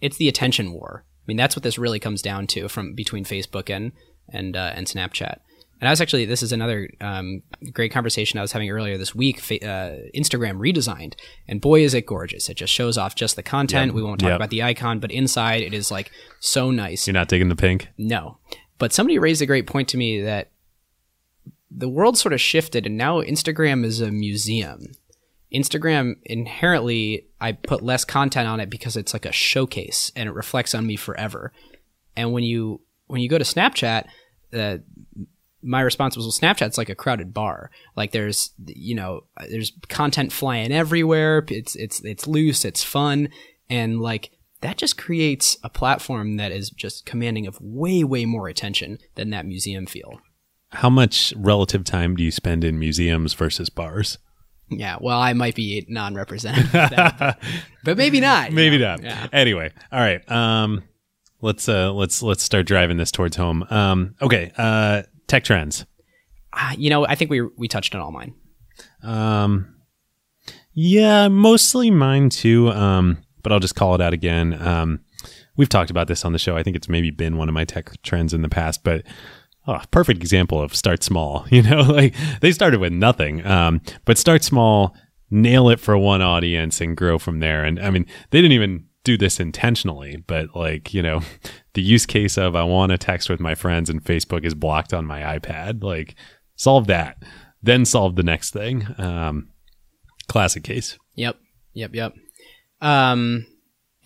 it's 0.00 0.16
the 0.16 0.28
attention 0.28 0.72
war. 0.72 1.04
I 1.06 1.24
mean 1.26 1.36
that's 1.36 1.56
what 1.56 1.62
this 1.62 1.78
really 1.78 1.98
comes 1.98 2.22
down 2.22 2.46
to 2.48 2.68
from 2.68 2.94
between 2.94 3.24
Facebook 3.24 3.74
and 3.74 3.92
and 4.28 4.56
uh, 4.56 4.72
and 4.74 4.86
Snapchat. 4.86 5.38
And 5.80 5.88
I 5.88 5.92
was 5.92 6.00
actually 6.00 6.24
this 6.24 6.42
is 6.42 6.52
another 6.52 6.88
um, 7.00 7.42
great 7.72 7.92
conversation 7.92 8.38
I 8.38 8.42
was 8.42 8.52
having 8.52 8.70
earlier 8.70 8.96
this 8.96 9.14
week. 9.14 9.38
Uh, 9.62 10.08
Instagram 10.14 10.58
redesigned, 10.58 11.14
and 11.46 11.60
boy 11.60 11.82
is 11.82 11.92
it 11.92 12.06
gorgeous! 12.06 12.48
It 12.48 12.56
just 12.56 12.72
shows 12.72 12.96
off 12.96 13.14
just 13.14 13.36
the 13.36 13.42
content. 13.42 13.92
We 13.92 14.02
won't 14.02 14.20
talk 14.20 14.28
Yep. 14.28 14.36
about 14.36 14.50
the 14.50 14.62
icon, 14.62 15.00
but 15.00 15.10
inside 15.10 15.62
it 15.62 15.74
is 15.74 15.90
like 15.90 16.10
so 16.40 16.70
nice. 16.70 17.06
You're 17.06 17.14
not 17.14 17.28
digging 17.28 17.48
the 17.50 17.56
pink. 17.56 17.88
No. 17.98 18.38
But 18.78 18.92
somebody 18.92 19.18
raised 19.18 19.42
a 19.42 19.46
great 19.46 19.66
point 19.66 19.88
to 19.90 19.96
me 19.96 20.22
that 20.22 20.50
the 21.70 21.88
world 21.88 22.16
sort 22.16 22.32
of 22.32 22.40
shifted 22.40 22.86
and 22.86 22.96
now 22.96 23.20
Instagram 23.20 23.84
is 23.84 24.00
a 24.00 24.10
museum. 24.10 24.92
Instagram 25.54 26.14
inherently, 26.24 27.26
I 27.40 27.52
put 27.52 27.82
less 27.82 28.04
content 28.04 28.48
on 28.48 28.60
it 28.60 28.68
because 28.70 28.96
it's 28.96 29.12
like 29.12 29.26
a 29.26 29.32
showcase 29.32 30.10
and 30.16 30.28
it 30.28 30.32
reflects 30.32 30.74
on 30.74 30.86
me 30.86 30.96
forever. 30.96 31.52
And 32.16 32.32
when 32.32 32.44
you 32.44 32.80
when 33.06 33.20
you 33.20 33.28
go 33.28 33.38
to 33.38 33.44
Snapchat, 33.44 34.06
uh, 34.54 34.78
my 35.66 35.80
response 35.80 36.16
was, 36.16 36.24
well, 36.24 36.32
Snapchat's 36.32 36.78
like 36.78 36.88
a 36.88 36.94
crowded 36.94 37.34
bar. 37.34 37.70
Like 37.96 38.12
there's, 38.12 38.52
you 38.66 38.94
know, 38.94 39.24
there's 39.50 39.72
content 39.88 40.32
flying 40.32 40.72
everywhere. 40.72 41.44
It's 41.48 41.74
it's 41.74 42.02
it's 42.04 42.26
loose. 42.26 42.64
It's 42.64 42.82
fun, 42.82 43.28
and 43.68 44.00
like 44.00 44.30
that 44.60 44.78
just 44.78 44.96
creates 44.96 45.58
a 45.62 45.68
platform 45.68 46.36
that 46.36 46.52
is 46.52 46.70
just 46.70 47.04
commanding 47.04 47.46
of 47.46 47.60
way 47.60 48.04
way 48.04 48.24
more 48.24 48.48
attention 48.48 48.98
than 49.16 49.30
that 49.30 49.46
museum 49.46 49.86
feel. 49.86 50.20
How 50.70 50.90
much 50.90 51.34
relative 51.36 51.84
time 51.84 52.16
do 52.16 52.22
you 52.22 52.30
spend 52.30 52.64
in 52.64 52.78
museums 52.78 53.34
versus 53.34 53.68
bars? 53.68 54.18
Yeah, 54.68 54.96
well, 55.00 55.20
I 55.20 55.32
might 55.32 55.54
be 55.54 55.86
non-representative, 55.88 56.72
but, 56.72 57.38
but 57.84 57.96
maybe 57.96 58.18
not. 58.18 58.52
Maybe 58.52 58.78
know? 58.78 58.96
not. 58.96 59.02
Yeah. 59.04 59.28
Anyway, 59.32 59.70
all 59.92 60.00
right. 60.00 60.28
Um, 60.30 60.82
let's 61.40 61.68
uh, 61.68 61.92
let's 61.92 62.22
let's 62.22 62.42
start 62.42 62.66
driving 62.66 62.96
this 62.96 63.12
towards 63.12 63.36
home. 63.36 63.64
Um, 63.70 64.16
okay. 64.20 64.52
Uh, 64.56 65.02
tech 65.26 65.44
trends. 65.44 65.86
Ah, 66.52 66.72
You 66.78 66.90
know, 66.90 67.06
I 67.06 67.14
think 67.14 67.30
we 67.30 67.42
we 67.56 67.68
touched 67.68 67.94
on 67.94 68.00
all 68.00 68.12
mine. 68.12 68.34
Um, 69.02 69.74
yeah, 70.72 71.28
mostly 71.28 71.90
mine 71.90 72.28
too. 72.30 72.70
Um, 72.70 73.18
but 73.42 73.52
I'll 73.52 73.60
just 73.60 73.74
call 73.76 73.94
it 73.94 74.00
out 74.00 74.12
again. 74.12 74.60
Um, 74.60 75.00
we've 75.56 75.68
talked 75.68 75.90
about 75.90 76.08
this 76.08 76.24
on 76.24 76.32
the 76.32 76.38
show. 76.38 76.56
I 76.56 76.62
think 76.62 76.76
it's 76.76 76.88
maybe 76.88 77.10
been 77.10 77.36
one 77.36 77.48
of 77.48 77.54
my 77.54 77.64
tech 77.64 77.90
trends 78.02 78.34
in 78.34 78.42
the 78.42 78.48
past, 78.48 78.82
but 78.84 79.02
oh, 79.66 79.80
perfect 79.90 80.20
example 80.20 80.60
of 80.60 80.74
start 80.74 81.02
small. 81.02 81.46
You 81.50 81.62
know, 81.62 81.80
like 81.80 82.14
they 82.40 82.52
started 82.52 82.80
with 82.80 82.92
nothing, 82.92 83.44
um, 83.46 83.80
but 84.04 84.18
start 84.18 84.42
small, 84.44 84.94
nail 85.30 85.68
it 85.70 85.80
for 85.80 85.96
one 85.96 86.22
audience, 86.22 86.80
and 86.80 86.96
grow 86.96 87.18
from 87.18 87.40
there. 87.40 87.64
And 87.64 87.78
I 87.80 87.90
mean, 87.90 88.06
they 88.30 88.38
didn't 88.40 88.52
even 88.52 88.86
do 89.04 89.16
this 89.16 89.38
intentionally, 89.40 90.16
but 90.26 90.54
like 90.56 90.92
you 90.92 91.02
know, 91.02 91.20
the 91.76 91.82
use 91.82 92.06
case 92.06 92.38
of 92.38 92.56
I 92.56 92.64
want 92.64 92.90
to 92.90 92.98
text 92.98 93.28
with 93.28 93.38
my 93.38 93.54
friends 93.54 93.90
and 93.90 94.02
Facebook 94.02 94.44
is 94.44 94.54
blocked 94.54 94.94
on 94.94 95.04
my 95.04 95.38
iPad. 95.38 95.84
Like, 95.84 96.16
solve 96.56 96.86
that, 96.86 97.22
then 97.62 97.84
solve 97.84 98.16
the 98.16 98.22
next 98.22 98.52
thing. 98.52 98.86
Um, 98.96 99.50
classic 100.26 100.64
case. 100.64 100.98
Yep, 101.16 101.36
yep, 101.74 101.94
yep. 101.94 102.14
Um, 102.80 103.46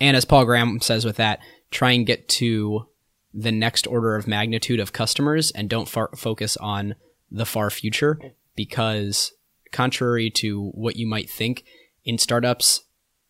and 0.01 0.17
as 0.17 0.25
Paul 0.25 0.43
Graham 0.43 0.81
says 0.81 1.05
with 1.05 1.15
that, 1.15 1.39
try 1.71 1.91
and 1.91 2.05
get 2.05 2.27
to 2.27 2.87
the 3.33 3.53
next 3.53 3.87
order 3.87 4.17
of 4.17 4.27
magnitude 4.27 4.81
of 4.81 4.91
customers 4.91 5.49
and 5.51 5.69
don't 5.69 5.87
far- 5.87 6.11
focus 6.17 6.57
on 6.57 6.95
the 7.31 7.45
far 7.45 7.69
future 7.69 8.19
because 8.53 9.31
contrary 9.71 10.29
to 10.29 10.71
what 10.71 10.97
you 10.97 11.07
might 11.07 11.29
think 11.29 11.63
in 12.03 12.17
startups 12.17 12.81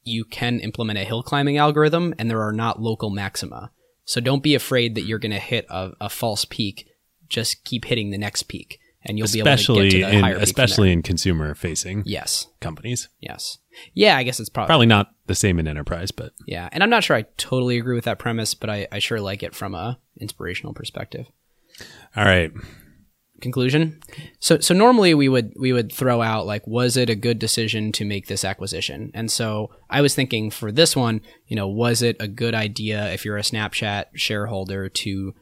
you 0.03 0.25
can 0.25 0.59
implement 0.61 0.97
a 0.97 1.03
hill 1.03 1.21
climbing 1.21 1.57
algorithm 1.57 2.15
and 2.17 2.27
there 2.27 2.41
are 2.41 2.51
not 2.51 2.81
local 2.81 3.11
maxima 3.11 3.69
so 4.05 4.21
don't 4.21 4.43
be 4.43 4.55
afraid 4.55 4.95
that 4.95 5.03
you're 5.03 5.19
going 5.19 5.31
to 5.31 5.39
hit 5.39 5.65
a, 5.69 5.91
a 6.01 6.09
false 6.09 6.45
peak. 6.45 6.87
Just 7.29 7.63
keep 7.63 7.85
hitting 7.85 8.11
the 8.11 8.17
next 8.17 8.43
peak 8.43 8.79
and 9.03 9.17
you'll 9.17 9.25
especially 9.25 9.73
be 9.73 9.79
able 9.79 9.91
to 9.91 9.97
get 9.97 10.05
to 10.09 10.15
the 10.15 10.21
higher 10.21 10.33
peak 10.35 10.43
especially 10.43 10.91
in 10.91 11.01
consumer 11.01 11.55
facing 11.55 12.03
yes. 12.05 12.47
companies. 12.59 13.09
yes. 13.19 13.57
Yeah 13.93 14.17
i 14.17 14.23
guess 14.23 14.39
it's 14.39 14.49
probably, 14.49 14.67
Probably 14.67 14.85
not 14.85 15.11
the 15.27 15.35
same 15.35 15.59
in 15.59 15.67
enterprise, 15.67 16.11
but 16.11 16.33
yeah 16.45 16.67
and 16.71 16.83
i'm 16.83 16.89
not 16.89 17.03
sure 17.03 17.15
i 17.15 17.23
totally 17.37 17.77
agree 17.77 17.95
with 17.95 18.03
that 18.03 18.19
premise 18.19 18.53
but 18.53 18.69
i, 18.69 18.87
I 18.91 18.99
sure 18.99 19.21
like 19.21 19.43
it 19.43 19.55
from 19.55 19.73
a 19.73 19.97
inspirational 20.19 20.73
perspective. 20.73 21.27
All 22.15 22.25
right. 22.25 22.51
Conclusion. 23.41 23.99
So 24.39 24.59
so 24.59 24.73
normally 24.73 25.13
we 25.13 25.27
would 25.29 25.53
we 25.59 25.73
would 25.73 25.91
throw 25.91 26.21
out 26.21 26.45
like 26.45 26.65
was 26.67 26.95
it 26.95 27.09
a 27.09 27.15
good 27.15 27.39
decision 27.39 27.91
to 27.93 28.05
make 28.05 28.27
this 28.27 28.45
acquisition? 28.45 29.11
And 29.13 29.31
so 29.31 29.71
I 29.89 30.01
was 30.01 30.15
thinking 30.15 30.51
for 30.51 30.71
this 30.71 30.95
one, 30.95 31.21
you 31.47 31.55
know, 31.55 31.67
was 31.67 32.01
it 32.01 32.17
a 32.19 32.27
good 32.27 32.55
idea 32.55 33.11
if 33.11 33.25
you're 33.25 33.37
a 33.37 33.41
Snapchat 33.41 34.05
shareholder 34.13 34.89
to, 34.89 35.33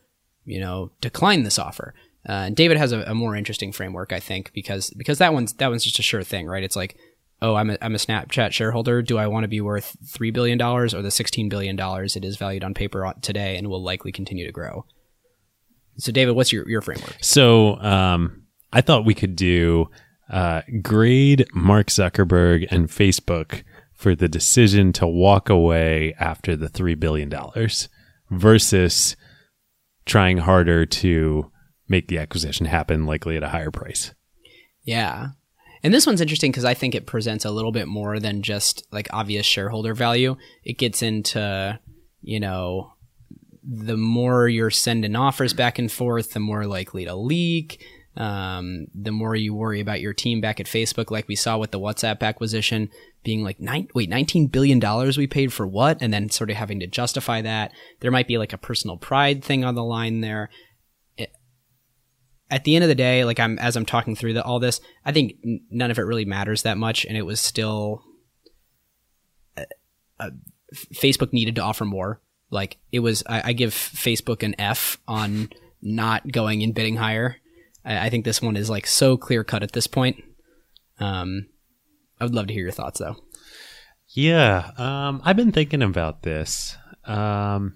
you 0.45 0.59
know, 0.59 0.91
decline 1.01 1.43
this 1.43 1.59
offer? 1.59 1.93
Uh, 2.27 2.47
and 2.47 2.55
David 2.55 2.77
has 2.77 2.91
a, 2.91 3.01
a 3.03 3.15
more 3.15 3.35
interesting 3.35 3.71
framework, 3.71 4.11
I 4.11 4.19
think, 4.19 4.51
because 4.53 4.89
because 4.91 5.19
that 5.19 5.33
one's 5.33 5.53
that 5.53 5.69
one's 5.69 5.83
just 5.83 5.99
a 5.99 6.03
sure 6.03 6.23
thing, 6.23 6.47
right? 6.47 6.63
It's 6.63 6.75
like, 6.75 6.97
oh, 7.41 7.55
I'm 7.55 7.69
a, 7.69 7.77
I'm 7.81 7.95
a 7.95 7.99
Snapchat 7.99 8.51
shareholder. 8.51 9.01
Do 9.01 9.17
I 9.17 9.27
want 9.27 9.45
to 9.45 9.47
be 9.47 9.61
worth 9.61 9.95
three 10.05 10.31
billion 10.31 10.57
dollars 10.57 10.93
or 10.93 11.01
the 11.01 11.11
sixteen 11.11 11.49
billion 11.49 11.75
dollars 11.75 12.15
it 12.15 12.25
is 12.25 12.37
valued 12.37 12.63
on 12.63 12.73
paper 12.73 13.13
today 13.21 13.57
and 13.57 13.69
will 13.69 13.83
likely 13.83 14.11
continue 14.11 14.45
to 14.45 14.51
grow? 14.51 14.85
So, 15.99 16.11
David, 16.11 16.35
what's 16.35 16.51
your, 16.51 16.67
your 16.69 16.81
framework? 16.81 17.17
So 17.21 17.77
um, 17.77 18.43
I 18.71 18.81
thought 18.81 19.05
we 19.05 19.13
could 19.13 19.35
do 19.35 19.89
uh, 20.29 20.61
grade 20.81 21.45
Mark 21.53 21.87
Zuckerberg 21.87 22.67
and 22.69 22.87
Facebook 22.87 23.63
for 23.93 24.15
the 24.15 24.29
decision 24.29 24.93
to 24.93 25.07
walk 25.07 25.49
away 25.49 26.15
after 26.19 26.55
the 26.55 26.69
$3 26.69 26.97
billion 26.99 27.31
versus 28.31 29.15
trying 30.05 30.37
harder 30.37 30.85
to 30.85 31.51
make 31.87 32.07
the 32.07 32.17
acquisition 32.17 32.65
happen, 32.65 33.05
likely 33.05 33.35
at 33.35 33.43
a 33.43 33.49
higher 33.49 33.71
price. 33.71 34.13
Yeah. 34.83 35.29
And 35.83 35.93
this 35.93 36.05
one's 36.05 36.21
interesting 36.21 36.51
because 36.51 36.65
I 36.65 36.73
think 36.73 36.95
it 36.95 37.07
presents 37.07 37.45
a 37.45 37.51
little 37.51 37.71
bit 37.71 37.87
more 37.87 38.19
than 38.19 38.41
just 38.41 38.87
like 38.91 39.07
obvious 39.11 39.45
shareholder 39.45 39.93
value. 39.93 40.37
It 40.63 40.77
gets 40.77 41.01
into, 41.01 41.79
you 42.21 42.39
know, 42.39 42.93
the 43.71 43.97
more 43.97 44.47
you're 44.47 44.71
sending 44.71 45.15
offers 45.15 45.53
back 45.53 45.77
and 45.79 45.91
forth, 45.91 46.31
the 46.31 46.39
more 46.39 46.65
likely 46.65 47.05
to 47.05 47.15
leak. 47.15 47.85
Um, 48.17 48.87
the 48.93 49.11
more 49.11 49.35
you 49.35 49.53
worry 49.53 49.79
about 49.79 50.01
your 50.01 50.13
team 50.13 50.41
back 50.41 50.59
at 50.59 50.65
Facebook, 50.65 51.11
like 51.11 51.27
we 51.27 51.35
saw 51.35 51.57
with 51.57 51.71
the 51.71 51.79
WhatsApp 51.79 52.21
acquisition, 52.21 52.89
being 53.23 53.43
like 53.43 53.59
nine, 53.59 53.87
wait, 53.93 54.09
nineteen 54.09 54.47
billion 54.47 54.79
dollars 54.79 55.17
we 55.17 55.27
paid 55.27 55.53
for 55.53 55.67
what, 55.67 56.01
and 56.01 56.11
then 56.11 56.29
sort 56.29 56.49
of 56.49 56.57
having 56.57 56.79
to 56.79 56.87
justify 56.87 57.41
that. 57.41 57.71
There 57.99 58.11
might 58.11 58.27
be 58.27 58.37
like 58.37 58.51
a 58.51 58.57
personal 58.57 58.97
pride 58.97 59.43
thing 59.43 59.63
on 59.63 59.75
the 59.75 59.83
line 59.83 60.21
there 60.21 60.49
at 62.51 62.63
the 62.63 62.75
end 62.75 62.83
of 62.83 62.89
the 62.89 62.95
day, 62.95 63.23
like 63.25 63.39
I'm 63.39 63.59
as 63.59 63.75
I'm 63.75 63.85
talking 63.85 64.15
through 64.15 64.33
the, 64.33 64.43
all 64.43 64.59
this, 64.59 64.81
I 65.05 65.11
think 65.11 65.35
none 65.69 65.91
of 65.91 65.99
it 65.99 66.03
really 66.03 66.25
matters 66.25 66.63
that 66.63 66.77
much, 66.77 67.05
and 67.05 67.15
it 67.15 67.25
was 67.25 67.39
still 67.39 68.03
uh, 69.57 69.65
uh, 70.19 70.31
Facebook 70.93 71.31
needed 71.31 71.55
to 71.55 71.61
offer 71.61 71.85
more. 71.85 72.21
Like 72.49 72.77
it 72.91 72.99
was, 72.99 73.23
I, 73.27 73.49
I 73.49 73.53
give 73.53 73.71
Facebook 73.71 74.43
an 74.43 74.55
F 74.59 74.97
on 75.07 75.49
not 75.81 76.31
going 76.31 76.63
and 76.63 76.73
bidding 76.73 76.97
higher. 76.97 77.37
I, 77.85 78.07
I 78.07 78.09
think 78.09 78.25
this 78.25 78.41
one 78.41 78.57
is 78.57 78.69
like 78.69 78.87
so 78.87 79.17
clear 79.17 79.43
cut 79.43 79.63
at 79.63 79.71
this 79.71 79.87
point. 79.87 80.23
Um, 80.99 81.47
I 82.19 82.25
would 82.25 82.35
love 82.35 82.47
to 82.47 82.53
hear 82.53 82.63
your 82.63 82.71
thoughts 82.71 82.99
though. 82.99 83.15
Yeah, 84.09 84.71
um, 84.77 85.21
I've 85.23 85.35
been 85.35 85.51
thinking 85.51 85.83
about 85.83 86.23
this. 86.23 86.75
Um, 87.05 87.75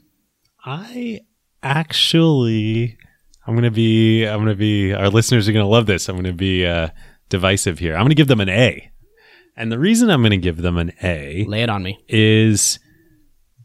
I 0.66 1.22
actually, 1.62 2.98
I'm 3.46 3.56
gonna 3.56 3.72
be, 3.72 4.26
I'm 4.26 4.40
gonna 4.40 4.56
be. 4.56 4.94
Our 4.94 5.10
listeners 5.10 5.48
are 5.48 5.54
gonna 5.54 5.68
love 5.68 5.86
this. 5.86 6.10
I'm 6.10 6.16
gonna 6.16 6.34
be 6.34 6.66
uh, 6.66 6.90
divisive 7.30 7.80
here. 7.80 7.96
I'm 7.96 8.04
gonna 8.04 8.16
give 8.16 8.28
them 8.28 8.42
an 8.42 8.50
A, 8.50 8.92
and 9.56 9.72
the 9.72 9.78
reason 9.80 10.10
I'm 10.10 10.24
gonna 10.24 10.38
give 10.38 10.58
them 10.58 10.78
an 10.78 10.92
A 11.04 11.46
Lay 11.48 11.62
it 11.62 11.70
on 11.70 11.84
me. 11.84 12.04
is 12.08 12.80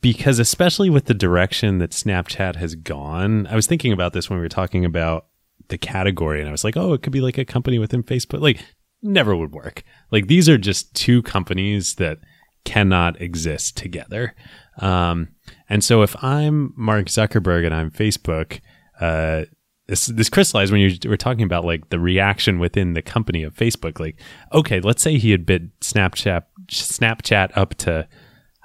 because 0.01 0.39
especially 0.39 0.91
with 0.91 1.07
the 1.07 1.15
direction 1.15 1.79
that 1.79 1.91
Snapchat 1.91 2.57
has 2.57 2.75
gone, 2.75 3.47
I 3.47 3.57
was 3.57 3.67
thinking 3.67 3.93
about 3.93 4.13
this 4.13 4.29
when 4.29 4.39
we 4.39 4.45
were 4.45 4.49
talking 4.49 4.85
about 4.85 5.27
the 5.69 5.79
category 5.79 6.41
and 6.41 6.49
I 6.49 6.53
was 6.53 6.65
like, 6.65 6.77
oh, 6.77 6.93
it 6.93 7.03
could 7.03 7.13
be 7.13 7.21
like 7.21 7.39
a 7.39 7.45
company 7.45 7.79
within 7.79 8.03
Facebook. 8.03 8.41
Like 8.41 8.65
never 9.03 9.37
would 9.37 9.53
work. 9.53 9.83
Like 10.11 10.27
these 10.27 10.49
are 10.49 10.59
just 10.59 10.95
two 10.95 11.23
companies 11.23 11.97
that 11.97 12.19
cannot 12.65 13.21
exist 13.21 13.77
together. 13.77 14.35
Um, 14.79 15.29
and 15.69 15.83
so 15.83 16.03
if 16.03 16.23
I'm 16.23 16.73
Mark 16.77 17.07
Zuckerberg 17.07 17.65
and 17.65 17.75
I'm 17.75 17.91
Facebook, 17.91 18.61
uh, 19.01 19.45
this 19.87 20.07
this 20.07 20.29
crystallized 20.29 20.71
when 20.71 20.83
you 20.83 21.09
were 21.09 21.17
talking 21.17 21.45
about 21.45 21.65
like 21.65 21.89
the 21.89 21.99
reaction 21.99 22.59
within 22.59 22.93
the 22.93 23.01
company 23.01 23.43
of 23.43 23.55
Facebook. 23.55 23.99
Like, 23.99 24.21
okay, 24.53 24.81
let's 24.81 25.03
say 25.03 25.17
he 25.17 25.31
had 25.31 25.47
bid 25.47 25.71
Snapchat 25.81 26.45
Snapchat 26.71 27.57
up 27.57 27.75
to 27.77 28.07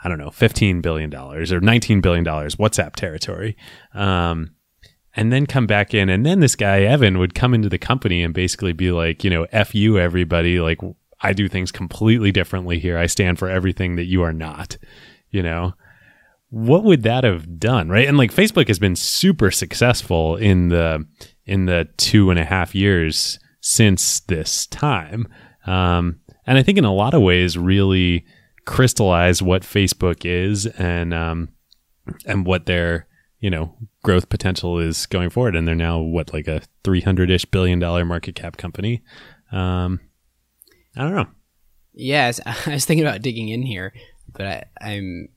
I 0.04 0.10
don't 0.10 0.18
know, 0.18 0.30
$15 0.30 0.82
billion 0.82 1.14
or 1.14 1.44
$19 1.44 2.02
billion 2.02 2.26
WhatsApp 2.26 2.96
territory. 2.96 3.56
Um, 3.94 4.56
and 5.16 5.32
then 5.32 5.46
come 5.46 5.68
back 5.68 5.94
in. 5.94 6.10
And 6.10 6.26
then 6.26 6.40
this 6.40 6.56
guy, 6.56 6.82
Evan, 6.82 7.20
would 7.20 7.36
come 7.36 7.54
into 7.54 7.70
the 7.70 7.78
company 7.78 8.24
and 8.24 8.34
basically 8.34 8.74
be 8.74 8.92
like, 8.92 9.24
you 9.24 9.30
know, 9.30 9.46
F 9.52 9.76
you, 9.76 10.00
everybody. 10.00 10.60
Like, 10.60 10.80
I 11.22 11.34
do 11.34 11.48
things 11.48 11.72
completely 11.72 12.32
differently 12.32 12.80
here. 12.80 12.98
I 12.98 13.06
stand 13.06 13.40
for 13.40 13.48
everything 13.48 13.96
that 13.96 14.06
you 14.06 14.24
are 14.24 14.34
not, 14.34 14.78
you 15.30 15.44
know? 15.44 15.74
What 16.50 16.84
would 16.84 17.04
that 17.04 17.24
have 17.24 17.60
done? 17.60 17.90
Right. 17.90 18.08
And 18.08 18.18
like 18.18 18.34
Facebook 18.34 18.68
has 18.68 18.78
been 18.78 18.96
super 18.96 19.50
successful 19.50 20.36
in 20.36 20.70
the, 20.70 21.06
in 21.46 21.66
the 21.66 21.88
two 21.98 22.30
and 22.30 22.40
a 22.40 22.46
half 22.46 22.76
years 22.76 23.40
since 23.62 24.20
this 24.22 24.68
time. 24.68 25.28
Um, 25.66 26.20
and 26.46 26.58
I 26.58 26.64
think 26.64 26.78
in 26.78 26.86
a 26.86 26.94
lot 26.94 27.14
of 27.14 27.22
ways, 27.22 27.58
really, 27.58 28.26
crystallize 28.66 29.42
what 29.42 29.64
Facebook 29.64 30.26
is 30.26 30.66
and 30.66 31.14
um, 31.14 31.50
and 32.26 32.46
what 32.46 32.66
their 32.66 33.08
you 33.40 33.50
know 33.50 33.76
growth 34.04 34.30
potential 34.30 34.80
is 34.80 35.06
going 35.06 35.30
forward. 35.30 35.56
And 35.56 35.68
they're 35.68 35.76
now 35.76 36.00
what 36.00 36.34
like 36.34 36.48
a 36.48 36.62
three 36.84 37.02
hundred 37.02 37.30
ish 37.30 37.46
billion 37.46 37.80
dollar 37.80 38.06
market 38.06 38.36
cap 38.36 38.58
company. 38.58 39.02
Um, 39.52 40.00
I 40.96 41.04
don't 41.04 41.16
know. 41.16 41.28
Yes, 41.94 42.40
I 42.46 42.56
was 42.68 42.86
thinking 42.86 43.06
about 43.06 43.22
digging 43.22 43.50
in 43.50 43.64
here, 43.64 43.94
but 44.32 44.46
I, 44.46 44.64
I'm 44.82 45.30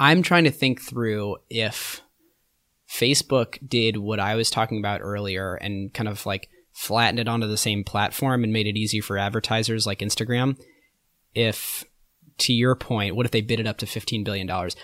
I'm 0.00 0.22
trying 0.22 0.44
to 0.44 0.50
think 0.50 0.80
through 0.80 1.36
if 1.48 2.02
Facebook 2.90 3.58
did 3.66 3.96
what 3.96 4.20
I 4.20 4.34
was 4.34 4.50
talking 4.50 4.78
about 4.78 5.00
earlier 5.00 5.54
and 5.54 5.92
kind 5.94 6.08
of 6.08 6.26
like 6.26 6.48
flattened 6.72 7.20
it 7.20 7.28
onto 7.28 7.46
the 7.46 7.56
same 7.56 7.84
platform 7.84 8.44
and 8.44 8.52
made 8.52 8.66
it 8.66 8.76
easy 8.76 9.00
for 9.00 9.16
advertisers 9.16 9.86
like 9.86 10.00
Instagram. 10.00 10.58
If 11.34 11.84
to 12.38 12.52
your 12.52 12.74
point, 12.74 13.16
what 13.16 13.26
if 13.26 13.32
they 13.32 13.40
bid 13.40 13.60
it 13.60 13.66
up 13.66 13.78
to 13.78 13.86
fifteen 13.86 14.24
billion 14.24 14.46
dollars? 14.46 14.76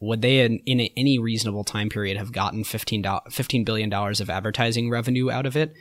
Would 0.00 0.22
they, 0.22 0.40
in, 0.40 0.58
in 0.66 0.80
any 0.96 1.18
reasonable 1.18 1.64
time 1.64 1.88
period, 1.88 2.18
have 2.18 2.30
gotten 2.30 2.62
$15, 2.62 3.02
$15 3.02 3.64
billion 3.64 3.90
of 3.90 4.28
advertising 4.28 4.90
revenue 4.90 5.30
out 5.30 5.46
of 5.46 5.56
it? 5.56 5.72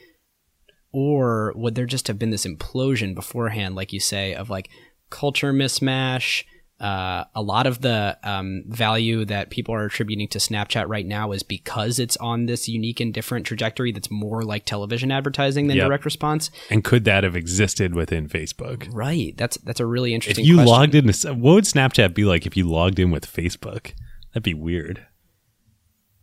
Or 0.94 1.52
would 1.58 1.76
there 1.76 1.86
just 1.88 2.08
have 2.08 2.20
been 2.20 2.30
this 2.30 2.46
implosion 2.46 3.16
beforehand, 3.16 3.76
like 3.76 3.92
you 3.92 4.00
say, 4.00 4.34
of 4.34 4.50
like 4.50 4.70
culture 5.10 5.52
mismatch? 5.52 6.46
Uh, 6.84 7.24
a 7.34 7.42
lot 7.42 7.66
of 7.66 7.80
the 7.80 8.18
um, 8.24 8.64
value 8.68 9.24
that 9.24 9.50
people 9.50 9.74
are 9.74 9.86
attributing 9.86 10.28
to 10.28 10.38
Snapchat 10.38 10.86
right 10.90 11.06
now 11.06 11.32
is 11.32 11.42
because 11.42 11.98
it's 11.98 12.18
on 12.18 12.46
this 12.46 12.68
unique 12.68 13.00
and 13.00 13.14
different 13.14 13.46
trajectory 13.46 13.94
that's 13.94 14.12
more 14.12 14.44
like 14.44 14.66
television 14.66 15.10
advertising 15.10 15.68
than 15.68 15.78
Yep. 15.78 15.88
direct 15.88 16.04
response. 16.04 16.52
And 16.70 16.84
could 16.84 17.06
that 17.06 17.24
have 17.24 17.38
existed 17.38 17.96
within 17.96 18.28
Facebook? 18.28 18.88
Right. 18.92 19.34
That's 19.38 19.56
that's 19.60 19.80
a 19.80 19.86
really 19.86 20.12
If 20.12 20.16
interesting. 20.16 20.44
you 20.46 20.56
question. 20.56 20.72
logged 20.74 20.96
in, 20.96 21.06
what 21.42 21.54
would 21.54 21.64
Snapchat 21.64 22.14
be 22.14 22.26
like 22.26 22.46
if 22.46 22.58
you 22.58 22.70
logged 22.70 23.00
in 23.00 23.12
with 23.12 23.26
Facebook? 23.32 23.94
That'd 24.34 24.44
be 24.44 24.54
weird. 24.54 25.06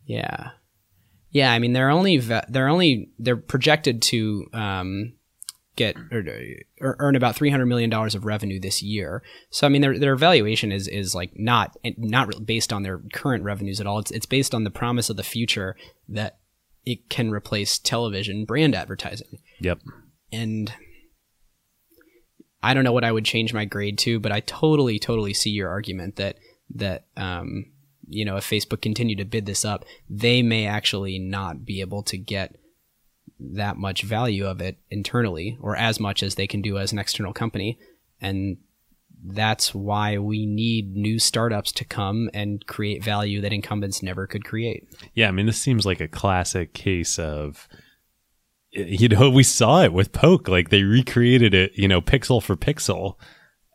Yeah, 0.04 0.50
yeah. 1.30 1.52
I 1.52 1.58
mean, 1.58 1.72
they're 1.72 1.90
only 1.90 2.18
they're 2.18 2.68
only 2.68 3.11
they're 3.18 3.36
projected 3.36 4.02
to 4.02 4.46
um, 4.52 5.14
get 5.80 5.96
mm. 5.96 6.12
or, 6.80 6.88
or 6.88 6.96
earn 6.98 7.16
about 7.16 7.34
three 7.34 7.50
hundred 7.50 7.66
million 7.66 7.88
dollars 7.88 8.14
of 8.14 8.24
revenue 8.24 8.60
this 8.60 8.82
year. 8.82 9.22
So 9.50 9.66
I 9.66 9.70
mean, 9.70 9.82
their 9.82 9.98
their 9.98 10.16
valuation 10.16 10.70
is 10.72 10.86
is 10.86 11.14
like 11.14 11.32
not 11.34 11.76
not 11.96 12.46
based 12.46 12.72
on 12.72 12.82
their 12.82 13.00
current 13.12 13.44
revenues 13.44 13.80
at 13.80 13.86
all. 13.86 13.98
It's 13.98 14.10
it's 14.10 14.26
based 14.26 14.54
on 14.54 14.64
the 14.64 14.70
promise 14.70 15.08
of 15.08 15.16
the 15.16 15.22
future 15.22 15.76
that 16.08 16.38
it 16.84 17.08
can 17.08 17.30
replace 17.30 17.78
television 17.78 18.44
brand 18.44 18.74
advertising. 18.74 19.38
Yep. 19.60 19.80
And 20.32 20.72
I 22.62 22.74
don't 22.74 22.84
know 22.84 22.92
what 22.92 23.04
I 23.04 23.12
would 23.12 23.24
change 23.24 23.54
my 23.54 23.64
grade 23.64 23.98
to, 24.00 24.20
but 24.20 24.32
I 24.32 24.40
totally 24.40 24.98
totally 24.98 25.34
see 25.34 25.50
your 25.50 25.70
argument 25.70 26.16
that 26.16 26.36
that 26.74 27.06
um, 27.16 27.66
you 28.06 28.24
know, 28.24 28.36
if 28.36 28.48
Facebook 28.48 28.82
continue 28.82 29.16
to 29.16 29.24
bid 29.24 29.46
this 29.46 29.64
up, 29.64 29.84
they 30.08 30.42
may 30.42 30.66
actually 30.66 31.18
not 31.18 31.64
be 31.64 31.80
able 31.80 32.02
to 32.02 32.18
get 32.18 32.56
that 33.55 33.76
much 33.76 34.03
value 34.03 34.47
of 34.47 34.61
it 34.61 34.78
internally 34.91 35.59
or 35.61 35.76
as 35.76 35.99
much 35.99 36.22
as 36.22 36.34
they 36.34 36.47
can 36.47 36.61
do 36.62 36.78
as 36.78 36.93
an 36.93 36.99
external 36.99 37.32
company. 37.32 37.78
And 38.20 38.59
that's 39.24 39.74
why 39.74 40.18
we 40.18 40.47
need 40.47 40.95
new 40.95 41.18
startups 41.18 41.72
to 41.72 41.84
come 41.84 42.30
and 42.32 42.64
create 42.66 43.05
value 43.05 43.41
that 43.41 43.53
incumbents 43.53 44.03
never 44.03 44.26
could 44.26 44.45
create. 44.45 44.84
Yeah, 45.14 45.28
I 45.28 45.30
mean, 45.30 45.47
this 45.47 45.61
seems 45.61 45.84
like 45.84 46.01
a 46.01 46.09
classic 46.09 46.72
case 46.72 47.18
of, 47.18 47.68
you 48.70 49.09
know, 49.09 49.28
we 49.30 49.43
saw 49.43 49.82
it 49.82 49.93
with 49.93 50.12
Poke. 50.12 50.49
Like 50.49 50.70
they 50.70 50.84
recreated 50.84 51.55
it, 51.55 51.72
you 51.74 51.88
know, 51.88 52.01
pixel 52.01 52.43
for 52.43 52.57
pixel, 52.57 53.14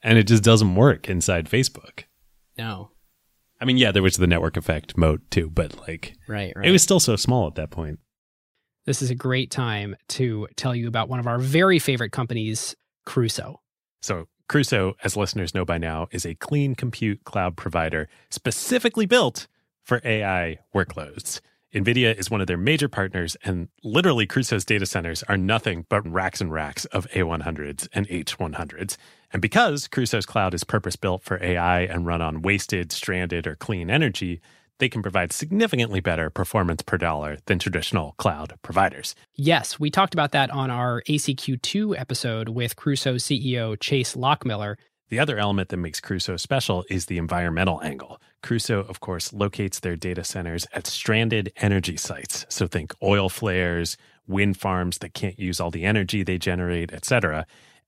and 0.04 0.18
it 0.18 0.28
just 0.28 0.44
doesn't 0.44 0.76
work 0.76 1.10
inside 1.10 1.50
Facebook. 1.50 2.04
No. 2.58 2.92
I 3.60 3.66
mean, 3.66 3.78
yeah, 3.78 3.92
there 3.92 4.04
was 4.04 4.18
the 4.18 4.28
network 4.28 4.58
effect 4.58 4.98
mode 4.98 5.22
too, 5.32 5.50
but 5.50 5.80
like, 5.88 6.14
Right, 6.28 6.54
right. 6.56 6.68
it 6.68 6.72
was 6.72 6.84
still 6.84 7.00
so 7.00 7.16
small 7.16 7.48
at 7.48 7.56
that 7.56 7.72
point. 7.72 8.00
This 8.86 9.02
is 9.02 9.10
a 9.10 9.16
great 9.16 9.50
time 9.50 9.96
to 10.10 10.48
tell 10.56 10.76
you 10.76 10.88
about 10.88 11.10
one 11.10 11.20
of 11.20 11.26
our 11.26 11.40
very 11.40 11.80
favorite 11.80 12.12
companies, 12.12 12.76
Crusoe. 13.06 13.62
So, 14.04 14.28
Crusoe, 14.48 14.94
as 15.04 15.18
listeners 15.18 15.56
know 15.56 15.66
by 15.66 15.80
now, 15.80 16.08
is 16.12 16.24
a 16.24 16.36
clean 16.36 16.76
compute 16.76 17.24
cloud 17.24 17.58
provider 17.58 18.08
specifically 18.30 19.08
built 19.08 19.48
for 19.84 20.02
AI 20.06 20.60
workloads. 20.74 21.42
NVIDIA 21.74 22.16
is 22.16 22.30
one 22.30 22.42
of 22.42 22.48
their 22.48 22.58
major 22.58 22.88
partners, 22.88 23.36
and 23.44 23.70
literally 23.84 24.28
Crusoe's 24.28 24.64
data 24.64 24.86
centers 24.86 25.24
are 25.24 25.36
nothing 25.36 25.88
but 25.90 26.08
racks 26.08 26.40
and 26.40 26.54
racks 26.54 26.86
of 26.86 27.10
A100s 27.10 27.88
and 27.92 28.08
H100s. 28.08 28.98
And 29.34 29.42
because 29.42 29.88
Crusoe's 29.88 30.28
cloud 30.28 30.54
is 30.54 30.64
purpose 30.64 30.96
built 30.96 31.24
for 31.24 31.44
AI 31.44 31.82
and 31.82 32.06
run 32.06 32.22
on 32.22 32.44
wasted, 32.44 32.92
stranded, 32.92 33.48
or 33.48 33.56
clean 33.56 33.90
energy, 33.90 34.42
they 34.80 34.90
can 34.90 35.02
provide 35.02 35.32
significantly 35.32 36.00
better 36.00 36.30
performance 36.30 36.82
per 36.82 36.98
dollar 36.98 37.38
than 37.46 37.60
traditional 37.60 38.14
cloud 38.18 38.54
providers. 38.62 39.16
Yes, 39.34 39.80
we 39.80 39.90
talked 39.90 40.14
about 40.14 40.32
that 40.32 40.50
on 40.52 40.70
our 40.70 41.02
ACQ2 41.04 42.00
episode 42.00 42.50
with 42.50 42.76
Crusoe 42.76 43.16
CEO 43.16 43.80
Chase 43.80 44.16
Lochmiller. 44.16 44.76
The 45.10 45.20
other 45.20 45.38
element 45.38 45.70
that 45.70 45.78
makes 45.78 46.00
Crusoe 46.00 46.38
special 46.38 46.84
is 46.90 47.06
the 47.06 47.20
environmental 47.20 47.82
angle. 47.84 48.20
Crusoe, 48.42 48.82
of 48.82 49.00
course, 49.00 49.32
locates 49.32 49.80
their 49.80 49.96
data 49.96 50.24
centers 50.24 50.66
at 50.74 50.88
stranded 50.88 51.54
energy 51.58 51.96
sites. 51.96 52.46
So 52.50 52.68
think 52.68 52.94
oil 53.04 53.30
flares, 53.30 53.98
wind 54.28 54.58
farms 54.58 54.98
that 55.00 55.14
can't 55.14 55.40
use 55.40 55.60
all 55.60 55.72
the 55.72 55.86
energy 55.86 56.24
they 56.24 56.38
generate, 56.38 56.92
etc., 56.92 57.46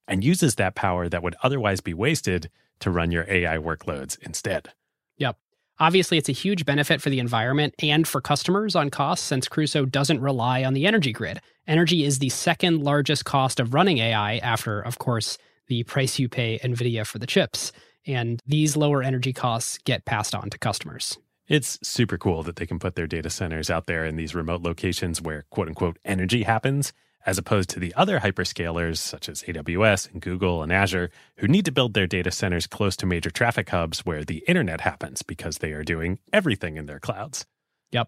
and 0.08 0.24
uses 0.24 0.56
that 0.56 0.76
power 0.76 1.10
that 1.10 1.22
would 1.22 1.36
otherwise 1.44 1.82
be 1.82 1.94
wasted 1.94 2.50
to 2.80 2.92
run 2.92 3.12
your 3.12 3.26
AI 3.28 3.58
workloads 3.58 4.18
instead. 4.22 4.72
Yep. 5.18 5.38
Obviously, 5.80 6.18
it's 6.18 6.30
a 6.30 6.34
huge 6.34 6.66
benefit 6.66 7.02
for 7.02 7.10
the 7.10 7.20
environment 7.20 7.76
and 7.80 8.08
for 8.08 8.20
customers 8.20 8.76
on 8.76 8.90
costs 8.90 9.26
since 9.26 9.48
Crusoe 9.48 9.86
doesn't 9.86 10.22
rely 10.22 10.64
on 10.64 10.74
the 10.74 10.88
energy 10.88 11.12
grid. 11.12 11.40
Energy 11.68 12.04
is 12.04 12.18
the 12.18 12.30
second 12.30 12.84
largest 12.84 13.26
cost 13.26 13.60
of 13.60 13.76
running 13.76 14.00
AI 14.00 14.38
after, 14.38 14.82
of 14.82 14.98
course, 14.98 15.38
the 15.68 15.84
price 15.84 16.18
you 16.18 16.30
pay 16.30 16.58
NVIDIA 16.60 17.06
for 17.06 17.20
the 17.20 17.28
chips. 17.28 17.72
And 18.08 18.42
these 18.48 18.76
lower 18.76 19.04
energy 19.04 19.34
costs 19.34 19.78
get 19.84 20.06
passed 20.06 20.34
on 20.34 20.50
to 20.50 20.58
customers. 20.58 21.20
It's 21.48 21.78
super 21.84 22.18
cool 22.18 22.42
that 22.44 22.56
they 22.56 22.66
can 22.66 22.80
put 22.80 22.96
their 22.96 23.08
data 23.08 23.30
centers 23.30 23.70
out 23.70 23.86
there 23.86 24.06
in 24.06 24.16
these 24.16 24.34
remote 24.34 24.62
locations 24.62 25.22
where 25.22 25.46
quote 25.52 25.68
unquote 25.68 26.00
energy 26.04 26.44
happens, 26.44 26.92
as 27.28 27.38
opposed 27.38 27.70
to 27.70 27.80
the 27.80 27.94
other 27.96 28.22
hyperscalers 28.22 28.98
such 28.98 29.28
as 29.28 29.44
AWS 29.44 30.12
and 30.12 30.22
Google 30.22 30.64
and 30.64 30.72
Azure, 30.72 31.12
who 31.38 31.48
need 31.48 31.66
to 31.66 31.72
build 31.72 31.94
their 31.94 32.08
data 32.08 32.32
centers 32.32 32.66
close 32.66 32.96
to 32.98 33.06
major 33.06 33.30
traffic 33.30 33.70
hubs 33.70 34.06
where 34.06 34.24
the 34.24 34.44
internet 34.48 34.82
happens 34.82 35.22
because 35.22 35.58
they 35.58 35.74
are 35.74 35.84
doing 35.84 36.20
everything 36.32 36.78
in 36.78 36.86
their 36.86 37.02
clouds. 37.02 37.46
Yep. 37.92 38.08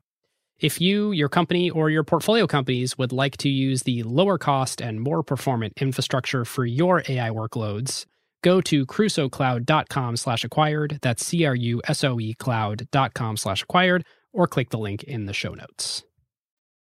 If 0.59 0.79
you, 0.79 1.11
your 1.11 1.27
company, 1.29 1.69
or 1.69 1.89
your 1.89 2.03
portfolio 2.03 2.47
companies 2.47 2.97
would 2.97 3.11
like 3.11 3.35
to 3.37 3.49
use 3.49 3.83
the 3.83 4.03
lower 4.03 4.37
cost 4.37 4.81
and 4.81 5.01
more 5.01 5.21
performant 5.21 5.73
infrastructure 5.81 6.45
for 6.45 6.65
your 6.65 7.03
AI 7.07 7.29
workloads, 7.29 8.05
go 8.41 8.61
to 8.61 8.85
crusoecloud.com 8.85 10.15
slash 10.15 10.45
acquired. 10.45 10.99
That's 11.01 11.25
C-R-U-S-O-E 11.25 12.35
cloud.com 12.35 13.37
slash 13.37 13.63
acquired, 13.63 14.05
or 14.31 14.47
click 14.47 14.69
the 14.69 14.77
link 14.77 15.03
in 15.03 15.25
the 15.25 15.33
show 15.33 15.53
notes. 15.53 16.03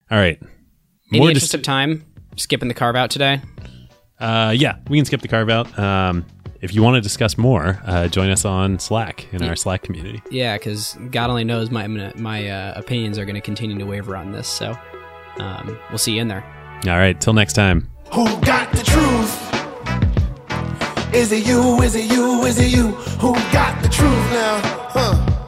All 0.10 0.18
right. 0.18 0.42
In 1.12 1.20
More 1.20 1.28
the 1.28 1.34
dis- 1.34 1.44
interest 1.44 1.54
of 1.56 1.62
time, 1.64 2.06
skipping 2.38 2.68
the 2.68 2.74
carve 2.74 2.96
out 2.96 3.10
today. 3.12 3.42
uh, 4.20 4.54
yeah, 4.56 4.78
we 4.90 4.98
can 4.98 5.06
skip 5.06 5.22
the 5.22 5.28
carve 5.28 5.50
out. 5.50 5.78
Um, 5.78 6.26
if 6.62 6.74
you 6.74 6.82
want 6.82 6.96
to 6.96 7.02
discuss 7.02 7.38
more, 7.38 7.82
uh, 7.86 8.08
join 8.08 8.30
us 8.30 8.46
on 8.46 8.80
Slack 8.80 9.28
in 9.34 9.44
our 9.44 9.56
Slack 9.56 9.82
community. 9.84 10.22
Yeah, 10.32 10.58
because 10.58 10.98
God 11.12 11.30
only 11.30 11.44
knows 11.44 11.70
my 11.72 11.88
my 11.88 12.48
uh, 12.50 12.74
opinions 12.78 13.18
are 13.18 13.26
going 13.26 13.36
to 13.36 13.42
continue 13.42 13.78
to 13.78 13.86
waver 13.86 14.16
on 14.16 14.32
this. 14.32 14.48
So 14.48 14.74
um, 15.40 15.78
we'll 15.90 15.98
see 15.98 16.14
you 16.16 16.22
in 16.22 16.30
there. 16.30 16.44
All 16.86 16.98
right. 16.98 17.20
Till 17.20 17.34
next 17.34 17.54
time. 17.54 17.90
Who 18.14 18.26
got 18.42 18.72
the 18.72 18.84
truth? 18.84 19.50
Is 21.14 21.32
it 21.32 21.46
you? 21.46 21.82
Is 21.82 21.96
it 21.96 22.12
you? 22.12 22.44
Is 22.46 22.60
it 22.60 22.72
you? 22.72 22.92
Who 23.20 23.34
got 23.52 23.82
the 23.84 23.90
truth 23.90 24.10
now? 24.32 24.60
Huh? 24.90 25.43